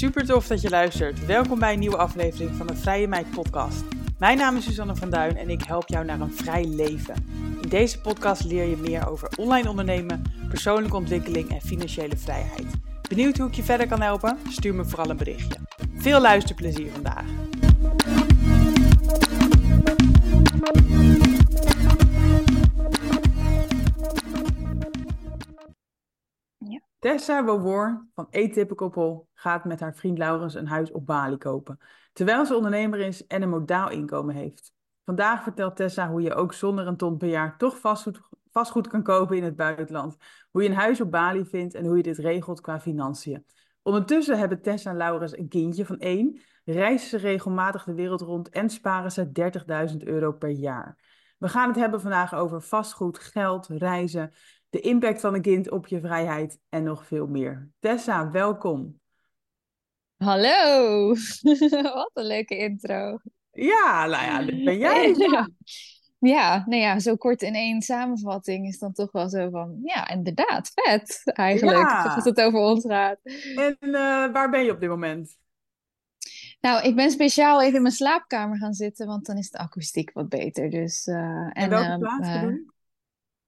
Super 0.00 0.26
tof 0.26 0.46
dat 0.46 0.60
je 0.60 0.70
luistert. 0.70 1.26
Welkom 1.26 1.58
bij 1.58 1.72
een 1.72 1.78
nieuwe 1.78 1.96
aflevering 1.96 2.56
van 2.56 2.66
de 2.66 2.76
Vrije 2.76 3.08
Meid 3.08 3.30
podcast. 3.30 3.82
Mijn 4.18 4.38
naam 4.38 4.56
is 4.56 4.64
Susanne 4.64 4.96
van 4.96 5.10
Duin 5.10 5.36
en 5.36 5.50
ik 5.50 5.62
help 5.62 5.88
jou 5.88 6.04
naar 6.04 6.20
een 6.20 6.32
vrij 6.32 6.64
leven. 6.64 7.14
In 7.62 7.68
deze 7.68 8.00
podcast 8.00 8.44
leer 8.44 8.64
je 8.64 8.76
meer 8.76 9.08
over 9.08 9.28
online 9.36 9.68
ondernemen, 9.68 10.22
persoonlijke 10.48 10.96
ontwikkeling 10.96 11.48
en 11.48 11.60
financiële 11.60 12.16
vrijheid. 12.16 12.66
Benieuwd 13.08 13.38
hoe 13.38 13.48
ik 13.48 13.54
je 13.54 13.62
verder 13.62 13.88
kan 13.88 14.00
helpen? 14.00 14.38
Stuur 14.48 14.74
me 14.74 14.84
vooral 14.84 15.10
een 15.10 15.16
berichtje. 15.16 15.58
Veel 15.94 16.20
luisterplezier 16.20 16.90
vandaag. 16.92 17.24
Tessa 27.10 27.44
Wowoor 27.44 28.06
van 28.14 28.26
Atypical 28.30 29.28
gaat 29.34 29.64
met 29.64 29.80
haar 29.80 29.94
vriend 29.94 30.18
Laurens 30.18 30.54
een 30.54 30.66
huis 30.66 30.92
op 30.92 31.06
Bali 31.06 31.36
kopen, 31.36 31.78
terwijl 32.12 32.46
ze 32.46 32.54
ondernemer 32.54 32.98
is 32.98 33.26
en 33.26 33.42
een 33.42 33.48
modaal 33.48 33.90
inkomen 33.90 34.34
heeft. 34.34 34.72
Vandaag 35.04 35.42
vertelt 35.42 35.76
Tessa 35.76 36.08
hoe 36.08 36.22
je 36.22 36.34
ook 36.34 36.52
zonder 36.52 36.86
een 36.86 36.96
ton 36.96 37.16
per 37.16 37.28
jaar 37.28 37.58
toch 37.58 37.78
vastgoed, 37.78 38.20
vastgoed 38.50 38.86
kan 38.86 39.02
kopen 39.02 39.36
in 39.36 39.44
het 39.44 39.56
buitenland, 39.56 40.16
hoe 40.50 40.62
je 40.62 40.68
een 40.68 40.74
huis 40.74 41.00
op 41.00 41.10
Bali 41.10 41.44
vindt 41.44 41.74
en 41.74 41.84
hoe 41.84 41.96
je 41.96 42.02
dit 42.02 42.18
regelt 42.18 42.60
qua 42.60 42.80
financiën. 42.80 43.46
Ondertussen 43.82 44.38
hebben 44.38 44.62
Tessa 44.62 44.90
en 44.90 44.96
Laurens 44.96 45.38
een 45.38 45.48
kindje 45.48 45.86
van 45.86 45.98
één, 45.98 46.40
reizen 46.64 47.08
ze 47.08 47.16
regelmatig 47.16 47.84
de 47.84 47.94
wereld 47.94 48.20
rond 48.20 48.48
en 48.48 48.70
sparen 48.70 49.12
ze 49.12 49.30
30.000 49.92 49.96
euro 49.98 50.32
per 50.32 50.50
jaar. 50.50 50.96
We 51.38 51.48
gaan 51.48 51.68
het 51.68 51.76
hebben 51.76 52.00
vandaag 52.00 52.34
over 52.34 52.60
vastgoed, 52.60 53.18
geld, 53.18 53.66
reizen, 53.66 54.32
de 54.70 54.80
impact 54.80 55.20
van 55.20 55.34
een 55.34 55.42
kind 55.42 55.70
op 55.70 55.86
je 55.86 56.00
vrijheid 56.00 56.58
en 56.68 56.82
nog 56.82 57.06
veel 57.06 57.26
meer. 57.26 57.70
Tessa, 57.78 58.30
welkom. 58.30 59.00
Hallo, 60.16 61.08
wat 61.94 62.10
een 62.14 62.26
leuke 62.26 62.56
intro. 62.56 63.18
Ja, 63.50 64.06
nou 64.06 64.24
ja, 64.24 64.42
dit 64.42 64.64
ben 64.64 64.78
jij. 64.78 65.14
Ja. 66.22 66.64
nou 66.66 66.82
ja, 66.82 66.98
zo 66.98 67.16
kort 67.16 67.42
in 67.42 67.54
één 67.54 67.82
samenvatting 67.82 68.66
is 68.66 68.78
dan 68.78 68.92
toch 68.92 69.12
wel 69.12 69.28
zo 69.28 69.50
van, 69.50 69.80
ja, 69.82 70.08
inderdaad, 70.08 70.72
vet 70.74 71.20
eigenlijk, 71.24 71.78
ja. 71.78 72.14
als 72.14 72.24
het 72.24 72.40
over 72.40 72.60
ons 72.60 72.84
gaat. 72.86 73.18
En 73.56 73.76
uh, 73.80 73.92
waar 74.32 74.50
ben 74.50 74.64
je 74.64 74.72
op 74.72 74.80
dit 74.80 74.88
moment? 74.88 75.36
Nou, 76.60 76.82
ik 76.82 76.96
ben 76.96 77.10
speciaal 77.10 77.62
even 77.62 77.74
in 77.74 77.82
mijn 77.82 77.94
slaapkamer 77.94 78.58
gaan 78.58 78.72
zitten, 78.72 79.06
want 79.06 79.26
dan 79.26 79.36
is 79.36 79.50
de 79.50 79.58
akoestiek 79.58 80.12
wat 80.12 80.28
beter. 80.28 80.70
Dus, 80.70 81.06
uh, 81.06 81.16
en, 81.16 81.52
en 81.52 81.70
welke 81.70 81.90
uh, 81.90 81.98
plaats 81.98 82.28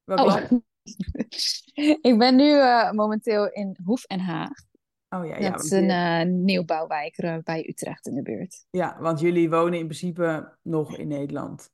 bedoel 0.05 0.27
oh. 0.27 0.61
ik 2.11 2.19
ben 2.19 2.37
nu 2.37 2.51
uh, 2.51 2.91
momenteel 2.91 3.49
in 3.49 3.77
Hoef 3.85 4.05
en 4.05 4.21
Haag. 4.21 4.71
Oh 5.09 5.27
ja, 5.27 5.39
ja. 5.39 5.51
Dat 5.51 5.65
is 5.65 5.71
een 5.71 5.89
uh, 5.89 6.23
nieuwbouwwijk 6.23 7.19
uh, 7.19 7.37
bij 7.43 7.69
Utrecht 7.69 8.07
in 8.07 8.15
de 8.15 8.23
buurt. 8.23 8.65
Ja, 8.71 8.97
want 9.01 9.21
jullie 9.21 9.51
wonen 9.51 9.79
in 9.79 9.87
principe 9.87 10.57
nog 10.63 10.97
in 10.97 11.09
Nederland. 11.09 11.71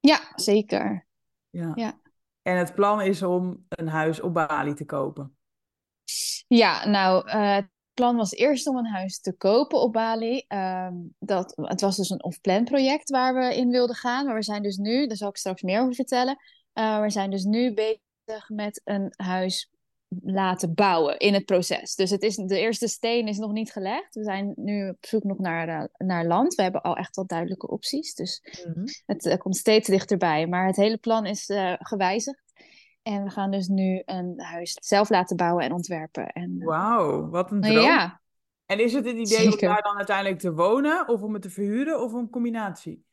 Ja, 0.00 0.20
zeker. 0.34 1.06
Ja. 1.50 1.72
ja. 1.74 2.00
En 2.42 2.56
het 2.56 2.74
plan 2.74 3.00
is 3.00 3.22
om 3.22 3.64
een 3.68 3.88
huis 3.88 4.20
op 4.20 4.34
Bali 4.34 4.74
te 4.74 4.84
kopen. 4.84 5.36
Ja, 6.46 6.88
nou, 6.88 7.30
het 7.30 7.68
plan 7.94 8.16
was 8.16 8.32
eerst 8.32 8.66
om 8.66 8.76
een 8.76 8.86
huis 8.86 9.20
te 9.20 9.32
kopen 9.32 9.80
op 9.80 9.92
Bali. 9.92 10.44
Um, 10.48 11.14
dat, 11.18 11.52
het 11.56 11.80
was 11.80 11.96
dus 11.96 12.10
een 12.10 12.24
off-plan 12.24 12.64
project 12.64 13.10
waar 13.10 13.34
we 13.34 13.56
in 13.56 13.70
wilden 13.70 13.96
gaan. 13.96 14.26
Maar 14.26 14.34
we 14.34 14.42
zijn 14.42 14.62
dus 14.62 14.76
nu, 14.76 15.06
daar 15.06 15.16
zal 15.16 15.28
ik 15.28 15.36
straks 15.36 15.62
meer 15.62 15.80
over 15.80 15.94
vertellen. 15.94 16.36
we 16.72 17.10
zijn 17.10 17.30
dus 17.30 17.44
nu 17.44 17.74
bezig 17.74 18.00
met 18.48 18.80
een 18.84 19.12
huis 19.16 19.70
laten 20.22 20.74
bouwen 20.74 21.18
in 21.18 21.34
het 21.34 21.44
proces. 21.44 21.94
Dus 21.94 22.10
het 22.10 22.22
is, 22.22 22.36
de 22.36 22.58
eerste 22.58 22.88
steen 22.88 23.28
is 23.28 23.38
nog 23.38 23.52
niet 23.52 23.72
gelegd. 23.72 24.14
We 24.14 24.24
zijn 24.24 24.52
nu 24.56 24.88
op 24.88 24.96
zoek 25.00 25.24
nog 25.24 25.38
naar, 25.38 25.68
uh, 25.68 25.84
naar 26.08 26.26
land. 26.26 26.54
We 26.54 26.62
hebben 26.62 26.82
al 26.82 26.96
echt 26.96 27.16
wel 27.16 27.26
duidelijke 27.26 27.68
opties. 27.68 28.14
Dus 28.14 28.42
mm-hmm. 28.64 28.84
het 29.06 29.24
uh, 29.24 29.36
komt 29.36 29.56
steeds 29.56 29.88
dichterbij. 29.88 30.46
Maar 30.46 30.66
het 30.66 30.76
hele 30.76 30.98
plan 30.98 31.26
is 31.26 31.48
uh, 31.48 31.74
gewijzigd. 31.78 32.52
En 33.02 33.24
we 33.24 33.30
gaan 33.30 33.50
dus 33.50 33.66
nu 33.66 34.02
een 34.04 34.40
huis 34.40 34.76
zelf 34.80 35.10
laten 35.10 35.36
bouwen 35.36 35.64
en 35.64 35.72
ontwerpen. 35.72 36.26
En, 36.26 36.58
Wauw, 36.58 37.28
wat 37.28 37.50
een 37.50 37.60
droom. 37.60 37.82
Ja. 37.82 38.20
En 38.66 38.80
is 38.80 38.92
het 38.92 39.04
het 39.04 39.14
idee 39.14 39.26
Zeker. 39.26 39.68
om 39.68 39.74
daar 39.74 39.82
dan 39.82 39.96
uiteindelijk 39.96 40.38
te 40.38 40.52
wonen? 40.52 41.08
Of 41.08 41.22
om 41.22 41.32
het 41.32 41.42
te 41.42 41.50
verhuren? 41.50 42.02
Of 42.02 42.12
een 42.12 42.30
combinatie? 42.30 43.04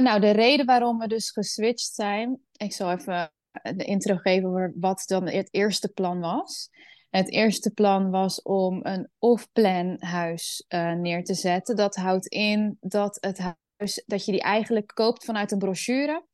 nou, 0.00 0.20
de 0.20 0.30
reden 0.30 0.66
waarom 0.66 0.98
we 0.98 1.06
dus 1.06 1.30
geswitcht 1.30 1.94
zijn... 1.94 2.40
Ik 2.56 2.72
zal 2.72 2.90
even 2.90 3.32
de 3.52 3.84
intro 3.84 4.16
geven 4.16 4.72
wat 4.76 5.02
dan 5.06 5.28
het 5.28 5.48
eerste 5.50 5.88
plan 5.88 6.20
was. 6.20 6.70
Het 7.10 7.30
eerste 7.30 7.70
plan 7.70 8.10
was 8.10 8.42
om 8.42 8.80
een 8.82 9.08
off-plan 9.18 9.96
huis 9.98 10.64
uh, 10.68 10.92
neer 10.92 11.24
te 11.24 11.34
zetten. 11.34 11.76
Dat 11.76 11.96
houdt 11.96 12.26
in 12.26 12.76
dat 12.80 13.16
het 13.20 13.38
huis 13.38 14.02
dat 14.06 14.24
je 14.24 14.32
die 14.32 14.40
eigenlijk 14.42 14.90
koopt 14.94 15.24
vanuit 15.24 15.52
een 15.52 15.58
brochure. 15.58 16.26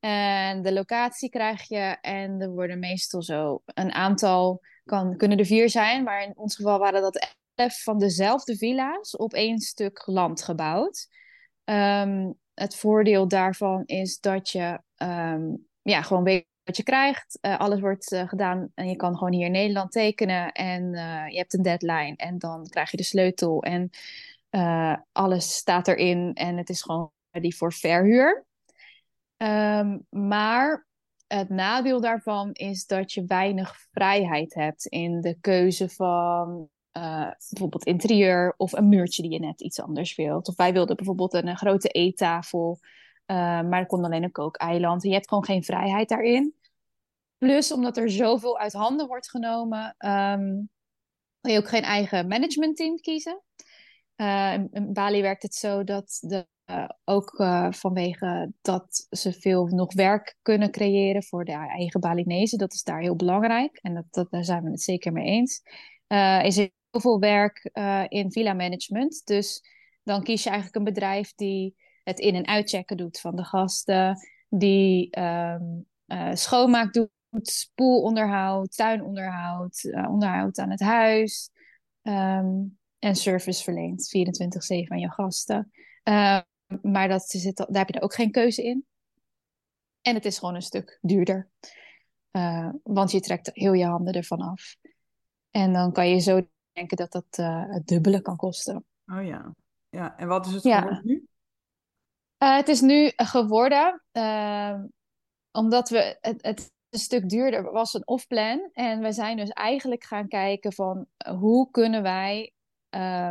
En 0.00 0.62
de 0.62 0.72
locatie 0.72 1.28
krijg 1.28 1.68
je 1.68 1.96
en 2.00 2.40
er 2.40 2.50
worden 2.50 2.78
meestal 2.78 3.22
zo 3.22 3.62
een 3.64 3.92
aantal, 3.92 4.60
kan, 4.84 5.16
kunnen 5.16 5.38
er 5.38 5.46
vier 5.46 5.70
zijn, 5.70 6.04
maar 6.04 6.22
in 6.22 6.36
ons 6.36 6.56
geval 6.56 6.78
waren 6.78 7.02
dat 7.02 7.34
elf 7.54 7.82
van 7.82 7.98
dezelfde 7.98 8.56
villa's 8.56 9.16
op 9.16 9.32
één 9.32 9.58
stuk 9.58 10.06
land 10.06 10.42
gebouwd. 10.42 11.08
Um, 11.64 12.38
het 12.54 12.76
voordeel 12.76 13.28
daarvan 13.28 13.82
is 13.86 14.20
dat 14.20 14.50
je 14.50 14.80
um, 14.96 15.66
ja, 15.82 16.02
gewoon 16.02 16.24
weet 16.24 16.46
wat 16.64 16.76
je 16.76 16.82
krijgt. 16.82 17.38
Uh, 17.42 17.58
alles 17.58 17.80
wordt 17.80 18.12
uh, 18.12 18.28
gedaan 18.28 18.70
en 18.74 18.88
je 18.88 18.96
kan 18.96 19.16
gewoon 19.16 19.32
hier 19.32 19.46
in 19.46 19.52
Nederland 19.52 19.92
tekenen. 19.92 20.52
En 20.52 20.82
uh, 20.82 21.28
je 21.28 21.36
hebt 21.36 21.54
een 21.54 21.62
deadline 21.62 22.16
en 22.16 22.38
dan 22.38 22.68
krijg 22.68 22.90
je 22.90 22.96
de 22.96 23.02
sleutel. 23.02 23.62
En 23.62 23.90
alles 25.12 25.54
staat 25.54 25.88
erin 25.88 26.34
en 26.34 26.56
het 26.56 26.68
is 26.68 26.82
gewoon 26.82 27.10
die 27.30 27.56
voor 27.56 27.72
verhuur. 27.72 28.44
Um, 29.36 30.06
maar 30.10 30.86
het 31.26 31.48
nadeel 31.48 32.00
daarvan 32.00 32.52
is 32.52 32.86
dat 32.86 33.12
je 33.12 33.24
weinig 33.24 33.76
vrijheid 33.92 34.54
hebt 34.54 34.86
in 34.86 35.20
de 35.20 35.38
keuze 35.40 35.88
van 35.88 36.68
bijvoorbeeld 37.48 37.84
interieur 37.84 38.54
of 38.56 38.72
een 38.72 38.88
muurtje 38.88 39.22
die 39.22 39.30
je 39.30 39.38
net 39.38 39.60
iets 39.60 39.80
anders 39.80 40.14
wilt. 40.14 40.48
Of 40.48 40.56
wij 40.56 40.72
wilden 40.72 40.96
bijvoorbeeld 40.96 41.32
een, 41.34 41.56
grote 41.56 41.88
eettafel. 41.88 42.78
Uh, 43.26 43.36
maar 43.36 43.80
er 43.80 43.86
komt 43.86 44.04
alleen 44.04 44.22
een 44.22 44.32
kookeiland. 44.32 45.02
En 45.02 45.08
je 45.08 45.14
hebt 45.14 45.28
gewoon 45.28 45.44
geen 45.44 45.64
vrijheid 45.64 46.08
daarin. 46.08 46.54
Plus, 47.38 47.72
omdat 47.72 47.96
er 47.96 48.10
zoveel 48.10 48.58
uit 48.58 48.72
handen 48.72 49.06
wordt 49.06 49.30
genomen, 49.30 49.96
um, 49.98 50.70
je 51.40 51.58
ook 51.58 51.68
geen 51.68 51.82
eigen 51.82 52.28
managementteam 52.28 53.00
kiezen. 53.00 53.42
Uh, 54.16 54.52
in 54.52 54.92
Bali 54.92 55.22
werkt 55.22 55.42
het 55.42 55.54
zo 55.54 55.84
dat 55.84 56.18
de, 56.20 56.46
uh, 56.66 56.88
ook 57.04 57.38
uh, 57.38 57.72
vanwege 57.72 58.52
dat 58.62 59.06
ze 59.10 59.32
veel 59.32 59.66
nog 59.66 59.94
werk 59.94 60.36
kunnen 60.42 60.70
creëren 60.70 61.22
voor 61.22 61.44
de 61.44 61.52
eigen 61.52 62.00
Balinese. 62.00 62.56
Dat 62.56 62.72
is 62.72 62.82
daar 62.82 63.00
heel 63.00 63.16
belangrijk 63.16 63.78
en 63.82 63.94
dat, 63.94 64.04
dat, 64.10 64.30
daar 64.30 64.44
zijn 64.44 64.62
we 64.62 64.70
het 64.70 64.82
zeker 64.82 65.12
mee 65.12 65.26
eens. 65.26 65.62
is 66.42 66.56
er 66.56 66.70
heel 66.90 67.00
veel 67.00 67.18
werk 67.18 67.70
in 68.08 68.32
villa 68.32 68.52
management. 68.52 69.26
Dus 69.26 69.64
dan 70.02 70.22
kies 70.22 70.42
je 70.42 70.50
eigenlijk 70.50 70.78
een 70.78 70.92
bedrijf 70.94 71.34
die 71.34 71.76
het 72.04 72.18
in- 72.18 72.34
en 72.34 72.46
uitchecken 72.46 72.96
doet 72.96 73.20
van 73.20 73.36
de 73.36 73.44
gasten, 73.44 74.18
die 74.48 75.20
um, 75.20 75.86
schoonmaak 76.32 76.92
doet 76.92 77.10
spoelonderhoud, 77.42 78.76
tuinonderhoud, 78.76 79.82
uh, 79.82 80.10
onderhoud 80.10 80.58
aan 80.58 80.70
het 80.70 80.80
huis 80.80 81.50
um, 82.02 82.78
en 82.98 83.14
service 83.16 83.62
verleent 83.62 84.16
24-7 84.16 84.88
aan 84.88 84.98
je 84.98 85.10
gasten. 85.10 85.72
Uh, 86.04 86.40
maar 86.82 87.08
dat 87.08 87.28
zit, 87.28 87.56
daar 87.56 87.84
heb 87.86 87.88
je 87.88 88.00
ook 88.00 88.14
geen 88.14 88.30
keuze 88.30 88.62
in. 88.62 88.86
En 90.00 90.14
het 90.14 90.24
is 90.24 90.38
gewoon 90.38 90.54
een 90.54 90.62
stuk 90.62 90.98
duurder. 91.02 91.48
Uh, 92.32 92.70
want 92.82 93.10
je 93.10 93.20
trekt 93.20 93.50
heel 93.52 93.72
je 93.72 93.84
handen 93.86 94.14
ervan 94.14 94.40
af. 94.40 94.76
En 95.50 95.72
dan 95.72 95.92
kan 95.92 96.08
je 96.08 96.18
zo 96.18 96.48
denken 96.72 96.96
dat 96.96 97.12
dat 97.12 97.26
het 97.70 97.86
dubbele 97.86 98.20
kan 98.20 98.36
kosten. 98.36 98.84
Oh 99.06 99.26
ja. 99.26 99.54
ja. 99.88 100.16
En 100.16 100.28
wat 100.28 100.46
is 100.46 100.52
het 100.52 100.62
ja. 100.62 100.78
geworden 100.80 101.28
nu? 102.38 102.46
het 102.46 102.68
is 102.68 102.80
nu 102.80 103.12
geworden, 103.16 104.02
ehm, 104.12 104.86
omdat 105.50 105.88
we 105.88 106.18
het, 106.20 106.42
het 106.42 106.72
een 106.90 107.00
stuk 107.00 107.28
duurder 107.28 107.72
was 107.72 107.94
een 107.94 108.06
off-plan. 108.06 108.70
En 108.72 109.00
we 109.00 109.12
zijn 109.12 109.36
dus 109.36 109.48
eigenlijk 109.48 110.04
gaan 110.04 110.28
kijken 110.28 110.72
van 110.72 111.06
eh, 111.16 111.38
hoe 111.38 111.70
kunnen 111.70 112.02
wij 112.02 112.52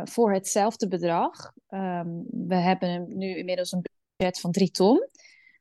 voor 0.04 0.32
hetzelfde 0.32 0.88
bedrag, 0.88 1.52
um, 1.68 2.24
we 2.30 2.54
hebben 2.54 3.16
nu 3.16 3.36
inmiddels 3.36 3.72
een 3.72 3.82
budget 4.16 4.40
van 4.40 4.52
drie 4.52 4.70
ton, 4.70 5.08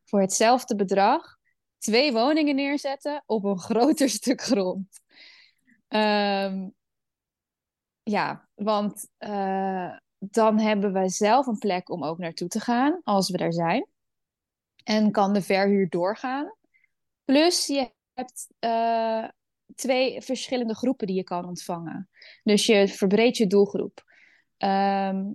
voor 0.05 0.21
hetzelfde 0.21 0.75
bedrag 0.75 1.37
twee 1.77 2.11
woningen 2.11 2.55
neerzetten 2.55 3.23
op 3.25 3.43
een 3.43 3.59
groter 3.69 4.09
stuk 4.09 4.41
grond. 4.41 5.01
Um, 5.87 6.73
ja, 8.03 8.47
want 8.55 9.09
dan 10.31 10.59
hebben 10.59 10.93
we 10.93 11.09
zelf 11.09 11.47
een 11.47 11.57
plek 11.57 11.89
om 11.89 12.03
ook 12.03 12.17
naartoe 12.17 12.47
te 12.47 12.59
gaan 12.59 13.01
als 13.03 13.29
we 13.29 13.37
daar 13.37 13.53
zijn. 13.53 13.87
En 14.83 15.11
kan 15.11 15.33
de 15.33 15.41
verhuur 15.41 15.89
doorgaan. 15.89 16.55
Plus 17.25 17.67
je 17.67 17.91
hebt 18.13 18.47
uh, 18.59 19.27
twee 19.75 20.21
verschillende 20.21 20.75
groepen 20.75 21.07
die 21.07 21.15
je 21.15 21.23
kan 21.23 21.45
ontvangen. 21.45 22.09
Dus 22.43 22.65
je 22.65 22.87
verbreedt 22.87 23.37
je 23.37 23.47
doelgroep. 23.47 24.03
Ehm, 24.57 25.31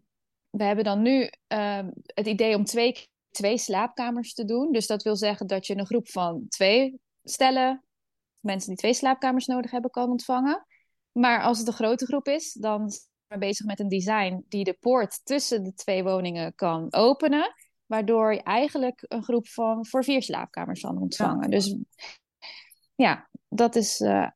we 0.50 0.64
hebben 0.64 0.84
dan 0.84 1.02
nu 1.02 1.30
ehm, 1.46 1.90
het 2.04 2.26
idee 2.26 2.56
om 2.56 2.64
twee, 2.64 3.08
twee 3.30 3.58
slaapkamers 3.58 4.34
te 4.34 4.44
doen. 4.44 4.72
Dus 4.72 4.86
dat 4.86 5.02
wil 5.02 5.16
zeggen 5.16 5.46
dat 5.46 5.66
je 5.66 5.78
een 5.78 5.86
groep 5.86 6.08
van 6.08 6.46
twee 6.48 7.00
stellen, 7.24 7.84
mensen 8.40 8.68
die 8.68 8.78
twee 8.78 8.94
slaapkamers 8.94 9.46
nodig 9.46 9.70
hebben, 9.70 9.90
kan 9.90 10.10
ontvangen. 10.10 10.66
Maar 11.12 11.42
als 11.42 11.58
het 11.58 11.66
een 11.66 11.72
grote 11.72 12.06
groep 12.06 12.26
is, 12.26 12.52
dan 12.52 12.90
bezig 13.38 13.66
met 13.66 13.80
een 13.80 13.88
design 13.88 14.44
die 14.48 14.64
de 14.64 14.76
poort 14.80 15.20
tussen 15.24 15.62
de 15.62 15.74
twee 15.74 16.02
woningen 16.02 16.54
kan 16.54 16.92
openen. 16.92 17.54
Waardoor 17.86 18.34
je 18.34 18.42
eigenlijk 18.42 19.04
een 19.08 19.22
groep 19.22 19.48
van 19.48 19.86
voor 19.86 20.04
vier 20.04 20.22
slaapkamers 20.22 20.80
kan 20.80 20.98
ontvangen. 20.98 21.50
Dus 21.50 21.76
ja, 22.94 23.28
dat 23.48 23.76
is 23.76 24.00
uh, 24.00 24.28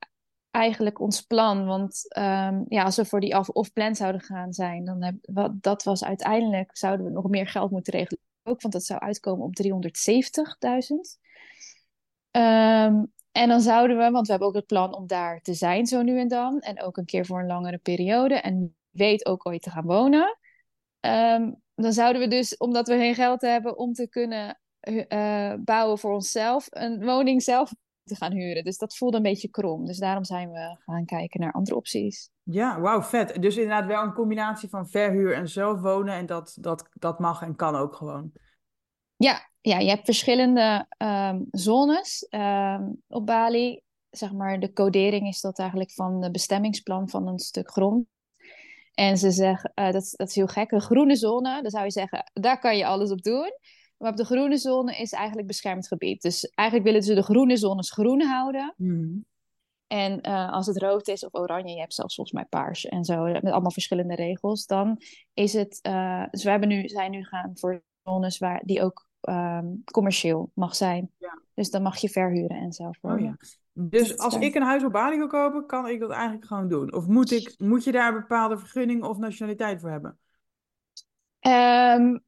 eigenlijk 0.50 1.00
ons 1.00 1.20
plan. 1.20 1.66
Want 1.66 2.16
um, 2.18 2.64
ja, 2.68 2.82
als 2.82 2.96
we 2.96 3.04
voor 3.04 3.20
die 3.20 3.52
off-plan 3.52 3.94
zouden 3.94 4.20
gaan 4.20 4.52
zijn, 4.52 4.84
dan 4.84 5.02
heb, 5.02 5.14
wat, 5.20 5.62
dat 5.62 5.82
was 5.82 6.04
uiteindelijk, 6.04 6.76
zouden 6.76 7.06
we 7.06 7.12
nog 7.12 7.28
meer 7.28 7.46
geld 7.46 7.70
moeten 7.70 7.92
regelen. 7.92 8.20
Ook, 8.42 8.60
want 8.60 8.74
dat 8.74 8.84
zou 8.84 9.00
uitkomen 9.00 9.44
op 9.46 9.54
370.000. 9.62 11.20
Um, 12.30 13.12
en 13.32 13.48
dan 13.48 13.60
zouden 13.60 13.96
we, 13.98 14.10
want 14.10 14.26
we 14.26 14.30
hebben 14.30 14.48
ook 14.48 14.54
het 14.54 14.66
plan 14.66 14.94
om 14.94 15.06
daar 15.06 15.40
te 15.40 15.54
zijn 15.54 15.86
zo 15.86 16.02
nu 16.02 16.18
en 16.18 16.28
dan. 16.28 16.60
En 16.60 16.82
ook 16.82 16.96
een 16.96 17.04
keer 17.04 17.26
voor 17.26 17.40
een 17.40 17.46
langere 17.46 17.78
periode. 17.78 18.34
En 18.34 18.76
weet 18.92 19.26
ook 19.26 19.46
ooit 19.46 19.62
te 19.62 19.70
gaan 19.70 19.86
wonen. 19.86 20.38
Um, 21.00 21.60
dan 21.74 21.92
zouden 21.92 22.22
we 22.22 22.28
dus, 22.28 22.56
omdat 22.56 22.88
we 22.88 22.96
geen 22.96 23.14
geld 23.14 23.40
hebben 23.40 23.78
om 23.78 23.92
te 23.92 24.08
kunnen 24.08 24.60
uh, 25.08 25.54
bouwen 25.58 25.98
voor 25.98 26.12
onszelf, 26.12 26.66
een 26.70 27.04
woning 27.04 27.42
zelf 27.42 27.72
te 28.04 28.16
gaan 28.16 28.32
huren. 28.32 28.64
Dus 28.64 28.76
dat 28.76 28.96
voelde 28.96 29.16
een 29.16 29.22
beetje 29.22 29.48
krom. 29.48 29.86
Dus 29.86 29.98
daarom 29.98 30.24
zijn 30.24 30.50
we 30.50 30.76
gaan 30.84 31.04
kijken 31.04 31.40
naar 31.40 31.52
andere 31.52 31.76
opties. 31.76 32.30
Ja, 32.42 32.80
wauw, 32.80 33.02
vet. 33.02 33.42
Dus 33.42 33.56
inderdaad 33.56 33.86
wel 33.86 34.02
een 34.02 34.12
combinatie 34.12 34.68
van 34.68 34.88
verhuur 34.88 35.34
en 35.34 35.48
zelf 35.48 35.80
wonen. 35.80 36.14
En 36.14 36.26
dat, 36.26 36.56
dat, 36.60 36.88
dat 36.92 37.18
mag 37.18 37.42
en 37.42 37.56
kan 37.56 37.76
ook 37.76 37.94
gewoon. 37.94 38.32
Ja, 39.16 39.50
ja 39.60 39.78
je 39.78 39.88
hebt 39.88 40.04
verschillende 40.04 40.86
um, 40.98 41.46
zones 41.50 42.26
um, 42.30 43.02
op 43.08 43.26
Bali. 43.26 43.82
Zeg 44.10 44.32
maar, 44.32 44.60
de 44.60 44.72
codering 44.72 45.28
is 45.28 45.40
dat 45.40 45.58
eigenlijk 45.58 45.92
van 45.92 46.22
het 46.22 46.32
bestemmingsplan 46.32 47.08
van 47.08 47.26
een 47.26 47.38
stuk 47.38 47.70
grond. 47.70 48.06
En 48.94 49.16
ze 49.18 49.30
zeggen, 49.30 49.72
uh, 49.74 49.90
dat, 49.90 50.12
dat 50.16 50.28
is 50.28 50.34
heel 50.34 50.46
gek, 50.46 50.70
een 50.70 50.80
groene 50.80 51.16
zone, 51.16 51.62
dan 51.62 51.70
zou 51.70 51.84
je 51.84 51.90
zeggen, 51.90 52.30
daar 52.32 52.58
kan 52.58 52.76
je 52.76 52.86
alles 52.86 53.10
op 53.10 53.22
doen. 53.22 53.52
Maar 53.96 54.10
op 54.10 54.16
de 54.16 54.24
groene 54.24 54.58
zone 54.58 54.96
is 54.96 55.12
eigenlijk 55.12 55.46
beschermd 55.46 55.86
gebied. 55.86 56.22
Dus 56.22 56.44
eigenlijk 56.44 56.88
willen 56.88 57.06
ze 57.06 57.14
de 57.14 57.22
groene 57.22 57.56
zones 57.56 57.90
groen 57.90 58.22
houden. 58.22 58.74
Mm. 58.76 59.24
En 59.86 60.28
uh, 60.28 60.52
als 60.52 60.66
het 60.66 60.78
rood 60.78 61.08
is 61.08 61.24
of 61.24 61.34
oranje, 61.34 61.74
je 61.74 61.80
hebt 61.80 61.94
zelfs 61.94 62.14
volgens 62.14 62.36
mij 62.36 62.46
paars 62.48 62.86
en 62.86 63.04
zo, 63.04 63.22
met 63.22 63.50
allemaal 63.50 63.70
verschillende 63.70 64.14
regels, 64.14 64.66
dan 64.66 65.02
is 65.34 65.52
het. 65.52 65.78
Uh, 65.86 66.24
dus 66.30 66.44
we 66.44 66.50
hebben 66.50 66.68
nu, 66.68 66.88
zijn 66.88 67.10
nu 67.10 67.24
gaan 67.24 67.50
voor 67.54 67.82
zones 68.02 68.38
waar 68.38 68.62
die 68.64 68.82
ook 68.82 69.06
um, 69.28 69.82
commercieel 69.84 70.50
mag 70.54 70.76
zijn. 70.76 71.10
Ja. 71.18 71.40
Dus 71.54 71.70
dan 71.70 71.82
mag 71.82 71.96
je 71.96 72.08
verhuren 72.08 72.56
en 72.56 72.72
zo. 72.72 72.90
Oh, 73.00 73.20
ja. 73.20 73.36
Dus 73.72 74.18
als 74.18 74.36
ik 74.36 74.54
een 74.54 74.62
huis 74.62 74.84
op 74.84 74.92
Bali 74.92 75.16
wil 75.16 75.26
kopen, 75.26 75.66
kan 75.66 75.88
ik 75.88 76.00
dat 76.00 76.10
eigenlijk 76.10 76.46
gewoon 76.46 76.68
doen? 76.68 76.94
Of 76.94 77.06
moet, 77.06 77.30
ik, 77.30 77.54
moet 77.58 77.84
je 77.84 77.92
daar 77.92 78.14
een 78.14 78.20
bepaalde 78.20 78.58
vergunning 78.58 79.04
of 79.04 79.18
nationaliteit 79.18 79.80
voor 79.80 79.90
hebben? 79.90 80.18
Um, 81.40 82.24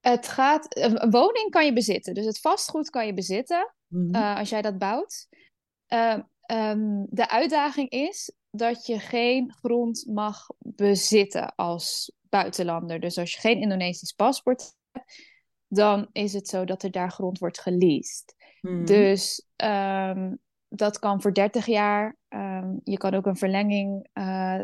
het 0.00 0.28
gaat, 0.28 0.76
een 0.76 1.10
woning 1.10 1.50
kan 1.50 1.64
je 1.64 1.72
bezitten, 1.72 2.14
dus 2.14 2.24
het 2.24 2.40
vastgoed 2.40 2.90
kan 2.90 3.06
je 3.06 3.14
bezitten 3.14 3.74
mm 3.86 4.04
-hmm. 4.04 4.14
uh, 4.14 4.36
als 4.36 4.48
jij 4.48 4.62
dat 4.62 4.78
bouwt. 4.78 5.28
Uh, 5.88 6.18
um, 6.52 7.06
de 7.10 7.28
uitdaging 7.28 7.90
is 7.90 8.32
dat 8.50 8.86
je 8.86 8.98
geen 8.98 9.52
grond 9.52 10.06
mag 10.06 10.46
bezitten 10.58 11.54
als 11.54 12.12
buitenlander. 12.28 13.00
Dus 13.00 13.18
als 13.18 13.32
je 13.32 13.40
geen 13.40 13.60
Indonesisch 13.60 14.12
paspoort 14.12 14.74
hebt, 14.90 15.12
dan 15.72 16.08
is 16.12 16.32
het 16.32 16.48
zo 16.48 16.64
dat 16.64 16.82
er 16.82 16.90
daar 16.90 17.10
grond 17.10 17.38
wordt 17.38 17.60
geleased. 17.60 18.34
Mm 18.60 18.70
-hmm. 18.70 18.84
Dus 18.84 19.46
um, 19.56 20.38
dat 20.68 20.98
kan 20.98 21.22
voor 21.22 21.34
30 21.34 21.66
jaar. 21.66 22.16
Um, 22.28 22.80
je 22.84 22.96
kan 22.96 23.14
ook 23.14 23.26
een 23.26 23.36
verlenging 23.36 24.08
uh, 24.14 24.60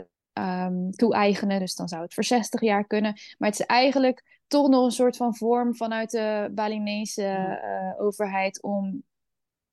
toe-eigenen, 0.91 1.61
dus 1.61 1.75
dan 1.75 1.89
zou 1.89 2.03
het 2.03 2.15
voor 2.15 2.25
60 2.25 2.61
jaar 2.61 2.87
kunnen. 2.87 3.13
Maar 3.39 3.49
het 3.51 3.61
is 3.61 3.67
eigenlijk 3.67 4.41
toch 4.47 4.69
nog 4.69 4.85
een 4.85 4.91
soort 4.91 5.17
van 5.17 5.37
vorm 5.37 5.77
vanuit 5.77 6.11
de 6.11 6.51
Balinese 6.55 7.23
uh, 7.63 8.05
overheid 8.05 8.63
om 8.63 9.03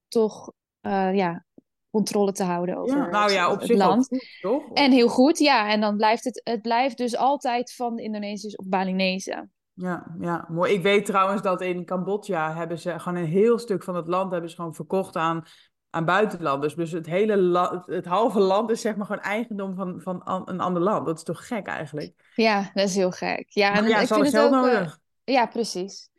toch 0.08 0.52
uh, 0.82 1.16
ja, 1.16 1.46
controle 1.90 2.32
te 2.32 2.44
houden 2.44 2.78
over 2.78 2.98
ja, 2.98 3.10
nou 3.10 3.32
ja, 3.32 3.52
op 3.52 3.58
het, 3.58 3.68
zich 3.68 3.78
land. 3.78 4.08
Goed, 4.08 4.38
toch? 4.42 4.74
En 4.74 4.92
heel 4.92 5.10
goed, 5.10 5.38
ja. 5.40 5.70
En 5.70 5.82
dan 5.82 5.98
blijft 5.98 6.24
het, 6.24 6.42
het 6.44 6.62
blijft 6.62 6.98
dus 6.98 7.16
altijd 7.16 7.74
van 7.74 7.96
de 7.96 8.04
Indonesiërs 8.04 8.56
of 8.56 8.68
Balinese. 8.68 9.50
Ja, 9.74 10.16
ja, 10.20 10.46
mooi. 10.50 10.74
Ik 10.74 10.81
weet 10.81 11.06
trouwens 11.06 11.42
dat 11.42 11.62
in 11.62 11.86
Cambodja 11.86 12.56
hebben 12.56 12.80
ze 12.80 13.00
gewoon 13.00 13.20
een 13.20 13.30
heel 13.30 13.60
stuk 13.60 13.84
van 13.84 13.96
het 13.96 14.08
land 14.08 14.31
hebben 14.31 14.50
ze 14.50 14.56
gewoon 14.56 14.75
verkocht 14.75 15.16
aan, 15.16 15.44
aan 15.90 16.06
buitenlanders. 16.06 16.75
Dus 16.75 16.92
het 16.92 17.06
hele 17.06 17.38
la, 17.38 17.84
het 17.86 18.06
halve 18.06 18.40
land 18.40 18.70
is 18.70 18.81
zeg 18.81 18.96
maar 18.96 19.06
gewoon 19.06 19.22
eigendom 19.22 19.75
van, 19.75 20.02
van 20.02 20.22
een 20.46 20.60
ander 20.60 20.81
land. 20.81 21.06
Dat 21.06 21.18
is 21.18 21.24
toch 21.24 21.48
gek 21.48 21.68
eigenlijk? 21.68 22.31
Ja, 22.36 22.72
dat 22.74 22.88
is 22.88 22.96
heel 22.96 23.12
gek. 23.12 23.46
Ja, 23.48 23.75
en 23.75 23.88
ja, 23.88 24.00
ik 24.00 24.08
vind 24.08 24.25
het 24.25 24.38
ook, 24.38 24.52
nodig. 24.52 25.00
Uh, 25.25 25.36
ja, 25.36 25.46
precies. 25.46 26.10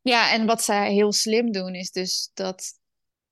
Ja, 0.00 0.32
en 0.32 0.46
wat 0.46 0.62
zij 0.62 0.92
heel 0.92 1.12
slim 1.12 1.52
doen 1.52 1.74
is 1.74 1.90
dus 1.90 2.30
dat 2.34 2.78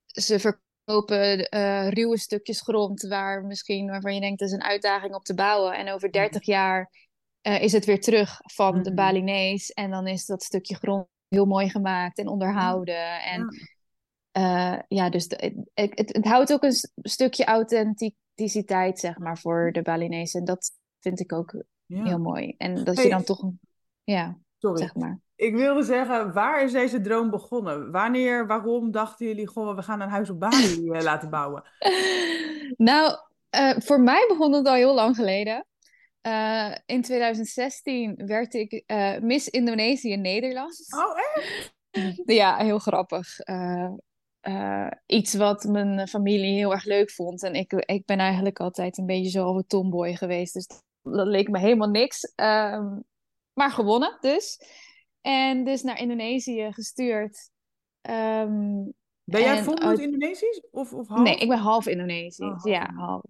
ze 0.06 0.38
verkopen 0.38 1.48
uh, 1.54 1.88
ruwe 1.88 2.18
stukjes 2.18 2.60
grond 2.60 3.02
waar 3.02 3.44
misschien 3.44 3.86
waarvan 3.86 4.14
je 4.14 4.20
denkt 4.20 4.38
dat 4.38 4.48
is 4.48 4.54
een 4.54 4.62
uitdaging 4.62 5.14
op 5.14 5.24
te 5.24 5.34
bouwen. 5.34 5.76
En 5.76 5.92
over 5.92 6.12
30 6.12 6.40
mhm. 6.40 6.50
jaar 6.50 7.05
uh, 7.46 7.62
is 7.62 7.72
het 7.72 7.84
weer 7.84 8.00
terug 8.00 8.40
van 8.42 8.82
de 8.82 8.90
mhm. 8.90 8.94
Balinees. 8.94 9.70
En 9.70 9.90
dan 9.90 10.06
is 10.06 10.26
dat 10.26 10.42
stukje 10.42 10.74
grond 10.74 11.06
heel 11.28 11.46
mooi 11.46 11.70
gemaakt 11.70 12.18
en 12.18 12.28
onderhouden. 12.28 13.22
En 13.22 13.68
ja, 14.32 14.84
ja 14.88 15.10
dus 15.10 15.28
de, 15.28 15.66
het, 15.74 15.98
het, 15.98 16.12
het, 16.12 16.24
houdt 16.24 16.52
ook 16.52 16.62
een 16.62 16.76
stukje 17.02 17.44
authenticiteit, 17.44 18.98
zeg 18.98 19.18
maar, 19.18 19.38
voor 19.38 19.72
de 19.72 19.82
Balinese. 19.82 20.38
En 20.38 20.44
dat 20.44 20.72
vind 21.00 21.20
ik 21.20 21.32
ook 21.32 21.64
ja. 21.86 22.04
Heel 22.04 22.18
mooi. 22.18 22.54
En 22.58 22.84
dat 22.84 22.96
hey, 22.96 23.04
je 23.04 23.10
dan 23.10 23.24
toch. 23.24 23.50
Ja, 24.04 24.38
sorry. 24.58 24.78
zeg 24.78 24.94
maar. 24.94 25.18
Ik 25.34 25.54
wilde 25.54 25.82
zeggen, 25.82 26.32
waar 26.32 26.64
is 26.64 26.72
deze 26.72 27.00
droom 27.00 27.30
begonnen? 27.30 27.90
Wanneer, 27.90 28.46
waarom 28.46 28.90
dachten 28.90 29.26
jullie, 29.26 29.46
goh, 29.46 29.76
we 29.76 29.82
gaan 29.82 30.00
een 30.00 30.08
huis 30.08 30.30
op 30.30 30.40
Bali 30.40 30.80
uh, 30.82 31.02
laten 31.02 31.30
bouwen? 31.30 31.62
nou, 32.76 33.18
uh, 33.56 33.76
voor 33.78 34.00
mij 34.00 34.24
begon 34.28 34.52
het 34.52 34.66
al 34.66 34.74
heel 34.74 34.94
lang 34.94 35.16
geleden. 35.16 35.66
Uh, 36.26 36.74
in 36.86 37.02
2016 37.02 38.26
werd 38.26 38.54
ik 38.54 38.84
Miss 39.20 39.48
Indonesië 39.48 40.16
Nederland. 40.16 40.86
Oh, 40.96 41.18
echt? 41.18 41.72
ja, 42.24 42.56
heel 42.56 42.78
grappig. 42.78 43.38
iets 45.06 45.34
wat 45.34 45.64
mijn 45.64 46.08
familie 46.08 46.56
heel 46.56 46.72
erg 46.72 46.84
leuk 46.84 47.10
vond. 47.10 47.42
En 47.42 47.54
ik, 47.54 47.72
ik 47.72 48.04
ben 48.04 48.18
eigenlijk 48.18 48.60
altijd 48.60 48.98
een 48.98 49.06
beetje 49.06 49.30
zo 49.30 49.56
een 49.56 49.66
tomboy 49.66 50.14
geweest. 50.14 50.54
Dus 50.54 50.66
dat 51.02 51.26
leek 51.26 51.48
me 51.48 51.58
helemaal 51.58 51.88
niks. 51.88 52.32
Um, 52.36 53.04
maar 53.52 53.70
gewonnen 53.70 54.16
dus. 54.20 54.60
En 55.20 55.64
dus 55.64 55.82
naar 55.82 56.00
Indonesië 56.00 56.72
gestuurd. 56.72 57.50
Um, 58.10 58.94
ben 59.24 59.40
jij 59.40 59.62
volmondig 59.62 60.00
Indonesisch? 60.00 60.66
Of, 60.70 60.92
of 60.92 61.08
half? 61.08 61.22
Nee, 61.22 61.36
ik 61.36 61.48
ben 61.48 61.58
half 61.58 61.86
Indonesisch. 61.86 62.38
Oh, 62.38 62.50
half. 62.50 62.64
Ja, 62.64 62.92
half. 62.94 63.22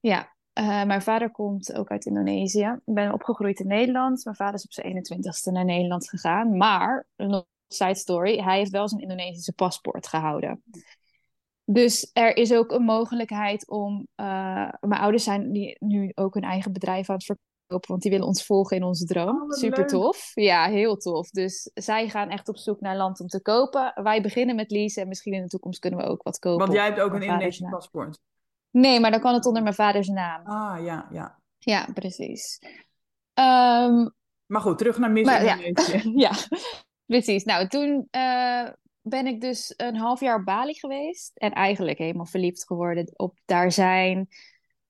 Ja, 0.00 0.36
uh, 0.58 0.84
mijn 0.84 1.02
vader 1.02 1.30
komt 1.30 1.74
ook 1.74 1.90
uit 1.90 2.06
Indonesië. 2.06 2.78
Ik 2.84 2.94
ben 2.94 3.12
opgegroeid 3.12 3.60
in 3.60 3.66
Nederland. 3.66 4.24
Mijn 4.24 4.36
vader 4.36 4.54
is 4.54 4.64
op 4.64 4.72
zijn 4.72 4.96
21ste 4.96 5.52
naar 5.52 5.64
Nederland 5.64 6.08
gegaan. 6.08 6.56
Maar, 6.56 7.06
een 7.16 7.44
side 7.68 7.94
story, 7.94 8.38
hij 8.38 8.58
heeft 8.58 8.70
wel 8.70 8.88
zijn 8.88 9.00
Indonesische 9.00 9.52
paspoort 9.52 10.06
gehouden. 10.06 10.62
Dus 11.64 12.10
er 12.12 12.36
is 12.36 12.52
ook 12.52 12.72
een 12.72 12.82
mogelijkheid 12.82 13.68
om. 13.68 14.06
Uh, 14.16 14.68
mijn 14.80 15.00
ouders 15.00 15.24
zijn 15.24 15.52
die 15.52 15.76
nu 15.78 16.12
ook 16.14 16.34
hun 16.34 16.42
eigen 16.42 16.72
bedrijf 16.72 17.08
aan 17.10 17.16
het 17.16 17.24
verkopen, 17.24 17.90
want 17.90 18.02
die 18.02 18.10
willen 18.10 18.26
ons 18.26 18.44
volgen 18.44 18.76
in 18.76 18.82
onze 18.82 19.04
droom. 19.04 19.42
Oh, 19.42 19.50
Super 19.50 19.78
leuk. 19.78 19.88
tof. 19.88 20.30
Ja, 20.34 20.68
heel 20.68 20.96
tof. 20.96 21.30
Dus 21.30 21.70
zij 21.74 22.08
gaan 22.08 22.30
echt 22.30 22.48
op 22.48 22.56
zoek 22.56 22.80
naar 22.80 22.96
land 22.96 23.20
om 23.20 23.26
te 23.26 23.42
kopen. 23.42 23.92
Wij 24.02 24.22
beginnen 24.22 24.56
met 24.56 24.70
leasen 24.70 25.02
en 25.02 25.08
misschien 25.08 25.32
in 25.32 25.42
de 25.42 25.48
toekomst 25.48 25.78
kunnen 25.78 26.00
we 26.00 26.06
ook 26.06 26.22
wat 26.22 26.38
kopen. 26.38 26.58
Want 26.58 26.72
jij 26.72 26.84
hebt 26.84 27.00
ook 27.00 27.12
een 27.12 27.22
Indonesisch 27.22 27.70
paspoort. 27.70 28.18
Nee, 28.70 29.00
maar 29.00 29.10
dan 29.10 29.20
kan 29.20 29.34
het 29.34 29.46
onder 29.46 29.62
mijn 29.62 29.74
vaders 29.74 30.08
naam. 30.08 30.46
Ah, 30.46 30.84
ja, 30.84 31.08
ja. 31.10 31.38
Ja, 31.58 31.88
precies. 31.94 32.58
Um, 33.34 34.14
maar 34.46 34.60
goed, 34.60 34.78
terug 34.78 34.98
naar 34.98 35.10
Miss. 35.10 35.30
Ja, 35.30 35.58
ja, 36.26 36.32
precies. 37.06 37.44
Nou, 37.44 37.68
toen 37.68 38.08
uh, 38.10 38.68
ben 39.00 39.26
ik 39.26 39.40
dus 39.40 39.74
een 39.76 39.96
half 39.96 40.20
jaar 40.20 40.38
op 40.38 40.44
Bali 40.44 40.74
geweest. 40.74 41.30
En 41.34 41.52
eigenlijk 41.52 41.98
helemaal 41.98 42.26
verliefd 42.26 42.66
geworden 42.66 43.10
op 43.16 43.38
daar 43.44 43.72
zijn. 43.72 44.28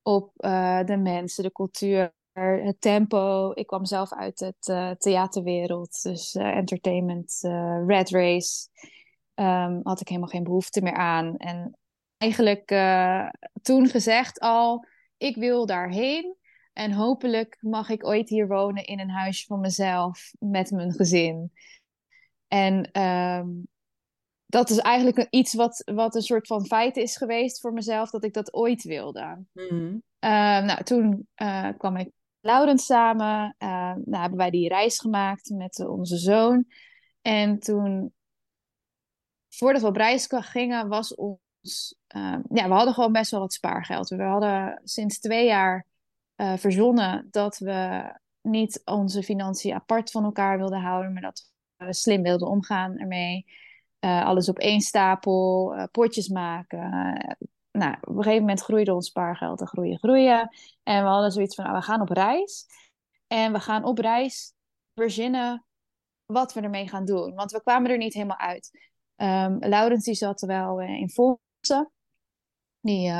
Op 0.02 0.32
uh, 0.36 0.84
de 0.84 0.96
mensen, 0.96 1.42
de 1.42 1.52
cultuur, 1.52 2.12
het 2.32 2.80
tempo. 2.80 3.52
Ik 3.54 3.66
kwam 3.66 3.84
zelf 3.84 4.12
uit 4.12 4.40
het 4.40 4.68
uh, 4.70 4.90
theaterwereld. 4.90 6.02
Dus 6.02 6.34
entertainment, 6.34 7.38
red 7.86 8.10
race. 8.10 8.68
Um, 9.34 9.80
had 9.82 10.00
ik 10.00 10.08
helemaal 10.08 10.28
geen 10.28 10.44
behoefte 10.44 10.82
meer 10.82 10.96
aan. 10.96 11.36
En 11.36 11.78
eigenlijk 12.18 12.70
uh, 12.70 13.28
toen 13.62 13.88
gezegd 13.88 14.40
al, 14.40 14.86
ik 15.16 15.36
wil 15.36 15.66
daarheen. 15.66 16.36
En 16.72 16.92
hopelijk 16.92 17.56
mag 17.60 17.88
ik 17.88 18.06
ooit 18.06 18.28
hier 18.28 18.48
wonen 18.48 18.84
in 18.84 19.00
een 19.00 19.10
huisje 19.10 19.46
van 19.46 19.60
mezelf 19.60 20.32
met 20.38 20.70
mijn 20.70 20.92
gezin. 20.92 21.52
En 22.48 23.00
um, 23.02 23.68
dat 24.46 24.70
is 24.70 24.78
eigenlijk 24.78 25.26
iets 25.30 25.54
wat, 25.54 25.82
wat 25.84 26.14
een 26.14 26.22
soort 26.22 26.46
van 26.46 26.66
feit 26.66 26.96
is 26.96 27.16
geweest 27.16 27.60
voor 27.60 27.72
mezelf, 27.72 28.10
dat 28.10 28.24
ik 28.24 28.32
dat 28.32 28.54
ooit 28.54 28.82
wilde. 28.82 29.44
Mm 29.52 30.02
nou, 30.20 30.82
toen 30.82 31.28
uh, 31.36 31.68
kwam 31.78 31.96
ik 31.96 32.04
met 32.04 32.14
Laurens 32.40 32.86
samen. 32.86 33.54
Uh, 33.58 33.68
nou, 34.04 34.20
hebben 34.20 34.38
wij 34.38 34.50
die 34.50 34.68
reis 34.68 34.98
gemaakt 34.98 35.50
met 35.50 35.86
onze 35.86 36.16
zoon. 36.16 36.64
En 37.22 37.58
toen, 37.58 38.14
voordat 39.48 39.82
we 39.82 39.88
op 39.88 39.96
reis 39.96 40.26
gingen, 40.28 40.88
was 40.88 41.14
ons... 41.14 41.97
Uh, 42.16 42.36
ja, 42.48 42.68
we 42.68 42.74
hadden 42.74 42.94
gewoon 42.94 43.12
best 43.12 43.30
wel 43.30 43.40
wat 43.40 43.52
spaargeld. 43.52 44.08
We 44.08 44.22
hadden 44.22 44.80
sinds 44.84 45.18
twee 45.18 45.46
jaar 45.46 45.86
verzonnen 46.56 47.28
dat 47.30 47.58
we 47.58 48.12
niet 48.40 48.82
onze 48.84 49.22
financiën 49.22 49.74
apart 49.74 50.10
van 50.10 50.24
elkaar 50.24 50.58
wilden 50.58 50.80
houden, 50.80 51.12
maar 51.12 51.22
dat 51.22 51.52
we 51.76 51.94
slim 51.94 52.22
wilden 52.22 52.48
omgaan 52.48 52.98
ermee. 52.98 53.46
Uh, 54.00 54.24
alles 54.24 54.48
op 54.48 54.58
één 54.58 54.80
stapel, 54.80 55.74
uh, 55.76 55.84
potjes 55.90 56.28
maken. 56.28 56.90
Nou, 57.72 57.96
op 58.00 58.16
een 58.16 58.22
gegeven 58.22 58.40
moment 58.40 58.60
groeide 58.60 58.94
ons 58.94 59.06
spaargeld 59.06 59.60
en 59.60 59.66
groeien, 59.66 59.98
groeien. 59.98 60.48
En 60.82 61.02
we 61.02 61.08
hadden 61.08 61.32
zoiets 61.32 61.54
van, 61.54 61.64
nou, 61.64 61.76
we 61.76 61.82
gaan 61.82 62.00
op 62.00 62.08
reis. 62.08 62.66
En 63.26 63.52
we 63.52 63.60
gaan 63.60 63.84
op 63.84 63.98
reis 63.98 64.52
verzinnen 64.94 65.64
wat 66.26 66.52
we 66.52 66.60
ermee 66.60 66.88
gaan 66.88 67.04
doen. 67.04 67.34
Want 67.34 67.52
we 67.52 67.62
kwamen 67.62 67.90
er 67.90 67.96
niet 67.96 68.14
helemaal 68.14 68.38
uit. 68.38 68.70
Um, 69.16 69.56
Laurens 69.58 70.04
die 70.04 70.14
zat 70.14 70.40
wel 70.40 70.80
in 70.80 71.10
fondsen. 71.10 71.90
Die 72.80 73.12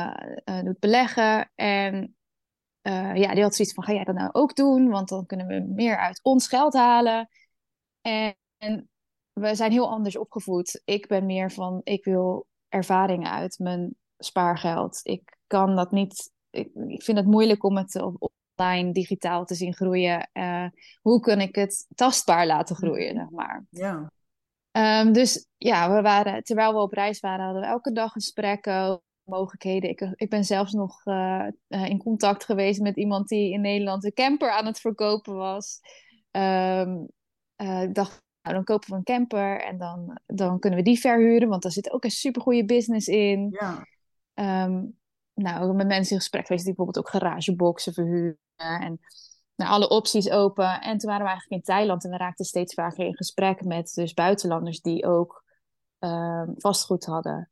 doet 0.63 0.79
beleggen. 0.79 1.51
En 1.55 2.15
ja, 3.13 3.33
die 3.33 3.43
had 3.43 3.55
zoiets 3.55 3.73
van, 3.73 3.83
ga 3.83 3.93
jij 3.93 4.03
dat 4.03 4.15
nou 4.15 4.29
ook 4.31 4.55
doen? 4.55 4.89
Want 4.89 5.09
dan 5.09 5.25
kunnen 5.25 5.47
we 5.47 5.65
meer 5.75 5.97
uit 5.97 6.19
ons 6.23 6.47
geld 6.47 6.73
halen. 6.73 7.29
En, 8.01 8.35
en 8.57 8.89
we 9.33 9.55
zijn 9.55 9.71
heel 9.71 9.89
anders 9.89 10.17
opgevoed. 10.17 10.81
Ik 10.85 11.07
ben 11.07 11.25
meer 11.25 11.51
van, 11.51 11.81
ik 11.83 12.03
wil 12.03 12.47
ervaringen 12.69 13.31
uit 13.31 13.59
mijn 13.59 13.95
spaargeld. 14.17 14.99
Ik 15.03 15.37
kan 15.47 15.75
dat 15.75 15.91
niet, 15.91 16.31
ik, 16.49 16.69
ik 16.87 17.03
vind 17.03 17.17
het 17.17 17.27
moeilijk 17.27 17.63
om 17.63 17.77
het 17.77 18.01
online, 18.55 18.91
digitaal 18.91 19.45
te 19.45 19.55
zien 19.55 19.73
groeien. 19.73 20.29
Uh, 20.33 20.65
hoe 21.01 21.19
kan 21.19 21.41
ik 21.41 21.55
het 21.55 21.87
tastbaar 21.95 22.45
laten 22.45 22.75
groeien, 22.75 23.15
zeg 23.15 23.29
maar. 23.29 23.65
Ja. 23.69 24.11
Um, 24.71 25.13
dus 25.13 25.47
ja, 25.57 25.93
we 25.95 26.01
waren, 26.01 26.43
terwijl 26.43 26.73
we 26.73 26.79
op 26.79 26.93
reis 26.93 27.19
waren, 27.19 27.45
hadden 27.45 27.61
we 27.61 27.67
elke 27.67 27.91
dag 27.91 28.11
gesprekken 28.11 29.01
mogelijkheden. 29.29 29.89
Ik, 29.89 30.01
ik 30.15 30.29
ben 30.29 30.43
zelfs 30.43 30.73
nog 30.73 31.05
uh, 31.05 31.47
in 31.67 31.97
contact 31.97 32.45
geweest 32.45 32.81
met 32.81 32.97
iemand 32.97 33.27
die 33.27 33.51
in 33.51 33.61
Nederland 33.61 34.03
een 34.03 34.13
camper 34.13 34.51
aan 34.51 34.65
het 34.65 34.79
verkopen 34.79 35.35
was. 35.35 35.79
Um, 36.31 37.07
uh, 37.61 37.81
ik 37.81 37.93
dacht, 37.93 38.21
nou, 38.41 38.55
dan 38.55 38.63
kopen 38.63 38.89
we 38.89 38.95
een 38.95 39.03
camper 39.03 39.61
en 39.61 39.77
dan, 39.77 40.19
dan 40.25 40.59
kunnen 40.59 40.79
we 40.79 40.85
die 40.85 40.99
verhuren, 40.99 41.49
want 41.49 41.61
daar 41.61 41.71
zit 41.71 41.91
ook 41.91 42.03
een 42.03 42.11
supergoeie 42.11 42.65
business 42.65 43.07
in. 43.07 43.57
Ja. 43.59 44.65
Um, 44.65 44.97
nou, 45.33 45.73
met 45.73 45.87
mensen 45.87 46.13
in 46.13 46.19
gesprek 46.19 46.45
geweest 46.45 46.65
die 46.65 46.75
bijvoorbeeld 46.75 47.05
ook 47.05 47.11
garageboxen 47.11 47.93
verhuren 47.93 48.37
en 48.55 48.99
nou, 49.55 49.71
alle 49.71 49.89
opties 49.89 50.29
open. 50.29 50.81
En 50.81 50.97
toen 50.97 51.09
waren 51.09 51.25
we 51.25 51.31
eigenlijk 51.31 51.61
in 51.61 51.73
Thailand 51.73 52.03
en 52.03 52.09
we 52.09 52.17
raakten 52.17 52.45
steeds 52.45 52.73
vaker 52.73 53.05
in 53.05 53.15
gesprek 53.15 53.63
met 53.63 53.93
dus 53.93 54.13
buitenlanders 54.13 54.81
die 54.81 55.05
ook 55.05 55.43
um, 55.99 56.53
vastgoed 56.57 57.05
hadden 57.05 57.49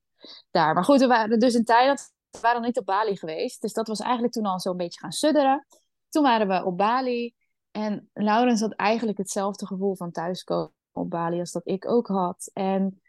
daar. 0.52 0.74
Maar 0.74 0.84
goed, 0.84 1.00
we 1.00 1.08
waren 1.08 1.40
dus 1.40 1.56
in 1.56 1.64
Thailand, 1.64 2.12
we 2.30 2.40
waren 2.42 2.62
niet 2.62 2.80
op 2.80 2.86
Bali 2.86 3.18
geweest, 3.18 3.62
dus 3.62 3.74
dat 3.74 3.88
was 3.88 4.00
eigenlijk 4.00 4.34
toen 4.34 4.46
al 4.46 4.60
zo'n 4.60 4.78
beetje 4.78 5.00
gaan 5.00 5.12
sudderen. 5.12 5.66
Toen 6.10 6.24
waren 6.24 6.48
we 6.48 6.66
op 6.66 6.78
Bali 6.78 7.34
en 7.72 8.10
Laurens 8.14 8.62
had 8.62 8.74
eigenlijk 8.74 9.18
hetzelfde 9.18 9.66
gevoel 9.66 9.96
van 9.96 10.12
thuiskomen 10.12 10.74
op 10.92 11.10
Bali 11.10 11.40
als 11.40 11.52
dat 11.52 11.68
ik 11.68 11.88
ook 11.88 12.08
had. 12.08 12.52
En 12.54 13.02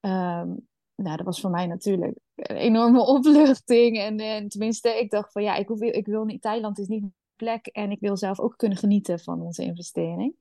um, 0.00 0.68
nou, 0.94 1.16
dat 1.16 1.22
was 1.22 1.40
voor 1.40 1.50
mij 1.50 1.66
natuurlijk 1.66 2.18
een 2.34 2.56
enorme 2.56 3.00
opluchting. 3.16 3.98
En, 3.98 4.18
en 4.18 4.48
tenminste, 4.48 5.00
ik 5.00 5.10
dacht 5.10 5.32
van 5.32 5.42
ja, 5.42 5.54
ik, 5.54 5.68
hoef, 5.68 5.80
ik 5.80 6.06
wil 6.06 6.24
niet, 6.24 6.42
Thailand 6.42 6.78
is 6.78 6.88
niet 6.88 7.00
mijn 7.00 7.14
plek. 7.36 7.66
En 7.66 7.90
ik 7.90 8.00
wil 8.00 8.16
zelf 8.16 8.40
ook 8.40 8.56
kunnen 8.56 8.78
genieten 8.78 9.20
van 9.20 9.40
onze 9.40 9.62
investering. 9.62 10.34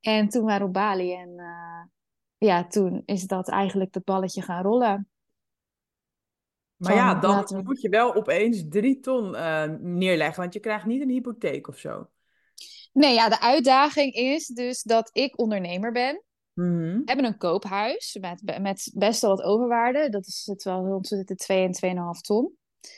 En 0.00 0.28
toen 0.28 0.44
waren 0.44 0.60
we 0.60 0.66
op 0.66 0.72
Bali 0.72 1.14
en 1.14 1.28
uh, 1.28 1.82
ja, 2.38 2.66
toen 2.66 3.02
is 3.04 3.26
dat 3.26 3.48
eigenlijk 3.48 3.92
dat 3.92 4.04
balletje 4.04 4.42
gaan 4.42 4.62
rollen. 4.62 5.08
Maar 6.76 6.94
ja, 6.94 7.14
dan 7.14 7.62
moet 7.64 7.80
je 7.80 7.88
wel 7.88 8.14
opeens 8.14 8.64
drie 8.68 9.00
ton 9.00 9.32
uh, 9.32 9.64
neerleggen, 9.80 10.40
want 10.40 10.54
je 10.54 10.60
krijgt 10.60 10.86
niet 10.86 11.02
een 11.02 11.08
hypotheek 11.08 11.68
of 11.68 11.78
zo. 11.78 12.08
Nee, 12.92 13.14
ja, 13.14 13.28
de 13.28 13.40
uitdaging 13.40 14.12
is 14.12 14.46
dus 14.46 14.82
dat 14.82 15.10
ik 15.12 15.38
ondernemer 15.38 15.92
ben. 15.92 16.22
Mm 16.54 16.98
We 16.98 17.02
hebben 17.04 17.24
een 17.24 17.38
koophuis 17.38 18.18
met, 18.20 18.60
met 18.60 18.90
best 18.94 19.20
wel 19.20 19.30
wat 19.30 19.44
overwaarde. 19.44 20.08
Dat 20.08 20.26
is 20.26 20.42
het 20.50 20.62
wel 20.62 20.86
rond 20.86 21.08
de 21.08 21.34
2 21.34 21.68
en 21.80 22.14
2,5 22.16 22.20
ton. 22.20 22.52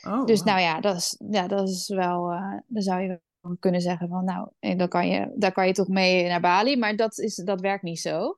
Oh, 0.07 0.25
dus 0.25 0.43
nou 0.43 0.59
ja, 0.59 0.79
dat 0.79 0.95
is, 0.95 1.21
ja, 1.29 1.47
dat 1.47 1.69
is 1.69 1.87
wel. 1.87 2.31
Uh, 2.33 2.57
dan 2.67 2.81
zou 2.81 3.01
je 3.01 3.21
kunnen 3.59 3.81
zeggen 3.81 4.07
van 4.07 4.25
nou, 4.25 4.49
eh, 4.59 4.77
dan 4.77 4.87
kan 4.87 5.07
je, 5.07 5.33
daar 5.35 5.51
kan 5.51 5.67
je 5.67 5.73
toch 5.73 5.87
mee 5.87 6.27
naar 6.27 6.41
Bali. 6.41 6.77
Maar 6.77 6.95
dat, 6.95 7.17
is, 7.17 7.35
dat 7.35 7.61
werkt 7.61 7.83
niet 7.83 7.99
zo. 7.99 8.37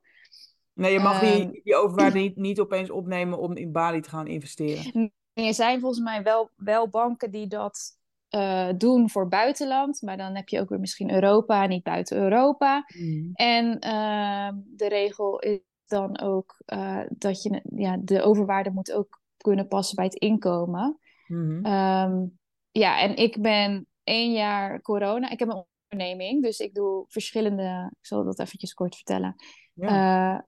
Nee, 0.73 0.93
je 0.93 0.99
mag 0.99 1.19
die, 1.19 1.41
ehm, 1.41 1.51
die 1.63 1.75
overwaarde 1.75 2.19
niet, 2.19 2.35
niet 2.35 2.59
opeens 2.59 2.89
opnemen 2.89 3.39
om 3.39 3.55
in 3.55 3.71
Bali 3.71 4.01
te 4.01 4.09
gaan 4.09 4.27
investeren. 4.27 5.11
Er 5.47 5.53
zijn 5.53 5.79
volgens 5.79 6.01
mij 6.01 6.23
wel, 6.23 6.49
wel 6.55 6.89
banken 6.89 7.31
die 7.31 7.47
dat 7.47 7.97
uh, 8.35 8.69
doen 8.77 9.09
voor 9.09 9.27
buitenland. 9.27 10.01
Maar 10.01 10.17
dan 10.17 10.35
heb 10.35 10.49
je 10.49 10.59
ook 10.59 10.69
weer 10.69 10.79
misschien 10.79 11.13
Europa, 11.13 11.65
niet 11.65 11.83
buiten 11.83 12.17
Europa. 12.17 12.85
Mm. 12.87 13.31
En 13.33 13.65
uh, 13.85 14.49
de 14.65 14.87
regel 14.87 15.39
is 15.39 15.59
dan 15.85 16.19
ook 16.19 16.61
uh, 16.65 17.01
dat 17.09 17.43
je 17.43 17.61
ja, 17.75 17.97
de 18.01 18.21
overwaarde 18.21 18.71
moet 18.71 18.91
ook 18.91 19.21
kunnen 19.37 19.67
passen 19.67 19.95
bij 19.95 20.05
het 20.05 20.15
inkomen. 20.15 20.99
Mm. 21.27 21.65
Um, 21.65 22.39
ja, 22.71 22.99
en 22.99 23.15
ik 23.15 23.41
ben 23.41 23.87
één 24.03 24.31
jaar 24.31 24.81
corona. 24.81 25.29
Ik 25.29 25.39
heb 25.39 25.49
een 25.49 25.65
onderneming, 25.89 26.43
dus 26.43 26.59
ik 26.59 26.73
doe 26.73 27.05
verschillende. 27.07 27.87
Ik 27.99 28.05
zal 28.05 28.23
dat 28.23 28.39
eventjes 28.39 28.73
kort 28.73 28.95
vertellen. 28.95 29.35
Ja. 29.73 30.33
Uh, 30.33 30.41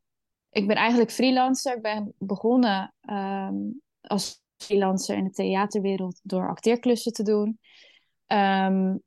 ik 0.50 0.68
ben 0.68 0.76
eigenlijk 0.76 1.12
freelancer. 1.12 1.76
Ik 1.76 1.82
ben 1.82 2.14
begonnen 2.18 2.94
um, 3.10 3.82
als 4.02 4.42
freelancer 4.64 5.18
in 5.18 5.24
de 5.24 5.32
theaterwereld 5.32 6.20
door 6.24 6.50
acteerklussen 6.50 7.14
te 7.14 7.24
doen. 7.24 7.60
Um, 8.28 9.02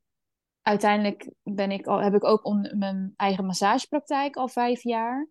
uiteindelijk 0.61 1.29
ben 1.43 1.71
ik 1.71 1.87
al, 1.87 2.01
heb 2.01 2.13
ik 2.13 2.23
ook 2.23 2.45
on, 2.45 2.71
mijn 2.77 3.13
eigen 3.15 3.45
massagepraktijk 3.45 4.35
al 4.35 4.47
vijf 4.47 4.83
jaar. 4.83 5.27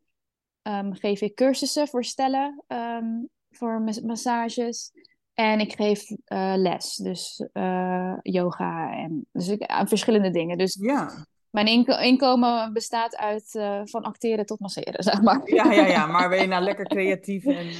Um, 0.62 0.94
geef 0.94 1.20
ik 1.20 1.34
cursussen 1.34 1.88
voor 1.88 2.04
stellen 2.04 2.64
um, 2.68 3.28
voor 3.50 3.82
massages. 4.02 4.92
En 5.34 5.60
ik 5.60 5.72
geef 5.72 6.10
uh, 6.10 6.54
les, 6.56 6.96
dus 6.96 7.48
uh, 7.52 8.14
yoga 8.22 8.92
en 8.92 9.26
dus 9.32 9.48
ik, 9.48 9.70
uh, 9.70 9.80
verschillende 9.84 10.30
dingen. 10.30 10.58
Dus 10.58 10.78
ja. 10.80 11.26
mijn 11.50 11.66
inko 11.66 11.96
inkomen 11.96 12.72
bestaat 12.72 13.16
uit 13.16 13.54
uh, 13.54 13.80
van 13.84 14.02
acteren 14.02 14.46
tot 14.46 14.60
masseren, 14.60 15.02
zeg 15.12 15.22
maar. 15.22 15.40
Ja, 15.44 15.72
ja, 15.72 15.86
ja, 15.86 16.06
maar 16.06 16.28
ben 16.28 16.40
je 16.40 16.46
nou 16.46 16.62
lekker 16.62 16.86
creatief 16.86 17.44
en, 17.44 17.70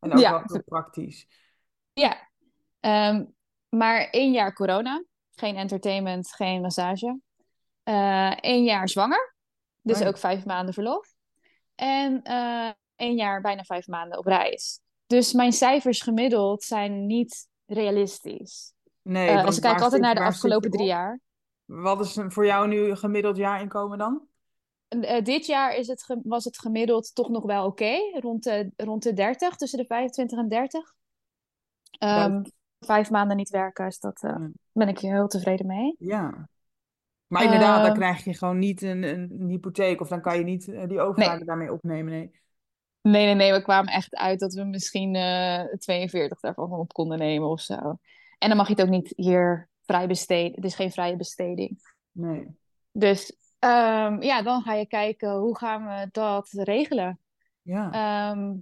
en 0.00 0.12
ook 0.12 0.18
ja. 0.18 0.44
wel 0.46 0.62
praktisch. 0.62 1.26
Ja, 2.00 2.28
um, 3.10 3.34
maar 3.68 4.08
één 4.10 4.32
jaar 4.32 4.52
corona. 4.52 5.04
Geen 5.34 5.56
entertainment, 5.56 6.34
geen 6.34 6.60
massage. 6.60 7.20
Uh, 7.84 8.36
één 8.40 8.64
jaar 8.64 8.88
zwanger. 8.88 9.34
Dus 9.82 10.00
Oh 10.00 10.06
ook 10.06 10.18
vijf 10.18 10.44
maanden 10.44 10.74
verlof. 10.74 11.14
En 11.74 12.20
uh, 12.24 12.70
één 12.96 13.16
jaar 13.16 13.40
bijna 13.40 13.62
vijf 13.62 13.86
maanden 13.86 14.18
op 14.18 14.26
reis. 14.26 14.80
Dus 15.06 15.32
mijn 15.32 15.52
cijfers 15.52 16.00
gemiddeld 16.00 16.62
zijn 16.62 17.06
niet 17.06 17.48
realistisch. 17.66 18.72
Nee, 19.02 19.28
Uh, 19.28 19.34
want 19.34 19.46
als 19.46 19.56
ik 19.56 19.62
kijk 19.62 19.80
altijd 19.80 20.02
naar 20.02 20.14
de 20.14 20.20
afgelopen 20.20 20.70
drie 20.70 20.86
jaar. 20.86 21.20
Wat 21.64 22.00
is 22.00 22.18
voor 22.28 22.46
jou 22.46 22.68
nu 22.68 22.96
gemiddeld 22.96 23.36
jaarinkomen 23.36 23.98
dan? 23.98 24.28
Uh, 24.88 25.22
dit 25.22 25.46
jaar 25.46 25.74
is 25.74 25.86
het 25.86 26.16
was 26.22 26.44
het 26.44 26.58
gemiddeld 26.58 27.14
toch 27.14 27.28
nog 27.28 27.44
wel 27.44 27.66
oké. 27.66 27.96
Rond, 28.12 28.42
de, 28.42 28.70
rond 28.76 29.02
de 29.02 29.12
30, 29.12 29.56
tussen 29.56 29.78
de 29.78 29.84
25 29.86 30.38
en 30.38 30.48
30. 30.48 30.94
Um, 32.04 32.42
vijf 32.78 33.10
maanden 33.10 33.36
niet 33.36 33.50
werken, 33.50 33.84
dus 33.84 33.98
dat 33.98 34.22
uh, 34.22 34.30
Ja. 34.30 34.50
ben 34.72 34.88
ik 34.88 34.98
heel 34.98 35.28
tevreden 35.28 35.66
mee. 35.66 35.94
Ja. 35.98 36.48
Maar 37.26 37.44
inderdaad, 37.44 37.76
dan 37.76 37.86
Ehm, 37.86 37.94
krijg 37.98 38.24
je 38.24 38.34
gewoon 38.34 38.58
niet 38.58 38.82
een, 38.82 39.02
een, 39.02 39.48
hypotheek 39.48 40.00
of 40.00 40.08
dan 40.08 40.20
kan 40.20 40.38
je 40.38 40.44
niet 40.44 40.68
eh, 40.68 40.88
die 40.88 41.00
overwaarde 41.00 41.44
daarmee 41.44 41.72
opnemen. 41.72 42.12
Nee. 42.12 42.30
Nee, 43.02 43.24
nee, 43.24 43.34
nee. 43.34 43.52
We 43.52 43.62
kwamen 43.62 43.92
echt 43.92 44.14
uit 44.14 44.40
dat 44.40 44.54
we 44.54 44.64
misschien 44.64 45.14
eh 45.14 45.64
42 45.78 46.40
daarvan 46.40 46.72
op 46.72 46.92
konden 46.92 47.18
nemen 47.18 47.48
of 47.48 47.60
zo. 47.60 47.98
En 48.38 48.48
dan 48.48 48.56
mag 48.56 48.66
je 48.66 48.72
het 48.72 48.82
ook 48.82 48.88
niet 48.88 49.12
hier 49.16 49.68
vrij 49.82 50.06
besteden. 50.06 50.54
Het 50.54 50.64
is 50.64 50.74
geen 50.74 50.92
vrije 50.92 51.16
besteding. 51.16 51.78
nee. 52.12 52.58
Dus 52.92 53.36
ehm, 53.58 54.22
ja, 54.22 54.42
dan 54.42 54.62
ga 54.62 54.74
je 54.74 54.86
kijken 54.86 55.32
hoe 55.32 55.58
gaan 55.58 55.86
we 55.86 56.08
dat 56.12 56.48
regelen. 56.50 57.18
Ja. 57.62 57.92
Ehm, 57.92 58.54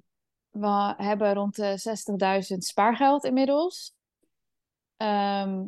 we 0.61 0.95
hebben 0.97 1.35
rond 1.35 1.57
de 1.57 1.79
60.000 2.53 2.57
spaargeld 2.57 3.25
inmiddels. 3.25 3.95
Ehm, 4.97 5.65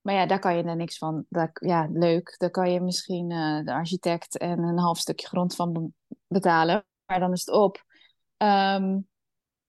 maar 0.00 0.14
ja, 0.14 0.26
daar 0.26 0.38
kan 0.38 0.56
je 0.56 0.62
er 0.62 0.76
niks 0.76 0.98
van. 0.98 1.24
Dat, 1.28 1.50
ja, 1.52 1.88
leuk. 1.92 2.34
Daar 2.38 2.50
kan 2.50 2.72
je 2.72 2.80
misschien 2.80 3.30
uh, 3.30 3.64
de 3.64 3.72
architect 3.72 4.38
en 4.38 4.58
een 4.58 4.78
half 4.78 4.98
stukje 4.98 5.26
grond 5.26 5.54
van 5.54 5.94
betalen. 6.26 6.84
Maar 7.06 7.20
dan 7.20 7.32
is 7.32 7.46
het 7.46 7.54
op. 7.54 7.84
Um, 8.36 9.08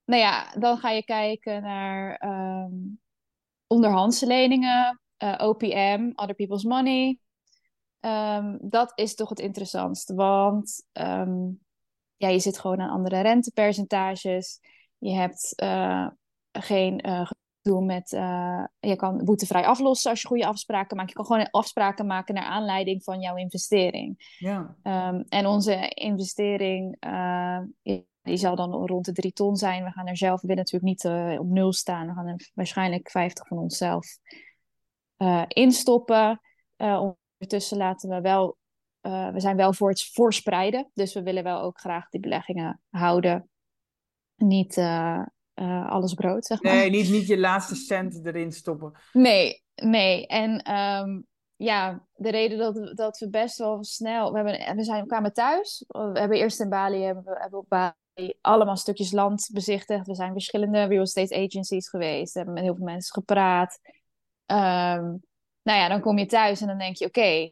nou 0.05 0.21
ja, 0.21 0.51
dan 0.57 0.77
ga 0.77 0.89
je 0.89 1.03
kijken 1.03 1.61
naar 1.61 2.23
um, 2.25 3.01
onderhandse 3.67 4.25
leningen, 4.25 5.01
eh, 5.17 5.35
OPM, 5.37 6.11
Other 6.15 6.35
People's 6.35 6.63
Money. 6.63 7.19
Dat 8.59 8.91
is 8.95 9.15
toch 9.15 9.29
het 9.29 9.39
interessantste, 9.39 10.13
want 10.13 10.85
ja, 12.17 12.27
je 12.27 12.39
zit 12.39 12.59
gewoon 12.59 12.81
aan 12.81 12.89
andere 12.89 13.21
rentepercentages. 13.21 14.59
Je 14.97 15.13
hebt 15.13 15.53
uh, 15.63 16.07
geen 16.51 17.07
uh, 17.07 17.29
gedoe 17.61 17.85
met. 17.85 18.09
je 18.79 18.95
kan 18.95 19.23
boetevrij 19.23 19.65
aflossen 19.65 20.09
als 20.09 20.21
je 20.21 20.27
goede 20.27 20.45
afspraken 20.45 20.97
maakt. 20.97 21.09
Je 21.09 21.15
kan 21.15 21.25
gewoon 21.25 21.49
afspraken 21.49 22.05
maken 22.05 22.33
naar 22.33 22.43
aanleiding 22.43 23.03
van 23.03 23.19
jouw 23.19 23.35
investering. 23.35 24.35
Ja. 24.37 24.75
en 25.29 25.45
onze 25.45 25.89
investering 25.89 26.97
die 28.21 28.37
zal 28.37 28.55
dan 28.55 28.71
rond 28.71 29.05
de 29.05 29.11
drie 29.11 29.33
ton 29.33 29.55
zijn. 29.55 29.83
We 29.83 29.91
gaan 29.91 30.07
er 30.07 30.17
zelf, 30.17 30.41
we 30.41 30.47
willen 30.47 30.63
natuurlijk 30.63 31.03
niet 31.03 31.39
op 31.39 31.47
nul 31.47 31.73
staan. 31.73 32.07
We 32.07 32.13
gaan 32.13 32.27
er 32.27 32.51
waarschijnlijk 32.53 33.09
50 33.09 33.47
van 33.47 33.57
onszelf 33.57 34.17
instoppen. 35.47 36.41
Ondertussen 36.77 37.77
laten 37.77 38.09
we 38.09 38.21
wel, 38.21 38.57
we 39.03 39.33
zijn 39.35 39.55
wel 39.55 39.73
voor 39.73 39.89
het 39.89 40.09
voorspreiden. 40.11 40.89
Dus 40.93 41.13
we 41.13 41.23
willen 41.23 41.43
wel 41.43 41.61
ook 41.61 41.79
graag 41.79 42.09
die 42.09 42.19
beleggingen 42.19 42.81
houden. 42.89 43.49
Niet 44.35 44.77
alles 45.85 46.13
brood, 46.13 46.45
zeg 46.45 46.61
maar. 46.61 46.73
Nee, 46.73 46.89
niet, 46.89 47.09
niet 47.09 47.27
je 47.27 47.39
laatste 47.39 47.75
cent 47.75 48.25
erin 48.25 48.51
stoppen. 48.51 48.91
Nee, 49.11 49.63
nee. 49.75 50.27
En 50.27 50.75
um, 50.75 51.25
ja, 51.55 52.05
de 52.13 52.29
reden 52.29 52.57
dat, 52.57 52.97
dat 52.97 53.17
we 53.17 53.29
best 53.29 53.57
wel 53.57 53.83
snel... 53.83 54.31
We, 54.31 54.37
hebben, 54.37 54.75
we 54.75 54.83
zijn, 54.83 55.07
kwamen 55.07 55.33
thuis. 55.33 55.83
We 55.87 56.19
hebben 56.19 56.37
eerst 56.37 56.59
in 56.59 56.69
Bali, 56.69 57.01
hebben, 57.01 57.23
we 57.23 57.37
hebben 57.39 57.59
op 57.59 57.69
Bali 57.69 58.33
allemaal 58.41 58.77
stukjes 58.77 59.11
land 59.11 59.49
bezichtigd. 59.53 60.07
We 60.07 60.15
zijn 60.15 60.31
verschillende 60.31 60.83
real 60.83 61.01
estate 61.01 61.35
agencies 61.35 61.89
geweest. 61.89 62.33
We 62.33 62.39
hebben 62.39 62.55
met 62.55 62.63
heel 62.63 62.75
veel 62.75 62.85
mensen 62.85 63.13
gepraat. 63.13 63.79
Um, 64.45 65.23
nou 65.61 65.79
ja, 65.79 65.87
dan 65.87 66.01
kom 66.01 66.17
je 66.17 66.25
thuis 66.25 66.61
en 66.61 66.67
dan 66.67 66.77
denk 66.77 66.95
je: 66.95 67.05
oké, 67.05 67.51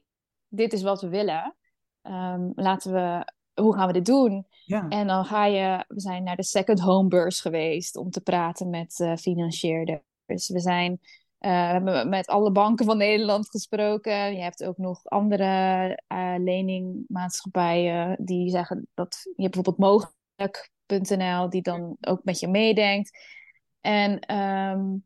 dit 0.52 0.74
is 0.74 0.82
wat 0.82 1.02
we 1.02 1.10
willen. 1.10 1.56
Um, 2.02 2.52
laten 2.56 2.94
we, 2.94 3.32
hoe 3.62 3.76
gaan 3.76 3.88
we 3.88 3.94
dit 3.94 4.06
doen? 4.06 4.48
Ja. 4.66 4.88
En 4.90 5.08
dan 5.08 5.26
ga 5.26 5.46
je, 5.46 5.86
we 5.88 6.00
zijn 6.00 6.24
naar 6.24 6.36
de 6.36 6.44
second 6.44 6.80
home 6.80 7.08
beurs 7.08 7.42
geweest 7.42 7.96
om 7.96 8.10
te 8.10 8.22
praten 8.22 8.70
met 8.70 9.00
uh, 9.00 9.16
financierders. 9.16 10.02
We 10.26 10.60
zijn 10.60 10.92
uh, 10.92 11.50
we 11.50 11.58
hebben 11.58 12.10
met 12.10 12.28
alle 12.28 12.52
banken 12.52 12.86
van 12.86 12.98
Nederland 12.98 13.50
gesproken. 13.50 14.36
Je 14.36 14.42
hebt 14.42 14.64
ook 14.64 14.78
nog 14.78 15.06
andere 15.06 16.00
uh, 16.08 16.36
leningmaatschappijen 16.38 18.16
die 18.20 18.50
zeggen 18.50 18.88
dat 18.94 19.22
je 19.36 19.50
bijvoorbeeld 19.50 19.78
mogelijk 19.78 20.70
nl 20.86 21.50
die 21.50 21.62
dan 21.62 21.98
ook 22.02 22.24
met 22.24 22.40
je 22.40 22.48
meedenkt. 22.48 23.18
En 23.82 24.36
um, 24.36 25.06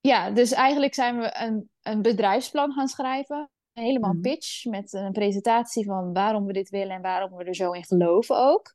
ja, 0.00 0.30
dus 0.30 0.52
eigenlijk 0.52 0.94
zijn 0.94 1.18
we 1.18 1.36
een, 1.38 1.70
een 1.82 2.02
bedrijfsplan 2.02 2.72
gaan 2.72 2.88
schrijven. 2.88 3.50
Helemaal 3.78 4.12
mhm. 4.12 4.20
pitch 4.20 4.64
met 4.64 4.92
een 4.92 5.12
presentatie 5.12 5.84
van 5.84 6.12
waarom 6.12 6.46
we 6.46 6.52
dit 6.52 6.70
willen 6.70 6.96
en 6.96 7.02
waarom 7.02 7.36
we 7.36 7.44
er 7.44 7.54
zo 7.54 7.72
in 7.72 7.84
geloven 7.84 8.36
ook. 8.36 8.74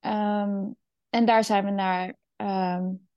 Um, 0.00 0.76
en 1.10 1.24
daar 1.24 1.44
zijn 1.44 1.64
we 1.64 1.70
naar 1.70 2.16
um, 2.36 3.08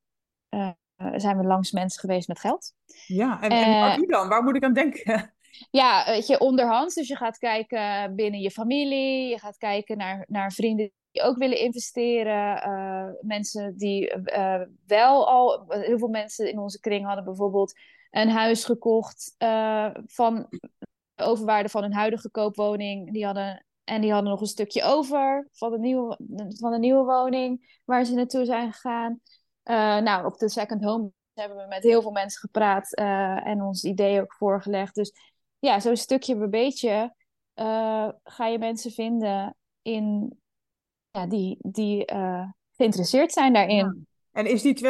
uh, 0.50 0.72
zijn 1.16 1.38
we 1.38 1.44
langs 1.44 1.72
mensen 1.72 2.00
geweest 2.00 2.28
met 2.28 2.40
geld. 2.40 2.74
Ja, 3.08 3.42
en, 3.42 3.50
en 3.50 3.80
waar 3.80 4.00
dan? 4.00 4.28
Waar 4.28 4.44
moet 4.44 4.56
ik 4.56 4.64
aan 4.64 4.74
denken? 4.74 5.34
Ja, 5.72 6.06
weet 6.06 6.28
je, 6.28 6.40
onderhands. 6.40 6.96
Dus 6.96 7.08
je 7.08 7.16
gaat 7.16 7.38
kijken 7.38 8.16
binnen 8.16 8.40
je 8.40 8.52
familie. 8.52 9.30
Je 9.30 9.40
gaat 9.40 9.58
kijken 9.58 9.98
naar, 9.98 10.26
naar 10.28 10.52
vrienden 10.52 10.92
die 11.12 11.22
ook 11.22 11.38
willen 11.38 11.60
investeren. 11.60 12.70
Uh, 12.70 13.10
mensen 13.22 13.78
die 13.78 14.14
wel 14.86 15.28
al, 15.30 15.66
heel 15.68 15.98
veel 15.98 16.08
mensen 16.08 16.52
in 16.52 16.60
onze 16.60 16.80
kring 16.80 17.06
hadden 17.06 17.24
bijvoorbeeld 17.24 17.74
een 18.14 18.30
huis 18.30 18.66
gekocht 18.66 19.36
uh, 19.38 19.90
van 20.06 20.48
de 21.14 21.24
overwaarde 21.24 21.70
van 21.70 21.82
hun 21.82 21.94
huidige 21.94 22.30
koopwoning. 22.30 23.14
Die 23.14 23.26
hadden, 23.26 23.66
en 23.84 24.02
die 24.02 24.12
hadden 24.12 24.32
nog 24.32 24.42
een 24.42 24.48
stukje 24.48 24.84
over 24.84 25.48
van 25.52 25.72
de 25.72 25.80
nieuwe, 25.80 26.20
van 26.60 26.72
de 26.72 26.80
nieuwe 26.80 27.04
woning 27.04 27.80
waar 27.86 28.06
ze 28.06 28.14
naartoe 28.14 28.46
zijn 28.46 28.74
gegaan. 28.74 29.20
nou, 30.04 30.26
op 30.26 30.38
de 30.38 30.50
second 30.50 30.84
home 30.84 31.12
hebben 31.34 31.58
we 31.58 31.68
met 31.68 31.84
heel 31.84 32.02
veel 32.02 32.12
mensen 32.12 32.40
gepraat 32.40 32.94
en 33.44 33.62
ons 33.62 33.84
idee 33.84 34.22
ook 34.22 34.34
voorgelegd. 34.34 34.96
Dus 34.96 35.12
ja, 35.60 35.80
zo'n 35.80 35.98
stukje 35.98 36.38
per 36.38 36.50
beetje 36.50 37.16
ga 38.24 38.48
je 38.48 38.60
mensen 38.60 38.92
vinden 38.92 39.56
in 39.82 40.38
ja, 41.12 41.28
die, 41.28 41.58
die 41.62 42.06
geïnteresseerd 42.76 43.32
zijn 43.32 43.54
daarin. 43.54 44.08
En 44.32 44.46
is 44.46 44.62
die 44.62 44.86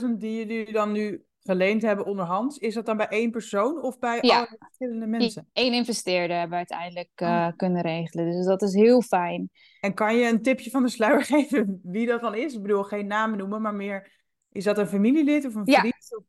240.000 0.00 0.06
die 0.18 0.36
jullie 0.36 0.72
dan 0.72 0.92
nu 0.92 1.25
geleend 1.46 1.82
hebben 1.82 2.06
onderhands, 2.06 2.58
is 2.58 2.74
dat 2.74 2.86
dan 2.86 2.96
bij 2.96 3.08
één 3.08 3.30
persoon 3.30 3.82
of 3.82 3.98
bij 3.98 4.18
ja. 4.20 4.36
alle 4.36 4.56
verschillende 4.58 5.06
mensen? 5.06 5.48
Eén 5.52 5.72
investeerder 5.72 6.36
hebben 6.36 6.50
we 6.50 6.56
uiteindelijk 6.56 7.20
uh, 7.22 7.48
kunnen 7.56 7.82
regelen. 7.82 8.30
Dus 8.30 8.46
dat 8.46 8.62
is 8.62 8.74
heel 8.74 9.02
fijn. 9.02 9.50
En 9.80 9.94
kan 9.94 10.16
je 10.16 10.28
een 10.28 10.42
tipje 10.42 10.70
van 10.70 10.82
de 10.82 10.88
sluier 10.88 11.24
geven 11.34 11.80
wie 11.82 12.06
dat 12.06 12.20
dan 12.20 12.34
is? 12.34 12.54
Ik 12.54 12.62
bedoel, 12.62 12.82
geen 12.82 13.06
namen 13.06 13.38
noemen, 13.38 13.62
maar 13.62 13.74
meer, 13.74 14.12
is 14.52 14.64
dat 14.64 14.78
een 14.78 14.88
familielid 14.88 15.46
of 15.46 15.54
een 15.54 15.66
vriend? 15.66 16.16
Of... 16.16 16.24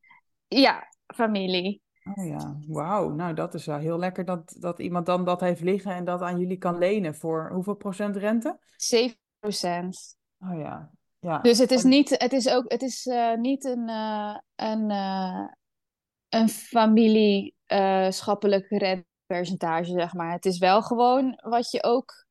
ja 0.47 0.87
familie. 1.15 1.81
Oh 2.15 2.27
ja, 2.27 2.57
wauw. 2.67 3.09
Nou, 3.09 3.33
dat 3.33 3.53
is 3.53 3.65
wel 3.65 3.77
heel 3.77 3.99
lekker 3.99 4.25
dat, 4.25 4.55
dat 4.59 4.79
iemand 4.79 5.05
dan 5.05 5.25
dat 5.25 5.41
heeft 5.41 5.61
liggen 5.61 5.91
en 5.91 6.05
dat 6.05 6.21
aan 6.21 6.39
jullie 6.39 6.57
kan 6.57 6.77
lenen 6.77 7.15
voor 7.15 7.51
hoeveel 7.53 7.75
procent 7.75 8.15
rente? 8.15 8.59
7 8.75 9.17
procent. 9.39 10.17
Oh 10.39 10.59
ja. 10.59 10.91
Ja. 11.27 11.39
Dus 11.39 11.57
het 11.57 11.71
is 11.71 11.83
niet, 11.83 12.09
het 12.09 12.33
is 12.33 12.49
ook, 12.49 12.71
het 12.71 12.81
is 12.81 13.05
uh, 13.05 13.35
niet 13.35 13.65
een, 13.65 13.89
uh, 13.89 14.37
een, 14.55 14.89
uh, 14.89 15.47
een 16.29 16.49
familieschappelijk 16.49 18.69
rentepercentage, 18.69 19.91
zeg 19.91 20.13
maar. 20.13 20.31
Het 20.31 20.45
is 20.45 20.57
wel 20.57 20.81
gewoon 20.81 21.39
wat 21.43 21.71
je 21.71 21.83
ook, 21.83 22.25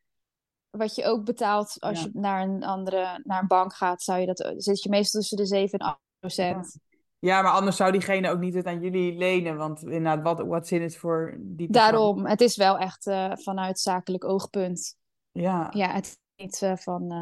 wat 0.71 0.95
je 0.95 1.05
ook 1.05 1.25
betaalt 1.25 1.81
als 1.81 2.03
ja. 2.03 2.05
je 2.05 2.11
naar 2.19 2.43
een 2.43 2.65
andere, 2.65 3.21
naar 3.23 3.41
een 3.41 3.47
bank 3.47 3.75
gaat, 3.75 4.03
zou 4.03 4.21
je 4.21 4.27
dat, 4.27 4.53
zit 4.57 4.83
je 4.83 4.89
meestal 4.89 5.21
tussen 5.21 5.37
de 5.37 5.47
7 5.47 5.79
en 5.79 5.87
8 5.87 6.01
procent. 6.19 6.79
Ja. 7.19 7.43
Maar 7.43 7.53
anders 7.53 7.77
zou 7.77 7.93
diegene 7.93 8.31
ook 8.31 8.41
niet 8.41 8.55
het 8.55 8.67
aan 8.67 8.81
jullie 8.81 9.17
lenen. 9.17 9.57
Want 9.57 9.83
inderdaad, 9.83 10.23
wat, 10.23 10.41
wat 10.47 10.67
zin 10.67 10.83
is 10.83 10.99
voor 10.99 11.37
die 11.39 11.69
persoon? 11.69 11.91
Daarom, 11.91 12.27
het 12.27 12.41
is 12.41 12.57
wel 12.57 12.79
echt 12.79 13.03
vanuit 13.43 13.81
zakelijk 13.81 14.25
oogpunt. 14.25 14.97
Ja. 15.31 15.67
Ja, 15.71 15.93
het 15.93 16.07
is 16.07 16.19
niet 16.37 16.73
van, 16.75 17.13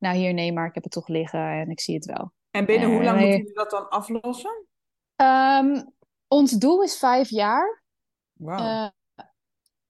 nou 0.00 0.16
hier 0.16 0.34
nee, 0.34 0.52
maar 0.52 0.66
ik 0.66 0.74
heb 0.74 0.82
het 0.82 0.92
toch 0.92 1.08
liggen 1.08 1.40
en 1.40 1.70
ik 1.70 1.80
zie 1.80 1.94
het 1.94 2.04
wel. 2.04 2.32
En 2.50 2.64
binnen 2.64 2.90
hoe 2.90 3.02
lang 3.02 3.18
moeten 3.18 3.38
jullie 3.38 3.54
dat 3.54 3.70
dan 3.70 3.88
aflossen? 3.88 4.66
Um, 5.16 5.92
ons 6.28 6.50
doel 6.52 6.82
is 6.82 6.98
vijf 6.98 7.28
jaar. 7.28 7.82
Wauw. 8.32 8.90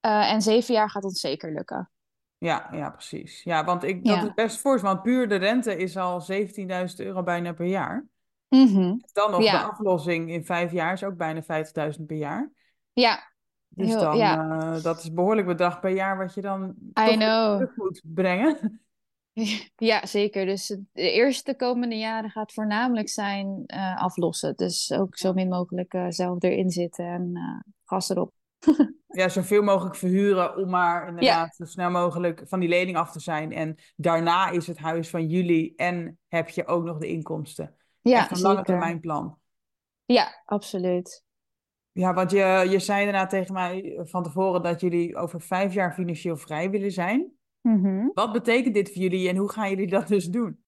en 0.01 0.43
zeven 0.43 0.75
jaar 0.75 0.91
gaat 0.91 1.05
ons 1.05 1.21
zeker 1.21 1.53
lukken. 1.53 1.91
Ja, 2.39 2.69
ja, 2.73 2.91
precies. 2.91 3.43
Ja, 3.43 3.65
want 3.65 3.83
ik, 3.83 4.05
dat 4.05 4.17
ja. 4.17 4.23
is 4.23 4.35
best 4.35 4.59
fors, 4.59 4.83
want 4.83 5.03
puur 5.03 5.29
de 5.29 5.37
rente 5.37 5.77
is 5.77 5.97
al 5.97 6.23
17.000 6.33 6.37
euro 6.97 7.23
bijna 7.23 7.53
per 7.53 7.67
jaar. 7.67 8.07
Mm 8.49 8.67
-hmm. 8.67 9.05
Dan 9.13 9.31
nog 9.31 9.43
ja. 9.43 9.59
de 9.59 9.69
aflossing 9.71 10.31
in 10.31 10.45
vijf 10.45 10.73
jaar 10.73 10.93
is 10.93 11.05
ook 11.05 11.17
bijna 11.17 11.43
50.000 11.43 12.07
per 12.07 12.17
jaar. 12.17 12.51
Ja. 12.93 13.29
Dus 13.69 13.89
Heel, 13.89 14.01
dan, 14.01 14.17
ja. 14.17 14.79
dat 14.79 14.99
is 14.99 15.13
behoorlijk 15.13 15.47
bedrag 15.47 15.81
per 15.81 15.91
jaar 15.91 16.19
wat 16.19 16.35
je 16.35 16.41
dan 16.41 16.75
terug 16.93 17.77
moet 17.77 18.01
brengen. 18.05 18.59
Ja, 19.77 20.07
zeker. 20.07 20.47
Dus 20.47 20.67
de 20.93 21.11
eerste 21.13 21.55
komende 21.55 21.97
jaren 21.97 22.31
gaat 22.31 22.53
voornamelijk 22.53 23.09
zijn 23.09 23.63
uh, 23.67 23.97
aflossen. 23.97 24.57
Dus 24.57 24.93
ook 24.93 25.17
zo 25.17 25.33
min 25.33 25.49
mogelijk 25.49 25.95
uh, 25.95 26.07
zelf 26.09 26.43
erin 26.43 26.71
zitten 26.71 27.05
en 27.05 27.33
gas 27.85 28.09
erop. 28.09 28.33
ja, 29.07 29.29
zoveel 29.29 29.63
mogelijk 29.63 29.97
verhuren 29.97 30.57
om 30.57 30.71
maar 30.71 31.09
inderdaad 31.09 31.57
ja. 31.57 31.65
zo 31.65 31.65
snel 31.65 31.91
mogelijk 31.91 32.43
van 32.45 32.61
die 32.61 32.69
lening 32.69 32.97
af 32.97 33.13
te 33.13 33.21
zijn. 33.21 33.53
En 33.53 33.79
daarna 33.97 34.51
is 34.51 34.67
het 34.67 34.79
huis 34.79 35.11
van 35.11 35.27
jullie 35.27 35.73
en 35.77 36.19
heb 36.29 36.49
je 36.49 36.67
ook 36.67 36.85
nog 36.85 36.99
de 36.99 37.09
inkomsten. 37.09 37.75
Ja, 38.01 38.19
Echt 38.19 38.31
een 38.31 38.41
lange 38.41 38.63
termijn 38.63 39.01
plan. 39.01 39.39
Ja, 40.05 40.43
absoluut. 40.45 41.25
Ja, 41.93 42.15
want 42.15 42.31
je, 42.31 42.67
je 42.71 42.79
zei 42.79 43.05
daarna 43.05 43.27
tegen 43.27 43.55
mij 43.55 44.01
van 44.03 44.23
tevoren 44.23 44.63
dat 44.63 44.81
jullie 44.81 45.17
over 45.17 45.41
vijf 45.41 45.75
jaar 45.75 45.93
financieel 45.93 46.37
vrij 46.37 46.71
willen 46.71 46.93
zijn. 46.93 47.33
Mm 47.61 47.85
-hmm. 47.85 48.11
Wat 48.15 48.33
betekent 48.33 48.75
dit 48.75 48.93
voor 48.93 49.03
jullie 49.03 49.29
en 49.29 49.37
hoe 49.37 49.53
gaan 49.53 49.71
jullie 49.71 49.89
dat 49.89 50.09
dus 50.09 50.27
doen? 50.27 50.65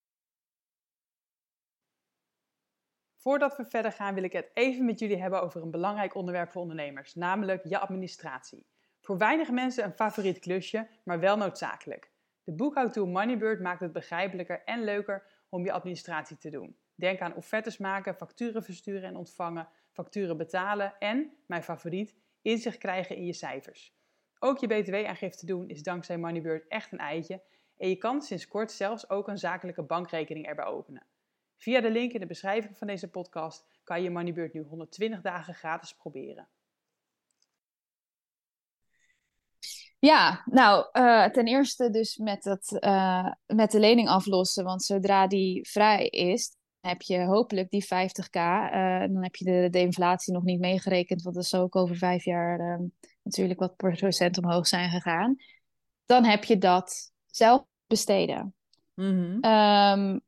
Voordat 3.15 3.57
we 3.57 3.65
verder 3.65 3.91
gaan 3.91 4.13
wil 4.13 4.23
ik 4.23 4.33
het 4.33 4.51
even 4.53 4.85
met 4.85 4.99
jullie 4.99 5.21
hebben 5.21 5.41
over 5.41 5.61
een 5.61 5.71
belangrijk 5.71 6.15
onderwerp 6.15 6.51
voor 6.51 6.61
ondernemers, 6.61 7.15
namelijk 7.15 7.67
je 7.67 7.79
administratie. 7.79 8.65
Voor 9.01 9.17
weinige 9.17 9.51
mensen 9.51 9.83
een 9.83 9.93
favoriet 9.93 10.39
klusje, 10.39 10.87
maar 11.03 11.19
wel 11.19 11.37
noodzakelijk. 11.37 12.11
De 12.43 12.53
boekhoudtool 12.53 13.07
Moneybird 13.07 13.61
maakt 13.61 13.79
het 13.79 13.93
begrijpelijker 13.93 14.63
en 14.63 14.83
leuker 14.83 15.43
om 15.49 15.65
je 15.65 15.71
administratie 15.71 16.37
te 16.37 16.49
doen. 16.49 16.77
Denk 16.95 17.19
aan 17.19 17.35
offertes 17.35 17.77
maken, 17.77 18.15
facturen 18.15 18.63
versturen 18.63 19.03
en 19.03 19.15
ontvangen, 19.15 19.69
facturen 19.91 20.37
betalen 20.37 20.93
en, 20.99 21.31
mijn 21.45 21.63
favoriet, 21.63 22.15
inzicht 22.41 22.77
krijgen 22.77 23.15
in 23.15 23.25
je 23.25 23.33
cijfers. 23.33 23.95
Ook 24.45 24.57
je 24.57 24.67
btw-aangifte 24.67 25.45
doen 25.45 25.69
is 25.69 25.83
dankzij 25.83 26.17
Moneybird 26.17 26.67
echt 26.67 26.91
een 26.91 26.99
eitje 26.99 27.41
en 27.77 27.89
je 27.89 27.95
kan 27.95 28.21
sinds 28.21 28.47
kort 28.47 28.71
zelfs 28.71 29.09
ook 29.09 29.27
een 29.27 29.37
zakelijke 29.37 29.83
bankrekening 29.83 30.45
erbij 30.45 30.65
openen. 30.65 31.05
Via 31.57 31.81
de 31.81 31.91
link 31.91 32.11
in 32.11 32.19
de 32.19 32.25
beschrijving 32.25 32.77
van 32.77 32.87
deze 32.87 33.09
podcast 33.09 33.65
kan 33.83 34.03
je 34.03 34.09
Moneybird 34.09 34.53
nu 34.53 34.61
120 34.61 35.21
dagen 35.21 35.53
gratis 35.53 35.93
proberen. 35.93 36.47
Ja, 39.99 40.43
nou, 40.45 40.89
uh, 40.93 41.25
ten 41.25 41.45
eerste 41.45 41.89
dus 41.89 42.17
met, 42.17 42.43
dat, 42.43 42.77
uh, 42.79 43.31
met 43.45 43.71
de 43.71 43.79
lening 43.79 44.07
aflossen. 44.07 44.63
Want 44.63 44.83
zodra 44.83 45.27
die 45.27 45.69
vrij 45.69 46.07
is, 46.07 46.55
heb 46.87 47.01
je 47.01 47.23
hopelijk 47.23 47.69
die 47.69 47.83
50k. 47.83 48.35
Uh, 48.35 49.03
eh, 49.03 49.11
dan 49.11 49.23
heb 49.23 49.35
je 49.35 49.45
de, 49.45 49.67
de 49.69 49.79
inflatie 49.79 50.33
nog 50.33 50.43
niet 50.43 50.59
meegerekend, 50.59 51.21
want 51.21 51.35
dat 51.35 51.43
is 51.43 51.55
ook 51.55 51.75
over 51.75 51.95
vijf 51.95 52.23
jaar 52.23 52.79
natuurlijk 53.23 53.59
wat 53.59 53.75
procent 53.75 54.37
omhoog 54.37 54.67
zijn 54.67 54.89
gegaan. 54.89 55.35
Dan 56.05 56.23
heb 56.23 56.43
je 56.43 56.57
dat 56.57 57.11
zelf 57.25 57.63
besteden. 57.87 58.53
Mm 58.93 59.41
-hmm. 59.41 60.21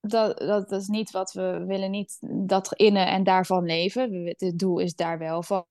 dat, 0.00 0.38
dat, 0.38 0.68
dat, 0.68 0.80
is 0.80 0.86
niet 0.86 1.10
wat 1.10 1.32
we 1.32 1.64
willen, 1.66 1.90
niet 1.90 2.18
dat 2.48 2.74
innen 2.74 3.06
en 3.06 3.24
daarvan 3.24 3.64
leven. 3.64 4.34
Het 4.36 4.58
doel 4.58 4.78
is 4.78 4.94
daar 4.94 5.18
wel 5.18 5.42
van 5.42 5.66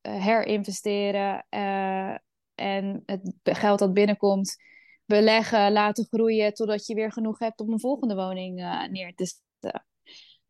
herinvesteren 0.00 1.46
en 2.54 3.02
het 3.06 3.32
geld 3.42 3.78
dat 3.78 3.92
binnenkomt 3.92 4.56
beleggen, 5.04 5.72
laten 5.72 6.06
groeien 6.10 6.54
totdat 6.54 6.86
je 6.86 6.94
weer 6.94 7.12
genoeg 7.12 7.38
hebt 7.38 7.60
om 7.60 7.72
een 7.72 7.80
volgende 7.80 8.14
woning 8.14 8.54
neer 8.90 9.14
te 9.14 9.26
zetten. 9.26 9.48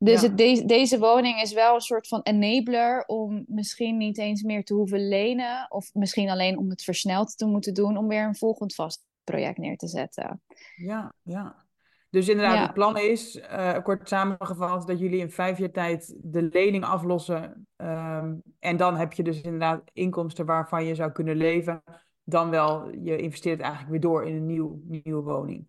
Dus 0.03 0.23
het, 0.23 0.37
deze, 0.37 0.64
deze 0.64 0.99
woning 0.99 1.40
is 1.40 1.53
wel 1.53 1.75
een 1.75 1.81
soort 1.81 2.09
van 2.09 2.20
enabler 2.23 3.05
om 3.07 3.44
misschien 3.46 3.96
niet 3.96 4.18
eens 4.18 4.42
meer 4.42 4.64
te 4.64 4.75
hoeven 4.75 5.09
lenen, 5.09 5.66
of 5.68 5.94
misschien 5.94 6.31
alleen 6.31 6.59
om 6.59 6.70
het 6.70 6.83
versneld 6.83 7.37
te 7.37 7.46
moeten 7.46 7.75
doen 7.75 7.96
om 7.96 8.09
weer 8.09 8.25
een 8.25 8.37
volgend 8.37 8.75
vast 8.75 9.05
project 9.25 9.59
neer 9.59 9.77
te 9.77 9.88
zetten. 9.88 10.42
Ja, 10.77 11.12
ja. 11.23 11.68
Dus 12.11 12.29
inderdaad, 12.29 12.62
het 12.62 12.75
plan 12.75 12.99
is, 12.99 13.37
uh, 13.37 13.79
kort 13.83 14.09
samengevat, 14.09 14.87
dat 14.87 14.99
jullie 14.99 15.20
in 15.20 15.31
vijf 15.31 15.59
jaar 15.59 15.70
tijd 15.70 16.14
de 16.23 16.42
lening 16.42 16.85
aflossen. 16.85 17.66
Ehm, 17.77 18.35
en 18.59 18.77
dan 18.77 18.96
heb 18.96 19.12
je 19.12 19.23
dus 19.23 19.40
inderdaad 19.40 19.83
inkomsten 19.92 20.46
waarvan 20.46 20.85
je 20.85 20.94
zou 20.94 21.12
kunnen 21.12 21.37
leven. 21.37 21.83
Dan 22.25 22.51
wel, 22.51 22.90
je 22.94 23.16
investeert 23.16 23.61
eigenlijk 23.61 23.90
weer 23.90 24.01
door 24.01 24.27
in 24.27 24.35
een 24.35 24.46
nieuw, 24.46 24.81
nieuwe 24.85 25.23
woning. 25.23 25.66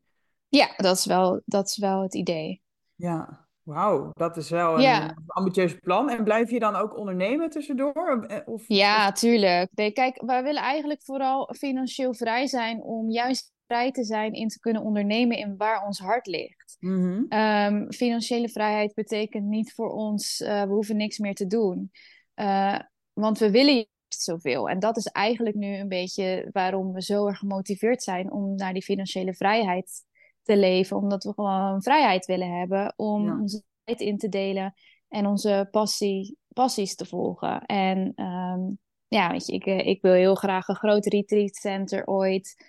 Ja, 0.47 0.73
dat 0.77 0.97
is 0.97 1.05
wel, 1.05 1.41
dat 1.45 1.67
is 1.67 1.77
wel 1.77 2.01
het 2.01 2.15
idee. 2.15 2.60
Ja, 3.01 3.47
wauw, 3.63 4.09
dat 4.13 4.37
is 4.37 4.49
wel 4.49 4.75
een 4.75 4.81
ja. 4.81 5.15
ambitieus 5.27 5.75
plan. 5.75 6.09
En 6.09 6.23
blijf 6.23 6.49
je 6.49 6.59
dan 6.59 6.75
ook 6.75 6.97
ondernemen 6.97 7.49
tussendoor? 7.49 8.25
Of, 8.45 8.63
ja, 8.67 9.11
tuurlijk. 9.11 9.69
Nee, 9.73 9.91
kijk, 9.91 10.21
wij 10.25 10.43
willen 10.43 10.61
eigenlijk 10.61 11.03
vooral 11.03 11.53
financieel 11.57 12.13
vrij 12.13 12.47
zijn 12.47 12.81
om 12.81 13.09
juist 13.09 13.51
vrij 13.65 13.91
te 13.91 14.03
zijn 14.03 14.33
in 14.33 14.47
te 14.47 14.59
kunnen 14.59 14.81
ondernemen 14.81 15.37
in 15.37 15.57
waar 15.57 15.85
ons 15.85 15.99
hart 15.99 16.27
ligt. 16.27 16.77
Mm 16.79 17.89
financiële 17.89 18.49
vrijheid 18.49 18.93
betekent 18.93 19.45
niet 19.45 19.73
voor 19.73 19.89
ons, 19.91 20.39
uh, 20.39 20.63
we 20.63 20.69
hoeven 20.69 20.97
niks 20.97 21.17
meer 21.17 21.35
te 21.35 21.47
doen. 21.47 21.91
Uh, 22.35 22.79
want 23.13 23.39
we 23.39 23.51
willen 23.51 23.87
zoveel. 24.07 24.69
En 24.69 24.79
dat 24.79 24.97
is 24.97 25.05
eigenlijk 25.05 25.55
nu 25.55 25.75
een 25.75 25.87
beetje 25.87 26.49
waarom 26.51 26.93
we 26.93 27.01
zo 27.01 27.27
erg 27.27 27.37
gemotiveerd 27.37 28.03
zijn 28.03 28.31
om 28.31 28.55
naar 28.55 28.73
die 28.73 28.83
financiële 28.83 29.33
vrijheid 29.33 30.03
te 30.51 30.57
leven. 30.57 30.97
Omdat 30.97 31.23
we 31.23 31.33
gewoon 31.33 31.81
vrijheid 31.81 32.25
willen 32.25 32.57
hebben 32.59 32.93
om 32.95 33.39
onze 33.41 33.63
tijd 33.83 33.99
in 33.99 34.17
te 34.17 34.29
delen 34.29 34.73
en 35.07 35.25
onze 35.25 35.67
passie, 35.71 36.37
passies 36.47 36.95
te 36.95 37.05
volgen. 37.05 37.65
En 37.65 38.13
um, 38.15 38.79
ja, 39.07 39.31
weet 39.31 39.45
je, 39.45 39.53
ik, 39.53 39.65
eh, 39.65 39.87
ik 39.87 40.01
wil 40.01 40.13
heel 40.13 40.35
graag 40.35 40.67
een 40.67 40.75
groot 40.75 41.05
retreat 41.05 41.55
center 41.55 42.07
ooit. 42.07 42.65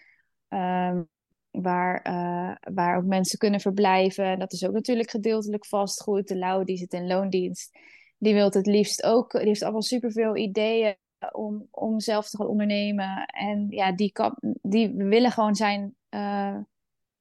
Um, 0.48 1.08
waar, 1.50 2.06
uh, 2.06 2.74
waar 2.74 2.96
ook 2.96 3.04
mensen 3.04 3.38
kunnen 3.38 3.60
verblijven. 3.60 4.38
Dat 4.38 4.52
is 4.52 4.66
ook 4.66 4.72
natuurlijk 4.72 5.10
gedeeltelijk 5.10 5.66
vastgoed. 5.66 6.28
De 6.28 6.36
Lau 6.36 6.64
die 6.64 6.76
zit 6.76 6.92
in 6.92 7.06
loondienst. 7.06 7.78
Die 8.18 8.34
wil 8.34 8.50
het 8.50 8.66
liefst 8.66 9.02
ook. 9.02 9.32
Die 9.32 9.46
heeft 9.46 9.62
allemaal 9.62 9.82
superveel 9.82 10.36
ideeën 10.36 10.96
om, 11.32 11.68
om 11.70 12.00
zelf 12.00 12.28
te 12.28 12.36
gaan 12.36 12.46
ondernemen. 12.46 13.24
En 13.26 13.66
ja, 13.70 13.92
die, 13.92 14.12
kan, 14.12 14.36
die 14.62 14.94
willen 14.94 15.30
gewoon 15.30 15.54
zijn, 15.54 15.94
uh, 16.10 16.58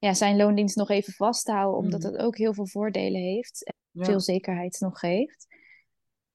ja, 0.02 0.14
zijn 0.14 0.38
loondienst 0.38 0.76
nog 0.76 0.90
even 0.90 1.14
vasthouden. 1.14 1.80
Omdat 1.80 2.04
het 2.04 2.14
mhm. 2.14 2.24
ook 2.24 2.38
heel 2.38 2.54
veel 2.54 2.68
voordelen 2.68 3.22
heeft. 3.22 3.64
En 3.66 4.06
veel 4.06 4.20
zekerheid 4.20 4.80
nog 4.80 5.00
geeft. 5.00 5.48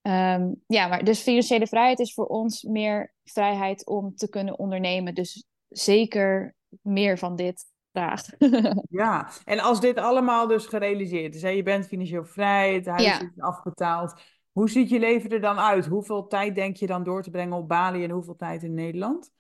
Um, 0.03 0.63
ja, 0.67 0.87
maar 0.87 1.05
dus 1.05 1.21
financiële 1.21 1.67
vrijheid 1.67 1.99
is 1.99 2.15
voor 2.15 2.27
ons 2.27 2.63
meer 2.63 3.15
vrijheid 3.25 3.87
om 3.87 4.15
te 4.15 4.29
kunnen 4.29 4.59
ondernemen. 4.59 5.15
Dus 5.15 5.45
zeker 5.69 6.55
meer 6.83 7.19
van 7.19 7.37
dit 7.37 7.65
graag. 7.93 8.23
ja, 9.03 9.31
en 9.45 9.59
als 9.59 9.81
dit 9.81 9.99
allemaal 9.99 10.47
dus 10.47 10.67
gerealiseerd 10.67 11.35
is, 11.35 11.43
hè, 11.43 11.49
je 11.49 11.63
bent 11.63 11.87
financieel 11.87 12.25
vrij, 12.25 12.75
het 12.75 12.87
huis 12.87 13.21
is 13.21 13.41
afbetaald. 13.41 14.21
Hoe 14.53 14.71
ziet 14.71 14.89
je 14.89 14.99
leven 14.99 15.31
er 15.31 15.41
dan 15.41 15.59
uit? 15.59 15.87
Hoeveel 15.87 16.27
tijd 16.27 16.55
denk 16.55 16.77
je 16.77 16.87
dan 16.87 17.05
door 17.05 17.23
te 17.23 17.31
brengen 17.31 17.57
op 17.57 17.69
Bali 17.69 18.05
en 18.05 18.11
hoeveel 18.11 18.37
tijd 18.37 18.63
in 18.63 18.75
Nederland? 18.75 19.31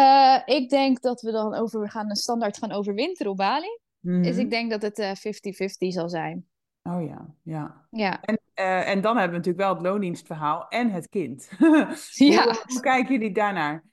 Uh, 0.00 0.40
ik 0.44 0.68
denk 0.68 1.00
dat 1.00 1.20
we 1.20 1.30
dan 1.30 1.54
over, 1.54 1.80
we 1.80 1.88
gaan 1.88 2.10
een 2.10 2.16
standaard 2.16 2.58
gaan 2.58 2.72
overwinteren 2.72 3.32
op 3.32 3.36
Bali. 3.36 3.78
Dus 4.00 4.36
ik 4.36 4.42
mhm. 4.42 4.48
denk 4.48 4.70
dat 4.70 4.82
het 4.82 5.00
50-50 5.00 5.02
uh, 5.78 5.90
zal 5.90 6.08
zijn. 6.08 6.46
Oh 6.82 7.06
ja, 7.06 7.34
ja. 7.42 7.86
ja. 7.90 8.20
En, 8.20 8.40
uh, 8.54 8.88
en 8.88 9.00
dan 9.00 9.16
hebben 9.16 9.40
we 9.40 9.46
natuurlijk 9.46 9.64
wel 9.64 9.74
het 9.74 9.82
loondienstverhaal 9.82 10.68
en 10.68 10.90
het 10.90 11.08
kind. 11.08 11.48
ja. 12.14 12.42
hoe, 12.44 12.62
hoe 12.66 12.80
kijken 12.80 13.12
jullie 13.12 13.32
daarnaar? 13.32 13.84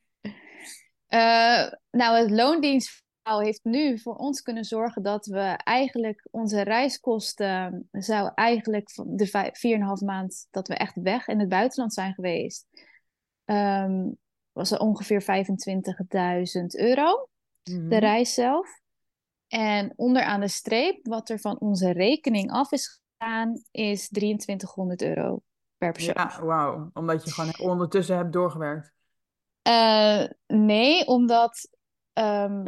Nou, 1.91 2.17
het 2.17 2.31
loondienstverhaal 2.31 3.41
heeft 3.41 3.63
nu 3.63 3.99
voor 3.99 4.15
ons 4.15 4.41
kunnen 4.41 4.63
zorgen 4.63 5.03
dat 5.03 5.25
we 5.25 5.59
eigenlijk 5.63 6.27
onze 6.31 6.61
reiskosten 6.61 7.87
zou 7.91 8.31
eigenlijk 8.35 8.91
van 8.91 9.15
de 9.15 9.51
4,5 9.99 10.05
maand 10.05 10.47
dat 10.51 10.67
we 10.67 10.75
echt 10.75 10.95
weg 10.95 11.27
in 11.27 11.39
het 11.39 11.49
buitenland 11.49 11.93
zijn 11.93 12.13
geweest, 12.13 12.65
um, 13.45 14.17
was 14.57 14.71
er 14.71 14.79
ongeveer 14.79 15.21
25.000 15.21 15.27
euro, 16.67 17.29
de 17.63 17.73
mhm. 17.73 17.93
reis 17.93 18.33
zelf. 18.33 18.79
En 19.47 19.93
onderaan 19.95 20.39
de 20.39 20.47
streep, 20.47 21.07
wat 21.07 21.29
er 21.29 21.39
van 21.39 21.59
onze 21.59 21.91
rekening 21.91 22.51
af 22.51 22.71
is 22.71 23.01
gegaan, 23.17 23.61
is 23.71 24.07
2300 24.09 25.01
euro 25.01 25.41
per 25.77 25.91
persoon. 25.91 26.13
Ja, 26.15 26.43
wauw. 26.43 26.89
Omdat 26.93 27.23
je 27.23 27.31
gewoon 27.31 27.71
ondertussen 27.71 28.17
hebt 28.17 28.33
doorgewerkt. 28.33 28.91
Uh, 29.67 30.23
nee, 30.47 31.07
omdat 31.07 31.69
um, 32.13 32.67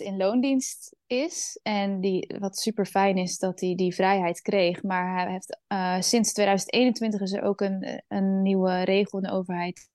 in 0.00 0.16
loondienst 0.16 0.96
is. 1.06 1.60
En 1.62 2.00
die, 2.00 2.34
wat 2.38 2.58
super 2.58 2.86
fijn 2.86 3.16
is 3.16 3.38
dat 3.38 3.60
hij 3.60 3.74
die 3.74 3.94
vrijheid 3.94 4.40
kreeg. 4.40 4.82
Maar 4.82 5.14
hij 5.14 5.32
heeft, 5.32 5.58
uh, 5.68 6.00
sinds 6.00 6.32
2021 6.32 7.20
is 7.20 7.32
er 7.32 7.42
ook 7.42 7.60
een, 7.60 8.02
een 8.08 8.42
nieuwe 8.42 8.82
regel 8.82 9.18
in 9.18 9.24
de 9.24 9.32
overheid. 9.32 9.88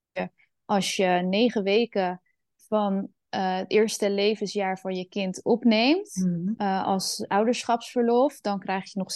Als 0.71 0.95
je 0.95 1.05
negen 1.05 1.63
weken 1.63 2.21
van 2.55 2.95
uh, 2.95 3.55
het 3.55 3.71
eerste 3.71 4.09
levensjaar 4.09 4.79
van 4.79 4.95
je 4.95 5.07
kind 5.07 5.43
opneemt 5.43 6.15
mm. 6.15 6.53
uh, 6.57 6.85
als 6.85 7.25
ouderschapsverlof, 7.27 8.39
dan 8.41 8.59
krijg 8.59 8.91
je 8.91 8.99
nog 8.99 9.11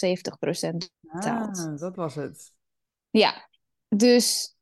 70% 0.74 0.76
betaald. 1.00 1.58
Ah, 1.58 1.76
dat 1.76 1.96
was 1.96 2.14
het. 2.14 2.54
Ja, 3.10 3.48
dus 3.88 4.56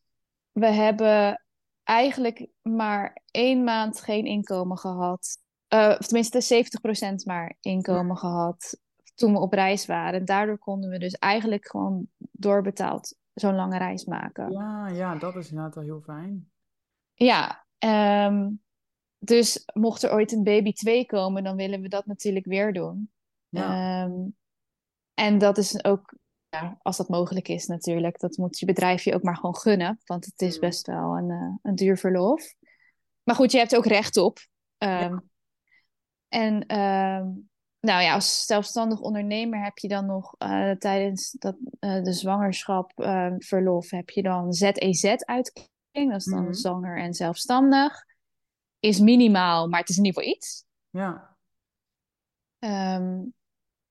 we 0.52 0.66
hebben 0.66 1.44
eigenlijk 1.82 2.46
maar 2.62 3.22
één 3.30 3.64
maand 3.64 4.00
geen 4.00 4.24
inkomen 4.24 4.78
gehad. 4.78 5.38
Uh, 5.68 5.96
of 5.98 6.06
tenminste 6.06 6.64
70% 7.12 7.14
maar 7.24 7.56
inkomen 7.60 8.16
gehad 8.16 8.78
toen 9.14 9.32
we 9.32 9.38
op 9.38 9.52
reis 9.52 9.86
waren. 9.86 10.24
Daardoor 10.24 10.58
konden 10.58 10.90
we 10.90 10.98
dus 10.98 11.14
eigenlijk 11.14 11.68
gewoon 11.68 12.06
doorbetaald 12.32 13.16
zo'n 13.32 13.54
lange 13.54 13.78
reis 13.78 14.04
maken. 14.04 14.52
Ja, 14.52 14.88
ja, 14.88 15.14
dat 15.14 15.36
is 15.36 15.48
inderdaad 15.48 15.74
wel 15.74 15.84
heel 15.84 16.00
fijn. 16.00 16.52
Ja, 17.14 17.66
um, 18.26 18.62
dus 19.18 19.62
mocht 19.72 20.02
er 20.02 20.12
ooit 20.12 20.32
een 20.32 20.42
baby 20.42 20.72
2 20.72 21.06
komen, 21.06 21.44
dan 21.44 21.56
willen 21.56 21.80
we 21.80 21.88
dat 21.88 22.06
natuurlijk 22.06 22.46
weer 22.46 22.72
doen. 22.72 23.10
Ja. 23.48 24.02
Um, 24.04 24.36
en 25.14 25.38
dat 25.38 25.58
is 25.58 25.84
ook 25.84 26.14
ja, 26.48 26.78
als 26.82 26.96
dat 26.96 27.08
mogelijk 27.08 27.48
is 27.48 27.66
natuurlijk. 27.66 28.18
Dat 28.18 28.36
moet 28.36 28.58
je 28.58 28.66
bedrijf 28.66 29.04
je 29.04 29.14
ook 29.14 29.22
maar 29.22 29.36
gewoon 29.36 29.56
gunnen. 29.56 30.00
Want 30.04 30.24
het 30.24 30.42
is 30.42 30.54
mm. 30.54 30.60
best 30.60 30.86
wel 30.86 31.16
een, 31.16 31.30
uh, 31.30 31.54
een 31.62 31.74
duur 31.74 31.98
verlof. 31.98 32.54
Maar 33.22 33.34
goed, 33.34 33.52
je 33.52 33.58
hebt 33.58 33.76
ook 33.76 33.86
recht 33.86 34.16
op. 34.16 34.38
Um, 34.78 35.30
En 36.28 36.54
um, 36.78 37.48
nou 37.80 38.02
ja, 38.02 38.14
als 38.14 38.46
zelfstandig 38.46 39.00
ondernemer 39.00 39.62
heb 39.62 39.78
je 39.78 39.88
dan 39.88 40.06
nog 40.06 40.34
uh, 40.38 40.70
tijdens 40.70 41.30
dat, 41.30 41.56
uh, 41.80 42.02
de 42.02 42.12
zwangerschap 42.12 42.92
verlof 43.38 43.90
heb 43.90 44.10
je 44.10 44.22
dan 44.22 44.52
ZEZ-uitkering. 44.52 45.72
Dat 45.94 46.16
is 46.16 46.24
dan 46.24 46.44
mm. 46.44 46.54
zwanger 46.54 46.98
en 46.98 47.14
zelfstandig. 47.14 48.04
Is 48.80 49.00
minimaal, 49.00 49.68
maar 49.68 49.80
het 49.80 49.88
is 49.88 49.96
in 49.96 50.04
ieder 50.04 50.22
geval 50.22 50.36
iets. 50.36 50.64
Ja. 50.90 51.36
Ehm, 52.58 53.22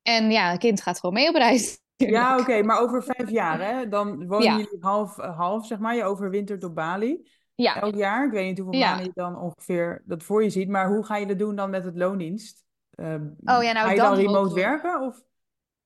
en 0.01 0.31
ja, 0.31 0.49
het 0.51 0.59
kind 0.59 0.81
gaat 0.81 0.99
gewoon 0.99 1.15
mee 1.15 1.29
op 1.29 1.35
reis. 1.35 1.81
Ja, 1.95 2.39
oké, 2.39 2.61
maar 2.61 2.79
over 2.79 3.03
vijf 3.03 3.29
jaar, 3.29 3.61
hè? 3.61 3.87
Dan 3.87 4.27
wonen 4.27 4.45
Ja. 4.47 4.57
jullie 4.57 4.77
half, 4.79 5.15
half, 5.15 5.65
zeg 5.65 5.79
maar. 5.79 5.95
Je 5.95 6.03
overwintert 6.03 6.63
op 6.63 6.75
Bali 6.75 7.29
Ja, 7.55 7.81
elk 7.81 7.95
jaar. 7.95 8.25
Ik 8.25 8.31
weet 8.31 8.45
niet 8.47 8.57
hoeveel 8.57 8.79
Ja. 8.79 8.87
maanden 8.87 9.05
je 9.05 9.11
dan 9.13 9.37
ongeveer 9.37 10.01
dat 10.05 10.23
voor 10.23 10.43
je 10.43 10.49
ziet. 10.49 10.69
Maar 10.69 10.87
hoe 10.87 11.05
ga 11.05 11.17
je 11.17 11.25
dat 11.25 11.39
doen 11.39 11.55
dan 11.55 11.69
met 11.69 11.83
het 11.83 11.95
loondienst? 11.95 12.63
Ehm, 12.89 13.27
Oh 13.43 13.63
ja, 13.63 13.71
nou, 13.71 13.85
ga 13.85 13.91
je 13.91 13.99
dan 13.99 14.15
remote 14.15 14.53
werken? 14.53 15.01
Of? 15.01 15.23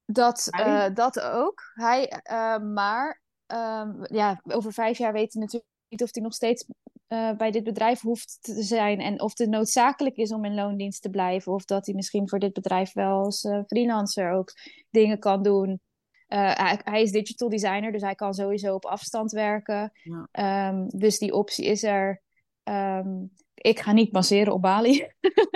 dat, 0.06 0.48
eh, 0.50 0.86
dat 0.94 1.20
ook. 1.20 1.62
Hij, 1.74 2.08
eh, 2.08 2.58
maar 2.58 3.22
ehm, 3.46 3.94
ja, 4.02 4.42
over 4.44 4.74
vijf 4.74 4.98
jaar 4.98 5.14
weten 5.14 5.40
we 5.40 5.46
natuurlijk 5.46 5.72
niet 5.90 6.04
of 6.04 6.14
hij 6.14 6.24
nog 6.24 6.34
steeds 6.34 6.66
eh, 7.08 7.32
bij 7.32 7.52
dit 7.52 7.64
bedrijf 7.64 8.02
hoeft 8.02 8.38
te 8.42 8.64
zijn. 8.64 9.00
En 9.00 9.22
of 9.22 9.38
het 9.38 9.50
noodzakelijk 9.50 10.16
is 10.16 10.32
om 10.32 10.46
in 10.46 10.56
loondienst 10.56 11.02
te 11.02 11.10
blijven. 11.10 11.54
Of 11.54 11.66
dat 11.66 11.86
hij 11.86 11.96
misschien 11.96 12.30
voor 12.30 12.40
dit 12.40 12.54
bedrijf 12.54 12.94
wel 12.94 13.24
als 13.24 13.44
eh, 13.44 13.60
freelancer 13.68 14.32
ook 14.32 14.52
dingen 14.90 15.20
kan 15.20 15.44
doen. 15.44 15.80
Eh, 16.28 16.56
hij, 16.56 16.80
hij 16.84 17.02
is 17.02 17.12
digital 17.12 17.50
designer, 17.50 17.92
dus 17.92 18.02
hij 18.02 18.16
kan 18.16 18.34
sowieso 18.34 18.74
op 18.74 18.86
afstand 18.86 19.32
werken. 19.32 19.92
Ja. 20.04 20.28
Ehm, 20.32 20.88
dus 20.88 21.18
die 21.18 21.34
optie 21.34 21.66
is 21.66 21.84
er. 21.84 22.22
Ehm, 22.64 23.26
ik 23.54 23.80
ga 23.80 23.92
niet 23.92 24.12
masseren 24.12 24.54
op 24.54 24.62
Bali. 24.62 25.08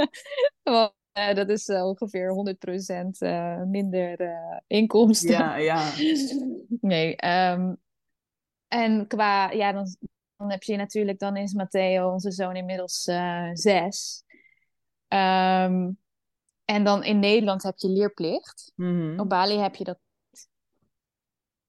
Want 0.63 0.94
dat 1.13 1.50
is 1.50 1.70
ongeveer 1.70 2.34
100% 2.34 3.17
eh, 3.17 3.63
minder 3.63 4.34
inkomsten. 4.67 5.30
Ja, 5.30 5.56
ja. 5.56 5.91
Nee. 6.82 7.15
ehm, 7.15 7.74
en 8.67 9.08
qua, 9.08 9.52
ja, 9.52 9.72
dan, 9.72 9.96
dan 10.41 10.51
heb 10.51 10.63
je 10.63 10.75
natuurlijk, 10.75 11.19
dan 11.19 11.36
is 11.36 11.54
Matteo, 11.54 12.12
onze 12.12 12.32
zoon, 12.32 12.56
inmiddels 12.56 13.06
eh, 13.06 13.49
zes. 13.54 14.23
Ehm, 15.08 15.89
en 16.65 16.84
dan 16.84 17.04
in 17.04 17.19
Nederland 17.19 17.63
heb 17.63 17.77
je 17.77 17.89
leerplicht. 17.89 18.71
Mhm. 18.75 19.19
Op 19.19 19.30
Bali 19.30 19.58
heb 19.58 19.75
je 19.75 19.84
dat 19.84 19.99
niet. 20.32 20.49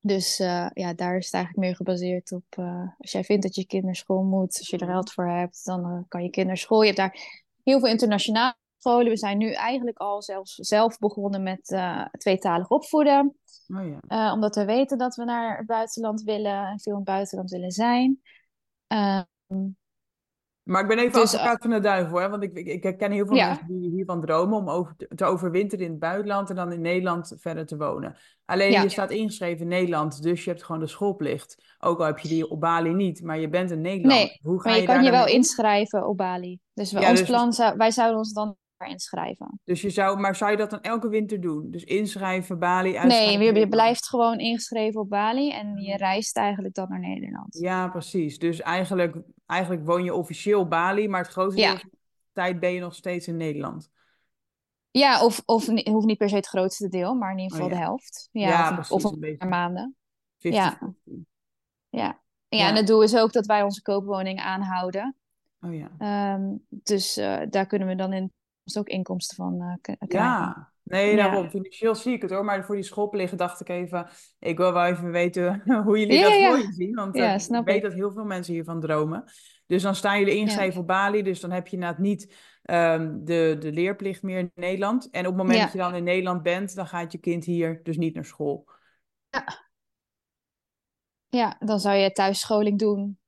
Dus 0.00 0.38
eh, 0.38 0.66
ja, 0.72 0.94
daar 0.94 1.16
is 1.16 1.24
het 1.24 1.35
eigenlijk 1.35 1.66
meer 1.66 1.76
gebaseerd 1.76 2.32
op. 2.32 2.44
eh, 2.48 2.88
als 2.98 3.12
jij 3.12 3.24
vindt 3.24 3.42
dat 3.42 3.54
je 3.54 3.66
kinderschool 3.66 4.22
moet, 4.22 4.58
als 4.58 4.68
je 4.68 4.78
er 4.78 4.87
geld 4.87 5.12
voor 5.12 5.28
hebt, 5.28 5.64
dan 5.64 6.04
kan 6.08 6.22
je 6.22 6.30
kinderschool. 6.30 6.80
Je 6.80 6.87
hebt 6.87 6.98
daar 6.98 7.44
heel 7.62 7.78
veel 7.78 7.88
internationale 7.88 8.56
scholen. 8.78 9.08
We 9.08 9.16
zijn 9.16 9.38
nu 9.38 9.52
eigenlijk 9.52 9.98
al 9.98 10.22
zelfs 10.22 10.54
zelf 10.54 10.98
begonnen 10.98 11.42
met 11.42 11.76
tweetalig 12.18 12.68
opvoeden. 12.68 13.37
Oh 13.74 13.98
ja. 14.08 14.32
Omdat 14.32 14.54
we 14.54 14.64
weten 14.64 14.98
dat 14.98 15.14
we 15.14 15.24
naar 15.24 15.56
het 15.56 15.66
buitenland 15.66 16.22
willen 16.22 16.66
en 16.66 16.80
veel 16.80 16.92
in 16.92 16.98
het 16.98 17.08
buitenland 17.08 17.50
willen 17.50 17.70
zijn. 17.70 18.20
Ehm, 18.92 19.68
Maar 20.62 20.83
ik 20.83 20.88
ben 20.88 20.98
even 20.98 21.12
Dus, 21.20 21.35
advocaat 21.35 21.62
van 21.62 21.70
de 21.70 21.81
duivel, 21.81 22.18
hè? 22.18 22.28
Want 22.28 22.42
ik, 22.42 22.52
ik, 22.57 22.85
ik 22.85 22.98
ken 22.98 23.11
heel 23.12 23.26
veel 23.26 23.37
Ja. 23.37 23.46
mensen 23.48 23.66
die 23.66 23.90
hiervan 23.90 24.20
dromen 24.20 24.59
om 24.59 24.68
over, 24.70 24.96
te 25.14 25.24
overwinteren 25.24 25.85
in 25.85 25.90
het 25.90 26.00
buitenland 26.00 26.50
en 26.50 26.57
dan 26.57 26.72
in 26.72 26.81
Nederland 26.81 27.35
verder 27.38 27.66
te 27.66 27.76
wonen. 27.76 28.16
Alleen 28.44 28.70
Ja. 28.70 28.83
je 28.83 28.88
staat 28.88 29.11
ingeschreven 29.11 29.62
in 29.62 29.68
Nederland, 29.68 30.22
dus 30.22 30.44
je 30.44 30.50
hebt 30.50 30.62
gewoon 30.64 30.81
de 30.81 30.87
schoolplicht. 30.87 31.74
Ook 31.78 31.98
al 31.98 32.07
heb 32.07 32.18
je 32.18 32.28
die 32.28 32.50
op 32.50 32.61
Bali 32.61 32.92
niet, 32.94 33.22
maar 33.22 33.38
je 33.38 33.48
bent 33.48 33.70
een 33.70 33.81
Nederlander. 33.81 34.26
nee, 34.26 34.38
Hoe 34.42 34.61
ga 34.61 34.68
maar 34.68 34.74
je 34.78 34.81
je 34.87 34.88
kan 34.88 35.05
je 35.05 35.11
wel 35.11 35.24
mee 35.24 35.35
inschrijven 35.35 36.07
op 36.09 36.16
Bali. 36.16 36.59
Dus 36.72 36.90
Ja, 36.90 37.11
ons 37.11 37.18
dus- 37.18 37.28
plan 37.28 37.52
zou, 37.52 37.76
wij 37.76 37.90
zouden 37.90 38.18
ons 38.18 38.33
dan 38.33 38.57
inschrijven. 38.87 39.61
Dus 39.64 39.81
je 39.83 39.90
zou, 39.90 40.18
maar 40.21 40.37
zou 40.37 40.51
je 40.51 40.57
dat 40.57 40.71
dan 40.71 40.81
elke 40.81 41.09
winter 41.09 41.40
doen? 41.40 41.71
Dus 41.71 41.85
inschrijven, 41.85 42.59
Bali, 42.59 42.90
Nee, 42.90 42.99
uitschrijven? 42.99 43.45
je, 43.45 43.55
je 43.61 43.68
blijft 43.68 44.09
gewoon 44.09 44.38
ingeschreven 44.38 45.01
op 45.01 45.09
Bali 45.09 45.51
en 45.51 45.77
je 45.77 45.97
reist 45.97 46.37
eigenlijk 46.37 46.75
dan 46.75 46.88
naar 46.88 47.01
Nederland. 47.01 47.59
Ja, 47.59 47.88
precies. 47.88 48.38
Dus 48.38 48.61
eigenlijk, 48.61 49.16
eigenlijk 49.47 49.87
woon 49.87 50.05
je 50.05 50.14
officieel 50.14 50.68
Bali, 50.68 51.09
maar 51.09 51.23
het 51.23 51.31
grootste 51.33 51.61
Ja. 51.61 51.71
deel 51.71 51.79
van 51.81 51.90
de 51.90 51.99
tijd 52.33 52.61
ben 52.61 52.73
je 52.73 52.81
nog 52.81 52.95
steeds 52.95 53.27
in 53.29 53.37
Nederland. 53.37 53.90
Ja, 54.90 55.25
of, 55.25 55.42
of 55.45 55.66
hoeft 55.66 56.07
niet 56.07 56.18
per 56.18 56.29
se 56.29 56.35
het 56.37 56.47
grootste 56.47 56.88
deel, 56.88 57.14
maar 57.14 57.31
in 57.33 57.38
ieder 57.38 57.57
Oh, 57.59 57.62
geval 57.62 57.77
ja. 57.79 57.81
de 57.81 57.88
helft. 57.88 58.29
Ja, 58.33 58.49
Ja, 58.49 58.62
of, 58.62 58.68
een- 58.68 58.75
precies, 58.75 58.92
of 59.05 59.12
een 59.12 59.37
paar 59.37 59.49
maanden. 59.49 59.97
50-50. 60.38 60.40
Ja. 60.40 60.79
Ja, 61.88 62.21
Ja. 62.49 62.68
en 62.68 62.75
het 62.77 62.87
doel 62.87 63.03
is 63.03 63.16
ook 63.16 63.33
dat 63.33 63.47
wij 63.47 63.62
onze 63.62 63.83
koopwoning 63.83 64.40
aanhouden. 64.40 65.16
Oh 65.61 65.75
ja. 65.75 65.90
Ehm, 65.99 66.57
dus 66.68 67.16
eh, 67.16 67.40
daar 67.51 67.66
kunnen 67.66 67.88
we 67.88 67.95
dan 67.95 68.12
in 68.12 68.33
dus 68.64 68.79
ook 68.79 68.88
inkomsten 68.88 69.37
van 69.37 69.61
eh, 69.61 69.75
krijgen. 69.81 70.07
Ja, 70.09 70.72
nee, 70.83 71.11
Ja. 71.11 71.16
daarom. 71.16 71.51
Financieel 71.51 71.94
zie 71.94 72.12
ik 72.12 72.22
het 72.22 72.31
hoor. 72.31 72.44
Maar 72.44 72.64
voor 72.64 72.75
die 72.75 72.85
schoolplichten 72.85 73.38
dacht 73.38 73.61
ik 73.61 73.68
even, 73.68 74.09
ik 74.38 74.57
wil 74.57 74.72
wel 74.72 74.85
even 74.85 75.11
weten 75.11 75.62
hoe 75.85 75.98
jullie 75.98 76.18
Ja, 76.18 76.22
dat 76.29 76.38
ja. 76.38 76.48
voor 76.48 76.59
je 76.66 76.72
zien. 76.72 76.94
Want 76.94 77.16
Ja, 77.16 77.35
eh, 77.35 77.59
ik 77.59 77.64
weet 77.64 77.77
ik. 77.77 77.83
dat 77.83 77.92
heel 77.92 78.12
veel 78.12 78.25
mensen 78.25 78.53
hiervan 78.53 78.81
dromen. 78.81 79.25
Dus 79.66 79.83
dan 79.83 79.94
staan 79.94 80.18
jullie 80.18 80.35
ingeschreven 80.37 80.81
op 80.81 80.87
Bali. 80.87 81.22
Dus 81.22 81.40
dan 81.40 81.51
heb 81.51 81.66
je 81.66 81.75
inderdaad 81.77 81.98
niet 81.98 82.35
ehm, 82.62 83.18
de, 83.25 83.57
de 83.59 83.72
leerplicht 83.72 84.22
meer 84.22 84.38
in 84.38 84.51
Nederland. 84.55 85.11
En 85.11 85.20
op 85.20 85.27
het 85.33 85.37
moment 85.37 85.57
Ja. 85.59 85.62
dat 85.64 85.72
je 85.72 85.79
dan 85.79 85.94
in 85.94 86.05
Nederland 86.05 86.42
bent, 86.42 86.75
dan 86.75 86.87
gaat 86.87 87.12
je 87.12 87.18
kind 87.18 87.44
hier 87.44 87.81
dus 87.83 87.96
niet 87.96 88.14
naar 88.14 88.25
school. 88.25 88.68
Ja, 91.29 91.57
dan 91.59 91.81
zou 91.81 91.96
je 91.96 92.12
thuisscholing 92.12 92.79
doen. 92.79 93.18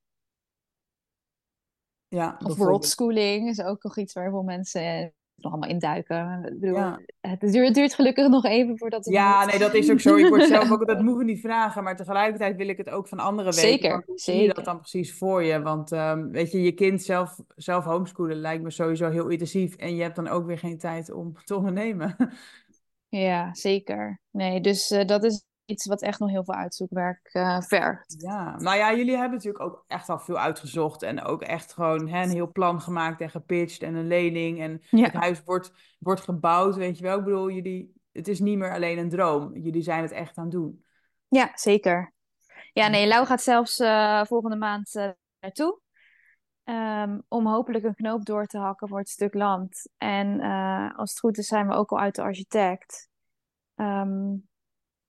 Ja, 2.09 2.39
Of 2.45 2.57
worldschooling 2.57 3.49
is 3.49 3.61
ook 3.61 3.83
nog 3.83 3.99
iets 3.99 4.13
waar 4.13 4.31
veel 4.31 4.43
mensen 4.43 5.15
nog 5.37 5.53
allemaal 5.53 5.69
induiken. 5.71 6.45
Ik 6.53 6.61
bedoel, 6.61 6.77
Ja. 6.77 7.01
het, 7.21 7.41
duurt, 7.41 7.65
het 7.67 7.75
duurt 7.75 7.95
gelukkig 7.95 8.29
nog 8.29 8.45
even 8.45 8.79
voordat 8.79 9.05
het 9.05 9.15
Ja, 9.15 9.41
moet. 9.41 9.51
nee, 9.51 9.59
dat 9.59 9.75
is 9.75 9.91
ook 9.91 10.01
zo. 10.01 10.17
Ik 10.17 10.29
word 10.29 10.47
zelf 10.47 10.71
ook, 10.71 10.87
dat 10.87 11.03
moet 11.03 11.21
ik 11.21 11.27
niet 11.27 11.41
vragen, 11.41 11.83
maar 11.85 11.97
tegelijkertijd 11.97 12.57
wil 12.57 12.69
ik 12.69 12.77
het 12.77 12.91
ook 12.91 13.09
van 13.09 13.19
anderen 13.19 13.55
weten. 13.55 13.69
Zeker, 13.69 14.03
zie 14.15 14.35
je 14.35 14.47
dat 14.47 14.47
zeker. 14.49 14.65
dan 14.65 14.79
precies 14.79 15.15
voor 15.15 15.43
je? 15.43 15.63
Want 15.63 15.93
ehm, 15.93 16.29
weet 16.31 16.53
je, 16.53 16.63
je 16.63 16.73
kind 16.73 17.03
zelf, 17.03 17.37
zelf 17.57 17.85
homeschoolen 17.85 18.37
lijkt 18.37 18.63
me 18.63 18.71
sowieso 18.71 19.11
heel 19.11 19.29
intensief. 19.29 19.77
En 19.77 19.97
je 19.97 20.03
hebt 20.03 20.17
dan 20.17 20.29
ook 20.29 20.47
weer 20.47 20.59
geen 20.59 20.79
tijd 20.79 21.13
om 21.13 21.33
te 21.45 21.57
ondernemen. 21.57 22.17
Ja, 23.09 23.55
zeker. 23.55 24.21
Nee, 24.31 24.61
dus 24.61 24.91
eh, 24.91 25.07
dat 25.07 25.25
is 25.25 25.45
iets 25.65 25.87
wat 25.87 26.03
echt 26.03 26.19
nog 26.19 26.31
heel 26.31 26.45
veel 26.45 26.55
uitzoekwerk 26.55 27.29
eh, 27.33 27.61
vergt. 27.61 28.15
Ja, 28.19 28.57
nou 28.57 28.77
ja, 28.77 28.95
jullie 28.95 29.17
hebben 29.17 29.31
natuurlijk 29.33 29.65
ook 29.65 29.85
echt 29.87 30.09
al 30.09 30.19
veel 30.19 30.39
uitgezocht. 30.39 31.03
En 31.03 31.23
ook 31.23 31.43
echt 31.43 31.73
gewoon 31.73 32.09
hè, 32.09 32.23
een 32.23 32.31
heel 32.31 32.53
plan 32.53 32.81
gemaakt 32.81 33.21
en 33.21 33.31
gepitcht 33.31 33.83
en 33.83 33.95
een 33.95 34.07
lening. 34.07 34.61
En 34.61 34.83
Ja. 34.91 35.05
het 35.05 35.13
huis 35.13 35.43
wordt, 35.45 35.73
wordt 35.99 36.21
gebouwd, 36.21 36.77
weet 36.77 36.99
je 36.99 37.05
wel. 37.05 37.19
Ik 37.19 37.25
bedoel, 37.25 37.51
jullie, 37.51 37.93
het 38.13 38.29
is 38.29 38.41
niet 38.41 38.59
meer 38.59 38.73
alleen 38.73 38.99
een 38.99 39.09
droom. 39.09 39.57
Jullie 39.57 39.83
zijn 39.83 40.03
het 40.03 40.13
echt 40.13 40.37
aan 40.37 40.45
het 40.45 40.53
doen. 40.53 40.85
Ja, 41.29 41.51
zeker. 41.55 42.13
Ja, 42.73 42.89
nee, 42.89 43.07
Lau 43.07 43.27
gaat 43.27 43.43
zelfs 43.43 43.79
eh, 43.79 44.25
volgende 44.25 44.57
maand 44.57 44.95
eh, 44.95 45.09
naartoe. 45.41 45.81
Ehm, 46.65 47.19
om 47.29 47.47
hopelijk 47.47 47.85
een 47.85 47.95
knoop 47.95 48.25
door 48.25 48.47
te 48.47 48.59
hakken 48.59 48.89
voor 48.89 48.99
het 48.99 49.09
stuk 49.09 49.35
land. 49.35 49.89
En 49.99 50.41
als 50.97 51.11
het 51.11 51.19
goed 51.19 51.39
is, 51.39 51.47
zijn 51.47 51.69
we 51.69 51.75
ook 51.75 51.91
al 51.91 51.99
uit 51.99 52.15
de 52.15 52.23
architect. 52.23 53.09
Ehm, 53.75 54.37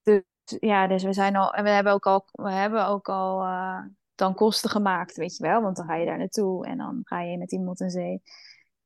dus 0.04 0.22
ja, 0.60 0.88
dus 0.88 1.04
we 1.04 1.14
zijn 1.14 1.36
al, 1.36 1.54
en 1.54 1.64
we 1.64 1.70
hebben 1.70 1.94
ook 1.94 2.06
al, 2.06 2.26
we 2.32 2.52
hebben 2.52 2.88
ook 2.88 3.10
al 3.10 3.42
eh, 3.42 3.80
dan 4.16 4.34
kosten 4.36 4.70
gemaakt, 4.70 5.16
weet 5.16 5.38
je 5.38 5.44
wel. 5.44 5.62
Want 5.62 5.76
dan 5.76 5.86
ga 5.86 5.96
je 5.96 6.06
daar 6.06 6.18
naartoe 6.18 6.66
en 6.66 6.78
dan 6.78 7.02
ga 7.04 7.22
je 7.22 7.38
met 7.38 7.52
iemand 7.52 7.80
in 7.80 7.90
zee. 7.90 8.22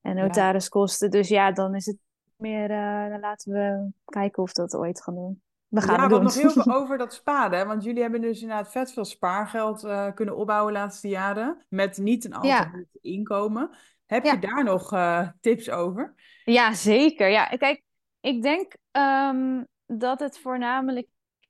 En 0.01 0.15
notariskosten. 0.15 1.11
Dus 1.11 1.27
ja, 1.27 1.51
dan 1.51 1.75
is 1.75 1.85
het 1.85 1.97
meer, 2.35 2.71
eh, 2.71 3.09
dan 3.09 3.19
laten 3.19 3.53
we 3.53 3.89
kijken 4.05 4.43
of 4.43 4.49
we 4.55 4.61
dat 4.61 4.75
ooit 4.75 5.03
gaan 5.03 5.15
doen. 5.15 5.41
We 5.67 5.81
gaan 5.81 5.95
ja, 5.95 6.01
wat 6.01 6.09
doen. 6.09 6.23
nog 6.23 6.33
heel 6.33 6.49
veel 6.49 6.75
over 6.81 6.97
dat 6.97 7.13
sparen. 7.13 7.67
Want 7.67 7.83
jullie 7.83 8.01
hebben 8.01 8.21
dus 8.21 8.41
inderdaad 8.41 8.71
vet 8.71 8.93
veel 8.93 9.05
spaargeld 9.05 9.83
eh, 9.83 10.13
kunnen 10.13 10.35
opbouwen 10.35 10.73
de 10.73 10.79
laatste 10.79 11.07
jaren. 11.07 11.65
Met 11.69 11.97
niet 11.97 12.25
een 12.25 12.31
te 12.31 12.47
Ja. 12.47 12.71
inkomen. 13.01 13.69
Heb 14.05 14.25
Ja. 14.25 14.31
je 14.31 14.39
daar 14.39 14.63
nog 14.63 14.93
tips 15.41 15.69
over? 15.69 16.13
Ja, 16.43 16.73
zeker. 16.73 17.29
Ja, 17.29 17.45
kijk, 17.45 17.83
ik 18.19 18.41
denk 18.41 18.73
ehm, 18.91 19.63
dat 19.85 20.19
het 20.19 20.39
voornamelijk 20.39 21.07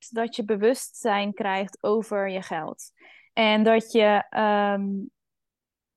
dat 0.09 0.35
je 0.35 0.45
bewustzijn 0.45 1.33
krijgt 1.33 1.77
over 1.83 2.29
je 2.29 2.41
geld. 2.41 2.91
En 3.33 3.63
dat 3.63 3.91
je 3.91 4.25
ehm, 4.29 4.89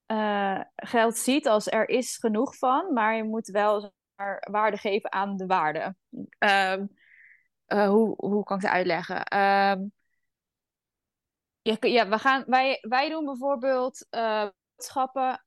eh, 0.06 0.60
geld 0.76 1.16
ziet 1.16 1.46
als 1.46 1.66
er 1.66 1.88
is 1.88 2.16
genoeg 2.16 2.56
van, 2.56 2.92
maar 2.92 3.16
je 3.16 3.24
moet 3.24 3.48
wel 3.48 3.92
waarde 4.50 4.76
geven 4.76 5.12
aan 5.12 5.36
de 5.36 5.46
waarde. 5.46 5.96
Ehm, 6.38 6.86
eh, 7.66 7.88
hoe, 7.88 8.14
hoe 8.16 8.44
kan 8.44 8.56
ik 8.56 8.62
het 8.62 8.72
uitleggen? 8.72 9.24
Ehm, 9.24 9.80
je, 11.62 11.76
ja, 11.80 12.08
we 12.08 12.18
gaan, 12.18 12.44
wij, 12.46 12.78
wij 12.80 13.08
doen 13.08 13.24
bijvoorbeeld 13.24 14.06
eh 14.10 14.48
boodschappen 14.82 15.44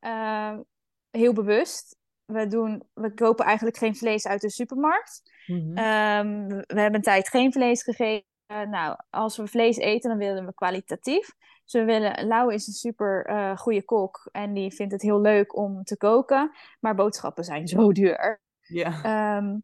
heel 1.12 1.34
bewust. 1.34 1.98
We, 2.26 2.48
doen, 2.48 2.84
we 2.94 3.14
kopen 3.14 3.46
eigenlijk 3.46 3.78
geen 3.78 3.96
vlees 3.96 4.28
uit 4.28 4.42
de 4.42 4.50
supermarkt. 4.50 5.22
Mhm. 5.46 5.74
We 5.74 6.64
we 6.68 6.82
hebben 6.82 6.96
een 6.96 7.02
tijd 7.02 7.30
geen 7.30 7.52
vlees 7.52 7.84
gegeten. 7.84 8.34
Nou, 8.48 8.98
als 9.10 9.38
we 9.38 9.48
vlees 9.48 9.78
eten, 9.78 10.10
dan 10.10 10.20
willen 10.20 10.46
we 10.46 10.54
kwalitatief. 10.54 11.34
Dus 11.64 11.74
we 11.74 11.84
willen, 11.84 12.28
Lau 12.28 12.54
is 12.54 12.68
een 12.68 12.74
super 12.74 13.26
eh 13.26 13.58
goede 13.58 13.84
kok 13.84 14.30
en 14.32 14.54
die 14.54 14.74
vindt 14.74 14.94
het 14.94 15.02
heel 15.02 15.22
leuk 15.22 15.56
om 15.58 15.84
te 15.84 15.98
koken. 15.98 16.52
Maar 16.80 16.96
boodschappen 16.96 17.44
zijn 17.44 17.68
zo 17.68 17.92
duur. 18.02 18.42
ja. 18.60 19.04
Ehm, 19.04 19.58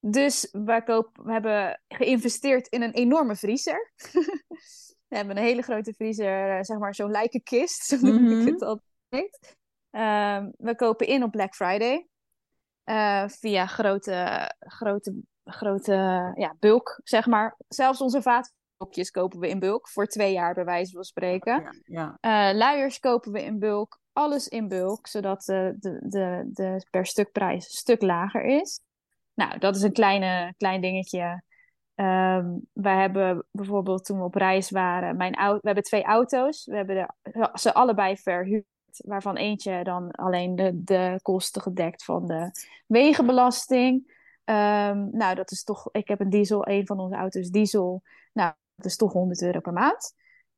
dus 0.00 0.48
wij 0.52 0.82
koop, 0.82 1.18
we 1.22 1.32
hebben 1.32 1.80
geïnvesteerd 1.88 2.66
in 2.68 2.82
een 2.82 2.92
enorme 2.92 3.36
vriezer. 3.36 3.92
we 5.08 5.16
hebben 5.16 5.36
een 5.36 5.42
hele 5.42 5.62
grote 5.62 5.92
vriezer, 5.92 6.56
eh, 6.56 6.62
zeg 6.62 6.78
maar 6.78 6.94
zo'n 6.94 7.10
lijkenkist, 7.10 7.84
zo 7.86 7.96
noem 8.00 8.22
Mhm. 8.22 8.40
ik 8.40 8.46
het 8.52 8.62
altijd. 8.62 9.56
Ehm, 9.90 10.50
we 10.56 10.74
kopen 10.76 11.06
in 11.06 11.22
op 11.22 11.30
Black 11.30 11.54
Friday. 11.54 12.06
eh, 12.84 13.28
via 13.28 13.66
grote, 13.66 14.50
grote, 14.58 15.14
grote 15.44 16.32
ja, 16.34 16.56
bulk, 16.58 17.00
zeg 17.04 17.26
maar. 17.26 17.56
Zelfs 17.68 18.00
onze 18.00 18.22
vaatblokjes 18.22 19.10
kopen 19.10 19.38
we 19.38 19.48
in 19.48 19.58
bulk 19.58 19.88
voor 19.88 20.06
twee 20.06 20.32
jaar, 20.32 20.54
bij 20.54 20.64
wijze 20.64 20.92
van 20.92 21.04
spreken. 21.04 21.62
Ja, 21.84 22.16
ja. 22.20 22.50
Uh, 22.50 22.56
luiers 22.58 22.98
kopen 22.98 23.32
we 23.32 23.42
in 23.42 23.58
bulk, 23.58 24.00
alles 24.12 24.48
in 24.48 24.68
bulk, 24.68 25.06
zodat 25.06 25.44
de, 25.44 25.76
de, 25.78 26.00
de, 26.02 26.50
de 26.52 26.86
per 26.90 27.06
stuk 27.06 27.32
prijs 27.32 27.64
een 27.64 27.70
stuk 27.70 28.02
lager 28.02 28.44
is. 28.44 28.80
Nou, 29.34 29.58
dat 29.58 29.76
is 29.76 29.82
een 29.82 29.92
kleine, 29.92 30.54
klein 30.56 30.80
dingetje. 30.80 31.42
Um, 31.94 32.66
we 32.72 32.88
hebben 32.88 33.46
bijvoorbeeld 33.50 34.04
toen 34.04 34.18
we 34.18 34.24
op 34.24 34.34
reis 34.34 34.70
waren, 34.70 35.16
mijn 35.16 35.32
we 35.32 35.58
hebben 35.62 35.82
twee 35.82 36.04
auto's. 36.04 36.64
We 36.64 36.76
hebben 36.76 36.94
de, 37.22 37.50
ze 37.54 37.74
allebei 37.74 38.16
verhuurd, 38.16 38.64
waarvan 39.06 39.36
eentje 39.36 39.84
dan 39.84 40.10
alleen 40.10 40.56
de, 40.56 40.82
de 40.82 41.18
kosten 41.22 41.62
gedekt 41.62 42.04
van 42.04 42.26
de 42.26 42.50
wegenbelasting. 42.86 44.20
Um, 44.44 45.08
nou, 45.12 45.34
dat 45.34 45.50
is 45.50 45.64
toch, 45.64 45.88
ik 45.92 46.08
heb 46.08 46.20
een 46.20 46.30
diesel, 46.30 46.68
een 46.68 46.86
van 46.86 47.00
onze 47.00 47.16
auto's 47.16 47.50
diesel. 47.50 48.02
Nou, 48.32 48.52
dat 48.74 48.86
is 48.86 48.96
toch 48.96 49.12
100 49.12 49.42
euro 49.42 49.60
per 49.60 49.72
maand. 49.72 50.14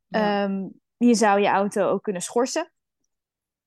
Ja. 0.07 0.45
Um, 0.45 0.81
je 0.97 1.15
zou 1.15 1.41
je 1.41 1.49
auto 1.49 1.89
ook 1.89 2.03
kunnen 2.03 2.23
schorsen. 2.23 2.73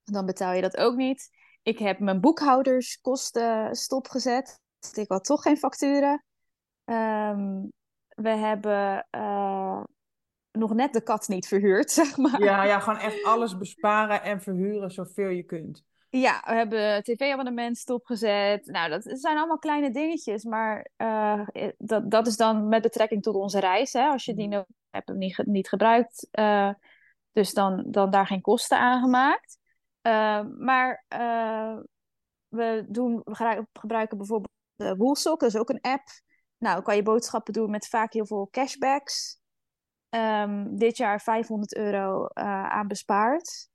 Dan 0.03 0.25
betaal 0.25 0.53
je 0.53 0.61
dat 0.61 0.77
ook 0.77 0.95
niet. 0.95 1.29
Ik 1.61 1.79
heb 1.79 1.99
mijn 1.99 2.21
boekhouderskosten 2.21 3.75
stopgezet. 3.75 4.59
Ik 4.93 5.09
had 5.09 5.23
toch 5.23 5.41
geen 5.41 5.57
facturen. 5.57 6.23
Um, 6.85 7.71
we 8.07 8.29
hebben 8.29 9.07
uh, 9.11 9.83
nog 10.51 10.73
net 10.73 10.93
de 10.93 11.01
kat 11.01 11.27
niet 11.27 11.47
verhuurd, 11.47 11.91
zeg 12.01 12.17
maar. 12.17 12.43
Ja, 12.43 12.63
ja, 12.63 12.79
gewoon 12.79 12.99
echt 12.99 13.23
alles 13.23 13.57
besparen 13.57 14.23
en 14.23 14.41
verhuren 14.41 14.91
zoveel 14.91 15.29
je 15.29 15.43
kunt. 15.43 15.85
Ja, 16.09 16.41
we 16.45 16.53
hebben 16.53 17.03
tv-abonnement 17.03 17.77
stopgezet. 17.77 18.65
Nou, 18.65 18.89
dat 18.89 19.03
zijn 19.03 19.37
allemaal 19.37 19.57
kleine 19.59 19.91
dingetjes. 19.91 20.43
Maar 20.43 20.89
uh, 20.97 21.47
dat, 21.77 22.11
dat 22.11 22.27
is 22.27 22.37
dan 22.37 22.67
met 22.67 22.81
betrekking 22.81 23.21
tot 23.21 23.35
onze 23.35 23.59
reis. 23.59 23.93
Hè? 23.93 24.07
Als 24.07 24.25
je 24.25 24.33
die 24.33 24.47
nog 24.47 24.65
hebt 24.89 25.13
niet, 25.13 25.41
niet 25.45 25.69
gebruikt. 25.69 26.27
Uh, 26.31 26.73
dus 27.31 27.53
dan, 27.53 27.83
dan 27.87 28.09
daar 28.09 28.27
geen 28.27 28.41
kosten 28.41 28.79
aan 28.79 29.01
gemaakt. 29.01 29.57
Uh, 30.01 30.45
maar 30.57 31.05
we, 32.47 32.85
doen, 32.87 33.21
we 33.23 33.65
gebruiken 33.73 34.17
bijvoorbeeld 34.17 34.51
Woolsock. 34.75 35.39
Dat 35.39 35.49
is 35.49 35.59
ook 35.59 35.69
een 35.69 35.81
app. 35.81 36.03
Nou, 36.57 36.81
kan 36.81 36.95
je 36.95 37.03
boodschappen 37.03 37.53
doen 37.53 37.69
met 37.69 37.87
vaak 37.87 38.13
heel 38.13 38.25
veel 38.25 38.47
cashbacks. 38.51 39.39
Um, 40.09 40.77
dit 40.77 40.97
jaar 40.97 41.21
500 41.21 41.75
euro 41.75 42.27
aan 42.33 42.87
bespaard. 42.87 43.69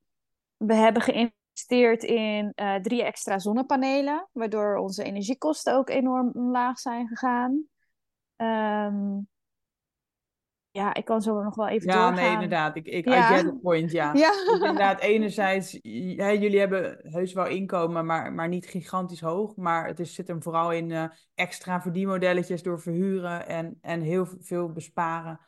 We 0.56 0.74
hebben 0.74 1.02
geïnvesteerd 1.02 1.40
in 1.52 2.52
uh, 2.54 2.74
drie 2.74 3.02
extra 3.02 3.38
zonnepanelen, 3.38 4.28
waardoor 4.32 4.76
onze 4.76 5.02
energiekosten 5.02 5.74
ook 5.74 5.88
enorm 5.88 6.30
omlaag 6.34 6.78
zijn 6.78 7.08
gegaan. 7.08 7.64
Um, 8.36 9.30
ja, 10.70 10.94
ik 10.94 11.04
kan 11.04 11.20
zo 11.20 11.42
nog 11.42 11.54
wel 11.54 11.68
even 11.68 11.88
ja, 11.88 11.94
doorgaan. 11.94 12.14
Ja, 12.14 12.22
nee, 12.22 12.32
inderdaad. 12.32 12.76
Ik, 12.76 12.86
ik, 12.86 13.04
ja. 13.04 13.30
I 13.30 13.34
get 13.34 13.46
the 13.46 13.58
point, 13.62 13.90
ja. 13.90 14.12
ja. 14.14 14.30
Dus 14.30 14.52
inderdaad, 14.52 15.00
enerzijds, 15.00 15.78
ja, 15.82 16.32
jullie 16.32 16.58
hebben 16.58 16.98
heus 17.02 17.32
wel 17.32 17.46
inkomen, 17.46 18.06
maar, 18.06 18.32
maar 18.32 18.48
niet 18.48 18.66
gigantisch 18.66 19.20
hoog. 19.20 19.56
Maar 19.56 19.86
het 19.86 20.00
is, 20.00 20.14
zit 20.14 20.28
hem 20.28 20.42
vooral 20.42 20.72
in 20.72 20.90
uh, 20.90 21.04
extra 21.34 21.80
verdienmodelletjes 21.80 22.62
door 22.62 22.80
verhuren 22.80 23.46
en, 23.46 23.78
en 23.80 24.00
heel 24.00 24.26
veel 24.40 24.72
besparen 24.72 25.40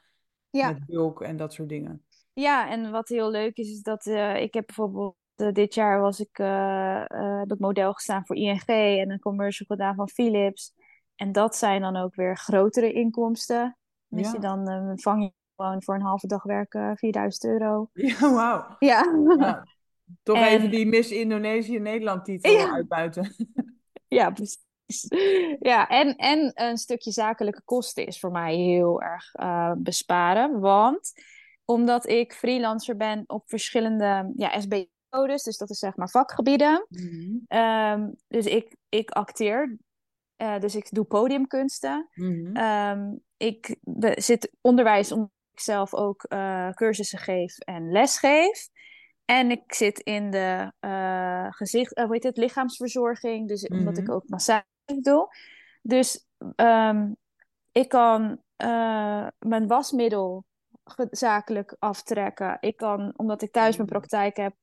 ja. 0.51 0.69
met 0.69 0.87
bulk 0.87 1.23
en 1.23 1.37
dat 1.37 1.53
soort 1.53 1.69
dingen. 1.69 2.05
Ja, 2.33 2.71
en 2.71 2.91
wat 2.91 3.09
heel 3.09 3.31
leuk 3.31 3.57
is, 3.57 3.71
is 3.71 3.83
dat 3.83 4.07
uh, 4.07 4.43
ik 4.43 4.55
heb 4.55 4.67
bijvoorbeeld 4.67 5.17
uh, 5.37 5.53
dit 5.53 5.75
jaar 5.75 6.01
was 6.01 6.21
ik, 6.21 6.37
heb 6.37 7.53
ik 7.53 7.59
model 7.59 7.93
gestaan 7.93 8.27
voor 8.27 8.37
ING 8.37 8.63
en 8.67 9.11
een 9.11 9.21
commercial 9.21 9.67
gedaan 9.69 9.95
van 9.95 10.09
Philips. 10.09 10.73
En 11.17 11.33
dat 11.33 11.57
zijn 11.57 11.81
dan 11.81 11.97
ook 11.97 12.15
weer 12.15 12.37
grotere 12.37 12.93
inkomsten. 12.93 13.77
Dus 14.09 14.27
Ja. 14.27 14.33
je 14.33 14.39
dan 14.39 14.71
uh, 14.71 14.91
vang 14.95 15.23
je 15.23 15.33
gewoon 15.57 15.83
voor 15.83 15.95
een 15.95 16.03
halve 16.03 16.27
dag 16.27 16.43
werken 16.43 16.97
4000 16.97 17.45
euro. 17.45 17.89
Ja, 17.93 18.33
wauw. 18.35 18.77
Ja. 18.79 19.03
Toch 20.23 20.37
En- 20.37 20.45
even 20.47 20.71
die 20.71 20.87
Miss 20.87 21.11
Indonesië 21.11 21.79
Nederland 21.79 22.25
titel 22.25 22.53
Ja. 22.53 22.73
uitbuiten. 22.73 23.35
ja, 24.09 24.31
precies. 24.31 24.63
Ja, 25.61 25.89
en, 25.89 26.17
en 26.17 26.51
een 26.55 26.77
stukje 26.77 27.11
zakelijke 27.11 27.63
kosten 27.65 28.07
is 28.07 28.21
voor 28.21 28.31
mij 28.31 28.55
heel 28.55 29.03
erg 29.03 29.35
eh, 29.35 29.73
besparen. 29.77 30.61
Want 30.61 31.13
omdat 31.65 32.09
ik 32.09 32.33
freelancer 32.33 32.97
ben 32.97 33.25
op 33.27 33.43
verschillende 33.49 34.33
ja, 34.37 34.61
SB-codes, 34.61 34.93
dus 35.23 35.57
dat 35.57 35.71
is 35.71 35.79
zeg 35.79 35.97
maar 35.97 36.09
vakgebieden. 36.09 36.87
Mhm. 36.89 37.37
Ehm, 37.47 38.11
dus 38.29 38.47
ik, 38.47 38.77
ik 38.89 39.11
acteer, 39.11 39.77
eh, 40.37 40.59
dus 40.59 40.75
ik 40.75 40.87
doe 40.91 41.05
podiumkunsten. 41.05 42.09
Mhm. 42.15 42.57
Ehm, 42.57 43.13
ik 43.37 43.77
zit 44.15 44.51
onderwijs 44.61 45.13
omdat 45.13 45.31
ik 45.53 45.61
zelf 45.61 45.95
ook 45.95 46.23
eh, 46.23 46.71
cursussen 46.71 47.19
geef 47.19 47.59
en 47.59 47.91
les 47.93 48.19
geef. 48.19 48.69
En 49.25 49.51
ik 49.51 49.75
zit 49.75 49.99
in 49.99 50.31
de 50.31 50.73
eh, 50.81 51.47
gezicht, 51.51 51.99
hoe 51.99 52.13
heet 52.13 52.23
het, 52.23 52.37
lichaamsverzorging. 52.37 53.49
Dus 53.49 53.67
omdat 53.69 53.99
ik 53.99 54.05
Mhm. 54.05 54.13
ook 54.13 54.29
massage 54.29 54.65
doe. 55.01 55.29
Dus 55.83 56.27
ehm, 56.57 57.13
ik 57.73 57.89
kan 57.89 58.43
mijn 59.39 59.67
wasmiddel 59.67 60.45
zakelijk 61.11 61.77
aftrekken. 61.79 62.57
Ik 62.61 62.77
kan, 62.77 63.13
omdat 63.17 63.43
ik 63.43 63.53
thuis 63.53 63.77
mijn 63.77 63.89
praktijk 63.89 64.37
heb, 64.37 64.55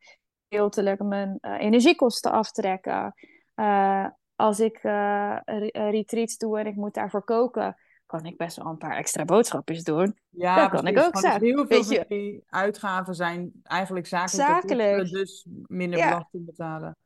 gedeeltelijk 0.62 1.04
mijn 1.04 1.38
eh, 1.42 1.60
energiekosten 1.60 2.32
aftrekken. 2.32 3.14
Eh, 3.56 4.08
als 4.36 4.60
ik 4.60 4.76
eh, 4.78 5.38
re- 5.46 5.70
retreats 5.90 6.38
doe 6.38 6.60
en 6.60 6.66
ik 6.66 6.76
moet 6.76 6.94
daarvoor 6.94 7.24
koken, 7.24 7.76
kan 8.06 8.26
ik 8.26 8.38
best 8.38 8.58
wel 8.58 8.66
een 8.66 8.78
paar 8.78 8.96
extra 8.98 9.26
boodschapjes 9.26 9.84
doen. 9.84 10.20
Ja, 10.30 10.56
dat 10.56 10.70
kan 10.70 10.88
ik 10.88 11.00
ook 11.00 11.18
zaak- 11.18 11.42
heel 11.42 11.66
veel 11.68 11.84
van 11.84 12.06
die 12.08 12.44
uitgaven 12.48 13.16
zijn 13.16 13.52
eigenlijk 13.64 14.08
Zakelijk. 14.08 14.98
kosten, 14.98 15.20
dus 15.20 15.48
minder 15.68 16.00
Ja. 16.00 16.10
belasting 16.10 16.46
betalen. 16.46 16.98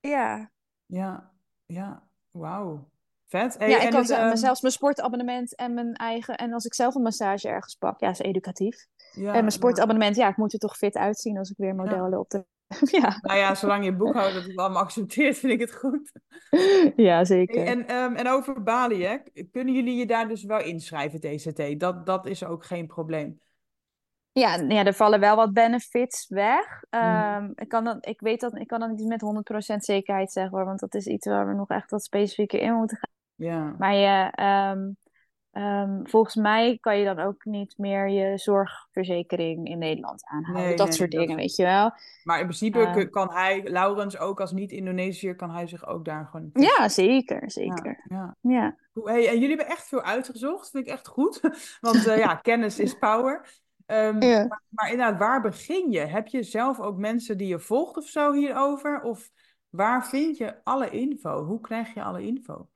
Ja, 0.00 0.50
Ja, 0.86 1.30
ja, 1.66 2.02
wauw. 2.30 2.88
Vet. 3.28 3.58
Hey, 3.58 3.68
ja 3.70 3.80
ik 3.80 3.90
kan 3.90 4.00
het, 4.00 4.10
ehm, 4.10 4.36
zelfs 4.36 4.60
mijn 4.60 4.72
sportabonnement 4.72 5.54
en 5.56 5.74
mijn 5.74 5.94
eigen. 5.94 6.36
En 6.36 6.52
als 6.52 6.64
ik 6.64 6.74
zelf 6.74 6.94
een 6.94 7.02
massage 7.02 7.48
ergens 7.48 7.74
pak, 7.74 8.00
ja, 8.00 8.08
is 8.10 8.18
educatief. 8.18 8.86
ja, 9.12 9.26
en 9.26 9.30
mijn 9.32 9.44
ja. 9.44 9.50
sportabonnement, 9.50 10.16
ja, 10.16 10.28
ik 10.28 10.36
moet 10.36 10.52
er 10.52 10.58
toch 10.58 10.76
fit 10.76 10.94
uitzien 10.96 11.38
als 11.38 11.50
ik 11.50 11.56
weer 11.56 11.74
modellen 11.74 12.18
op 12.18 12.28
de. 12.30 12.44
ja. 13.00 13.18
Nou 13.20 13.38
ja, 13.38 13.54
zolang 13.54 13.84
je 13.84 13.96
boekhouder 13.96 14.42
het 14.42 14.56
allemaal 14.56 14.82
accepteert, 14.82 15.38
vind 15.38 15.52
ik 15.52 15.60
het 15.60 15.74
goed. 15.74 16.12
ja, 16.96 17.24
zeker. 17.24 17.66
En, 17.66 17.86
ehm, 17.86 18.14
en 18.14 18.28
over 18.28 18.62
Bali, 18.62 19.04
hè? 19.04 19.16
Kunnen 19.52 19.74
jullie 19.74 19.96
je 19.96 20.06
daar 20.06 20.28
dus 20.28 20.44
wel 20.44 20.60
inschrijven, 20.60 21.20
TCT? 21.20 21.80
Dat, 21.80 22.06
dat 22.06 22.26
is 22.26 22.44
ook 22.44 22.64
geen 22.64 22.86
probleem. 22.86 23.40
Ja, 24.32 24.54
ja, 24.54 24.84
er 24.84 24.94
vallen 24.94 25.20
wel 25.20 25.36
wat 25.36 25.52
benefits 25.52 26.28
weg. 26.28 26.82
Ehm, 26.90 27.50
ik, 27.54 27.68
kan 27.68 27.84
dat, 27.84 28.06
ik 28.06 28.20
weet 28.20 28.40
dat 28.40 28.56
ik 28.56 28.66
kan 28.66 28.80
dat 28.80 28.90
niet 28.90 29.06
met 29.06 29.22
100% 29.74 29.76
zekerheid 29.76 30.32
zeggen 30.32 30.56
hoor, 30.56 30.66
want 30.66 30.80
dat 30.80 30.94
is 30.94 31.06
iets 31.06 31.26
waar 31.26 31.46
we 31.46 31.54
nog 31.54 31.68
echt 31.68 31.90
wat 31.90 32.04
specifieker 32.04 32.60
in 32.60 32.74
moeten 32.74 32.96
gaan. 32.96 33.14
Ja. 33.34 33.74
Maar 33.78 33.94
je, 33.94 34.30
ehm, 34.30 34.90
ehm, 35.56 36.04
volgens 36.04 36.34
mij 36.34 36.78
kan 36.80 36.98
je 36.98 37.04
dan 37.04 37.18
ook 37.18 37.44
niet 37.44 37.74
meer 37.78 38.08
je 38.08 38.38
zorgverzekering 38.38 39.68
in 39.68 39.78
Nederland 39.78 40.24
aanhouden. 40.24 40.64
Nee, 40.66 40.76
dat 40.76 40.86
nee, 40.86 40.96
soort 40.96 41.10
dingen, 41.10 41.36
weet 41.36 41.56
je 41.56 41.62
wel. 41.62 41.92
Maar 42.24 42.38
in 42.38 42.44
principe 42.44 42.78
Eh. 42.78 42.92
kun- 42.92 43.10
kan 43.10 43.30
hij, 43.30 43.62
Laurens, 43.68 44.18
ook 44.18 44.40
als 44.40 44.52
niet-Indonesiër, 44.52 45.36
kan 45.36 45.50
hij 45.50 45.66
zich 45.66 45.86
ook 45.86 46.04
daar 46.04 46.26
gewoon... 46.30 46.50
Ja, 46.52 46.88
zeker, 46.88 47.50
zeker. 47.50 48.04
ja. 48.08 48.36
Ja. 48.40 48.76
Hey, 49.04 49.28
en 49.28 49.34
jullie 49.34 49.48
hebben 49.56 49.66
echt 49.66 49.88
veel 49.88 50.02
uitgezocht, 50.02 50.70
vind 50.70 50.86
ik 50.86 50.92
echt 50.92 51.06
goed. 51.06 51.40
Want 51.80 52.06
eh, 52.06 52.18
ja, 52.18 52.34
kennis 52.34 52.78
is 52.78 52.98
power. 52.98 53.48
Ehm, 53.86 54.22
Ja. 54.22 54.46
maar, 54.46 54.62
maar 54.68 54.90
inderdaad, 54.90 55.18
waar 55.18 55.40
begin 55.40 55.90
je? 55.90 56.00
Heb 56.00 56.26
je 56.26 56.42
zelf 56.42 56.80
ook 56.80 56.96
mensen 56.96 57.38
die 57.38 57.48
je 57.48 57.58
volgt 57.58 57.96
of 57.96 58.06
zo 58.06 58.32
hierover? 58.32 59.02
Of 59.02 59.28
waar 59.70 60.06
vind 60.06 60.36
je 60.36 60.54
alle 60.64 60.90
info? 60.90 61.44
Hoe 61.44 61.60
krijg 61.60 61.94
je 61.94 62.02
alle 62.02 62.22
info? 62.22 62.68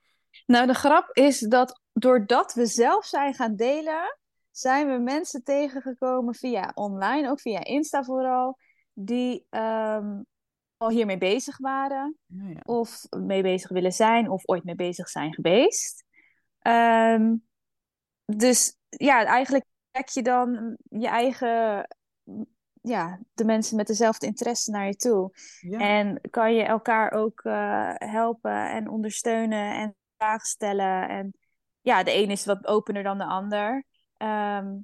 Nou, 0.47 0.67
de 0.67 0.75
grap 0.75 1.09
is 1.13 1.39
dat 1.39 1.80
doordat 1.93 2.55
we 2.55 2.67
zelf 2.67 3.05
zijn 3.05 3.35
gaan 3.35 3.57
delen, 3.57 4.19
zijn 4.51 4.89
we 4.89 4.99
mensen 4.99 5.43
tegengekomen 5.43 6.35
via 6.35 6.71
online, 6.75 7.31
ook 7.31 7.41
via 7.41 7.65
Insta 7.65 8.03
vooral, 8.03 8.59
die 8.93 9.47
ehm, 9.51 10.21
al 10.77 10.89
hiermee 10.89 11.19
bezig 11.19 11.59
waren. 11.59 12.19
Ja, 12.27 12.49
ja. 12.49 12.61
of 12.63 13.07
mee 13.11 13.43
bezig 13.43 13.71
willen 13.71 13.93
zijn, 13.93 14.31
of 14.31 14.49
ooit 14.49 14.65
mee 14.65 14.75
bezig 14.75 15.09
zijn 15.09 15.35
geweest. 15.35 16.05
Ehm, 16.59 17.37
dus 18.25 18.77
ja, 18.89 19.25
eigenlijk 19.25 19.65
trek 19.91 20.09
je 20.09 20.23
dan 20.23 20.77
je 20.89 21.09
eigen, 21.09 21.87
ja, 22.81 23.21
de 23.33 23.45
mensen 23.45 23.77
met 23.77 23.87
dezelfde 23.87 24.27
interesse 24.27 24.71
naar 24.71 24.87
je 24.87 24.97
toe. 24.97 25.31
Ja. 25.61 25.79
En 25.79 26.21
kan 26.31 26.55
je 26.55 26.63
elkaar 26.63 27.13
ook 27.13 27.41
eh, 27.41 27.93
helpen 27.95 28.71
en 28.71 28.89
ondersteunen 28.89 29.75
en 29.75 29.97
vragen 30.17 30.47
stellen. 30.47 31.09
En 31.09 31.35
ja, 31.91 32.03
de 32.03 32.15
een 32.15 32.31
is 32.31 32.45
wat 32.45 32.67
opener 32.67 33.03
dan 33.03 33.19
de 33.19 33.25
ander. 33.25 33.85
Ehm, 34.17 34.77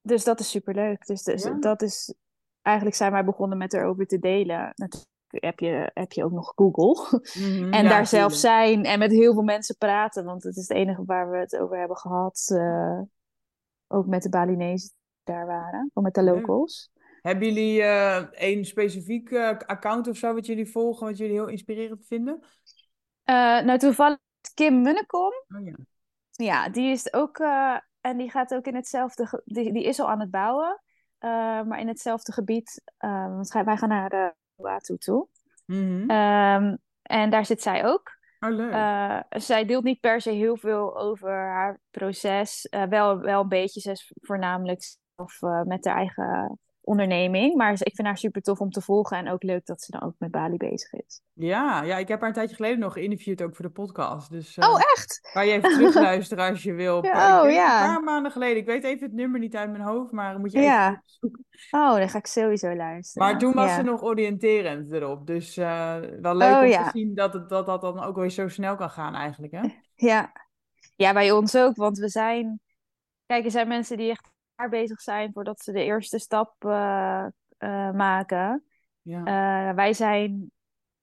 dus 0.00 0.24
dat 0.24 0.40
is 0.40 0.50
superleuk. 0.50 1.06
Dus, 1.06 1.22
dus 1.22 1.42
Ja. 1.42 1.54
dat 1.60 1.82
is, 1.82 2.14
eigenlijk 2.62 2.96
zijn 2.96 3.12
wij 3.12 3.24
begonnen 3.24 3.58
met 3.58 3.72
erover 3.72 4.06
te 4.06 4.18
delen. 4.18 4.72
Natuurlijk 4.74 5.06
heb 5.28 5.58
je, 5.58 5.90
heb 5.94 6.12
je 6.12 6.24
ook 6.24 6.32
nog 6.32 6.52
Google. 6.54 7.20
Mhm, 7.34 7.72
en 7.72 7.82
ja, 7.82 7.88
daar 7.88 8.06
zelf 8.06 8.34
zijn 8.34 8.84
en 8.84 8.98
met 8.98 9.10
heel 9.10 9.32
veel 9.32 9.42
mensen 9.42 9.76
praten. 9.76 10.24
Want 10.24 10.42
het 10.42 10.56
is 10.56 10.68
het 10.68 10.76
enige 10.76 11.04
waar 11.04 11.30
we 11.30 11.36
het 11.38 11.56
over 11.56 11.78
hebben 11.78 11.96
gehad. 11.96 12.50
eh, 12.54 13.00
ook 13.86 14.06
met 14.06 14.22
de 14.22 14.28
Balinezen 14.28 14.88
die 15.24 15.34
daar 15.34 15.46
waren. 15.46 15.90
Of 15.94 16.02
met 16.02 16.14
de 16.14 16.22
locals. 16.22 16.90
Hebben 17.22 17.46
jullie 17.46 17.82
eh 17.82 18.24
een 18.30 18.64
specifiek 18.64 19.30
eh, 19.30 19.48
account 19.58 20.08
of 20.08 20.16
zo 20.16 20.34
wat 20.34 20.46
jullie 20.46 20.70
volgen, 20.70 21.06
wat 21.06 21.16
jullie 21.18 21.32
heel 21.32 21.48
inspirerend 21.48 22.06
vinden? 22.06 22.40
Eh, 23.24 23.34
nou, 23.60 23.78
toevallig 23.78 24.18
Kim 24.54 24.82
Munnekom. 24.82 25.32
Oh 25.56 25.64
ja. 25.64 25.74
Ja, 26.38 26.68
die 26.68 26.90
is 26.90 27.12
ook. 27.12 27.38
eh, 27.38 27.76
en 28.00 28.16
die 28.16 28.30
gaat 28.30 28.54
ook 28.54 28.66
in 28.66 28.74
hetzelfde. 28.74 29.42
Die, 29.44 29.72
die 29.72 29.84
is 29.84 30.00
al 30.00 30.08
aan 30.10 30.20
het 30.20 30.30
bouwen. 30.30 30.82
eh, 31.18 31.62
maar 31.62 31.80
in 31.80 31.88
hetzelfde 31.88 32.32
gebied. 32.32 32.82
want 32.98 33.48
wij 33.48 33.76
gaan 33.76 33.88
naar 33.88 34.08
de 34.08 34.34
Watu 34.54 34.96
toe. 34.96 35.28
Mhm. 35.66 36.10
Ehm, 36.10 36.76
en 37.02 37.30
daar 37.30 37.46
zit 37.46 37.62
zij 37.62 37.86
ook. 37.86 38.16
Oh, 38.40 38.50
leuk. 38.50 39.42
Zij 39.42 39.64
deelt 39.64 39.84
niet 39.84 40.00
per 40.00 40.20
se 40.20 40.30
heel 40.30 40.56
veel 40.56 40.98
over 40.98 41.30
haar 41.30 41.80
proces. 41.90 42.66
Wel, 42.88 43.18
wel 43.20 43.40
een 43.42 43.48
beetje, 43.48 43.80
ze 43.80 43.90
is 43.90 44.12
voornamelijk 44.20 44.82
zelf 45.16 45.40
met 45.64 45.84
haar 45.84 45.96
eigen 45.96 46.58
onderneming. 46.88 47.54
Maar 47.54 47.72
ik 47.72 47.94
vind 47.94 48.06
haar 48.06 48.18
super 48.18 48.42
tof 48.42 48.60
om 48.60 48.70
te 48.70 48.80
volgen. 48.80 49.16
En 49.16 49.28
ook 49.30 49.42
leuk 49.42 49.66
dat 49.66 49.82
ze 49.82 49.90
dan 49.90 50.02
ook 50.02 50.14
met 50.18 50.30
Bali 50.30 50.56
bezig 50.56 50.92
is. 50.92 51.20
Ja, 51.32 51.82
ja, 51.82 51.96
ik 51.96 52.08
heb 52.08 52.18
haar 52.20 52.28
een 52.28 52.34
tijdje 52.34 52.56
geleden 52.56 52.78
nog 52.78 52.92
geïnterviewd, 52.92 53.42
ook 53.42 53.56
voor 53.56 53.64
de 53.64 53.70
podcast. 53.70 54.30
Dus 54.30 54.56
eh, 54.56 54.68
Oh, 54.68 54.80
echt? 54.80 55.28
kan 55.32 55.46
je 55.46 55.52
even 55.52 55.70
terugluisteren 55.70 56.48
als 56.48 56.62
je 56.62 56.72
wil. 56.72 57.04
Ja, 57.04 57.42
oh, 57.42 57.50
ja. 57.50 57.80
Een 57.80 57.94
paar 57.94 58.02
maanden 58.02 58.32
geleden. 58.32 58.56
Ik 58.56 58.66
weet 58.66 58.84
even 58.84 59.06
het 59.06 59.14
nummer 59.16 59.40
niet 59.40 59.56
uit 59.56 59.70
mijn 59.70 59.82
hoofd, 59.82 60.12
maar 60.12 60.38
moet 60.38 60.52
je 60.52 60.58
even 60.58 60.70
Ja. 60.70 61.02
zoeken. 61.04 61.44
Oh, 61.70 61.96
dan 61.96 62.08
ga 62.08 62.18
ik 62.18 62.26
sowieso 62.26 62.74
luisteren. 62.76 63.28
Maar 63.28 63.38
toen 63.38 63.54
was 63.54 63.74
ze 63.74 63.82
nog 63.82 64.02
oriënterend 64.02 64.92
erop. 64.92 65.26
Dus 65.26 65.56
eh, 65.56 65.96
wel 66.20 66.34
leuk 66.36 66.54
Oh, 66.56 66.78
om 66.78 66.84
te 66.84 66.90
zien 66.92 67.14
dat, 67.14 67.32
het, 67.32 67.48
dat 67.48 67.66
dat 67.66 67.80
dan 67.80 68.02
ook 68.02 68.16
weer 68.16 68.30
zo 68.30 68.48
snel 68.48 68.76
kan 68.76 68.90
gaan 68.90 69.14
eigenlijk, 69.14 69.52
hè? 69.52 69.60
Ja. 70.08 70.32
ja, 70.96 71.12
bij 71.12 71.30
ons 71.30 71.56
ook. 71.56 71.76
Want 71.76 71.98
we 71.98 72.08
zijn... 72.08 72.60
Kijk, 73.26 73.44
er 73.44 73.50
zijn 73.50 73.68
mensen 73.68 73.96
die 73.96 74.10
echt 74.10 74.30
bezig 74.66 75.00
zijn 75.00 75.32
voordat 75.32 75.60
ze 75.60 75.72
de 75.72 75.84
eerste 75.84 76.18
stap 76.18 76.64
eh, 76.64 77.26
eh, 77.58 77.90
maken. 77.90 78.64
Ja. 79.02 79.18
Eh, 79.18 79.74
wij 79.74 79.92
zijn 79.92 80.50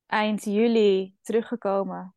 eind 0.06 0.44
juli 0.44 1.16
teruggekomen. 1.22 2.16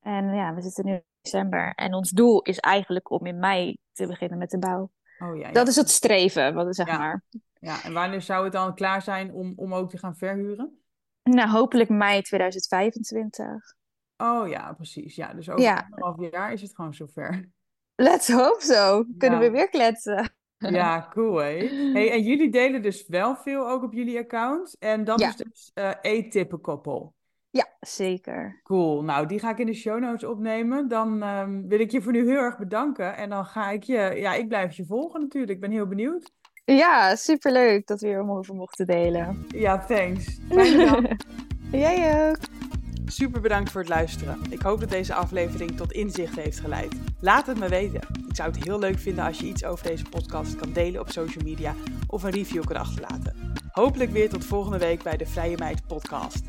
En 0.00 0.34
ja, 0.34 0.54
we 0.54 0.60
zitten 0.60 0.84
nu 0.84 0.92
in 0.92 1.04
december. 1.20 1.72
En 1.74 1.94
ons 1.94 2.10
doel 2.10 2.42
is 2.42 2.58
eigenlijk 2.58 3.10
om 3.10 3.26
in 3.26 3.38
mei 3.38 3.76
te 3.92 4.06
beginnen 4.06 4.38
met 4.38 4.50
de 4.50 4.58
bouw. 4.58 4.90
Oh 5.18 5.38
ja, 5.38 5.52
Dat 5.52 5.68
is 5.68 5.76
het 5.76 5.90
streven, 5.90 6.54
wat 6.54 6.74
zeg 6.76 6.86
Ja. 6.86 6.98
maar. 6.98 7.22
Ja, 7.60 7.82
en 7.84 7.92
wanneer 7.92 8.22
zou 8.22 8.44
het 8.44 8.52
dan 8.52 8.74
klaar 8.74 9.02
zijn 9.02 9.32
om, 9.32 9.52
om 9.56 9.74
ook 9.74 9.90
te 9.90 9.98
gaan 9.98 10.16
verhuren? 10.16 10.82
Nou, 11.22 11.48
hopelijk 11.50 11.88
mei 11.88 12.22
2025. 12.22 13.74
Oh 14.16 14.48
ja, 14.48 14.72
precies. 14.72 15.14
Ja, 15.16 15.34
dus 15.34 15.48
over 15.50 15.62
Ja. 15.62 15.86
anderhalf 15.90 16.30
jaar 16.30 16.52
is 16.52 16.62
het 16.62 16.74
gewoon 16.74 16.94
zover. 16.94 17.50
Let's 17.94 18.32
hope 18.32 18.62
so. 18.64 19.04
Kunnen 19.18 19.40
Ja. 19.40 19.44
we 19.44 19.50
weer 19.50 19.68
kletsen. 19.68 20.34
Ja, 20.68 21.06
cool 21.12 21.36
hè. 21.36 21.68
Hey, 21.92 22.10
en 22.10 22.22
jullie 22.22 22.50
delen 22.50 22.82
dus 22.82 23.04
wel 23.08 23.36
veel 23.36 23.68
ook 23.68 23.82
op 23.82 23.92
jullie 23.92 24.18
account. 24.18 24.76
En 24.78 25.04
dat 25.04 25.20
Ja. 25.20 25.28
is 25.28 25.36
dus 25.36 25.70
eh 25.74 25.90
E-tippenkoppel. 26.02 27.14
Ja, 27.50 27.66
zeker. 27.80 28.60
Cool. 28.62 29.02
Nou, 29.04 29.26
die 29.26 29.38
ga 29.38 29.50
ik 29.50 29.58
in 29.58 29.66
de 29.66 29.74
show 29.74 29.98
notes 30.00 30.24
opnemen. 30.24 30.88
Dan 30.88 31.22
ehm, 31.22 31.66
wil 31.66 31.80
ik 31.80 31.90
je 31.90 32.02
voor 32.02 32.12
nu 32.12 32.26
heel 32.28 32.40
erg 32.40 32.58
bedanken. 32.58 33.16
En 33.16 33.28
dan 33.30 33.44
ga 33.44 33.70
ik 33.70 33.82
je... 33.82 34.12
Ja, 34.16 34.34
ik 34.34 34.48
blijf 34.48 34.76
je 34.76 34.84
volgen 34.84 35.20
natuurlijk. 35.20 35.52
Ik 35.52 35.60
ben 35.60 35.70
heel 35.70 35.86
benieuwd. 35.86 36.30
Ja, 36.64 37.14
superleuk 37.16 37.86
dat 37.86 38.00
we 38.00 38.06
hier 38.06 38.28
over 38.28 38.54
mochten 38.54 38.86
delen. 38.86 39.46
Ja, 39.48 39.78
thanks. 39.78 40.38
Fijne 40.48 40.84
dag. 40.84 41.00
Jij 41.80 42.28
ook. 42.28 42.36
Super 43.10 43.40
bedankt 43.40 43.70
voor 43.70 43.80
het 43.80 43.90
luisteren. 43.90 44.38
Ik 44.50 44.62
hoop 44.62 44.80
dat 44.80 44.88
deze 44.88 45.14
aflevering 45.14 45.76
tot 45.76 45.92
inzicht 45.92 46.36
heeft 46.36 46.60
geleid. 46.60 46.94
Laat 47.20 47.46
het 47.46 47.58
me 47.58 47.68
weten. 47.68 48.00
Ik 48.28 48.36
zou 48.36 48.50
het 48.50 48.64
heel 48.64 48.78
leuk 48.78 48.98
vinden 48.98 49.24
als 49.24 49.38
je 49.38 49.46
iets 49.46 49.64
over 49.64 49.86
deze 49.86 50.04
podcast 50.04 50.56
kan 50.56 50.72
delen 50.72 51.00
op 51.00 51.10
social 51.10 51.44
media 51.44 51.74
of 52.06 52.22
een 52.22 52.30
review 52.30 52.64
kan 52.64 52.76
achterlaten. 52.76 53.52
Hopelijk 53.72 54.10
weer 54.10 54.28
tot 54.28 54.44
volgende 54.44 54.78
week 54.78 55.02
bij 55.02 55.16
de 55.16 55.26
Vrije 55.26 55.56
Meid 55.58 55.86
Podcast. 55.86 56.42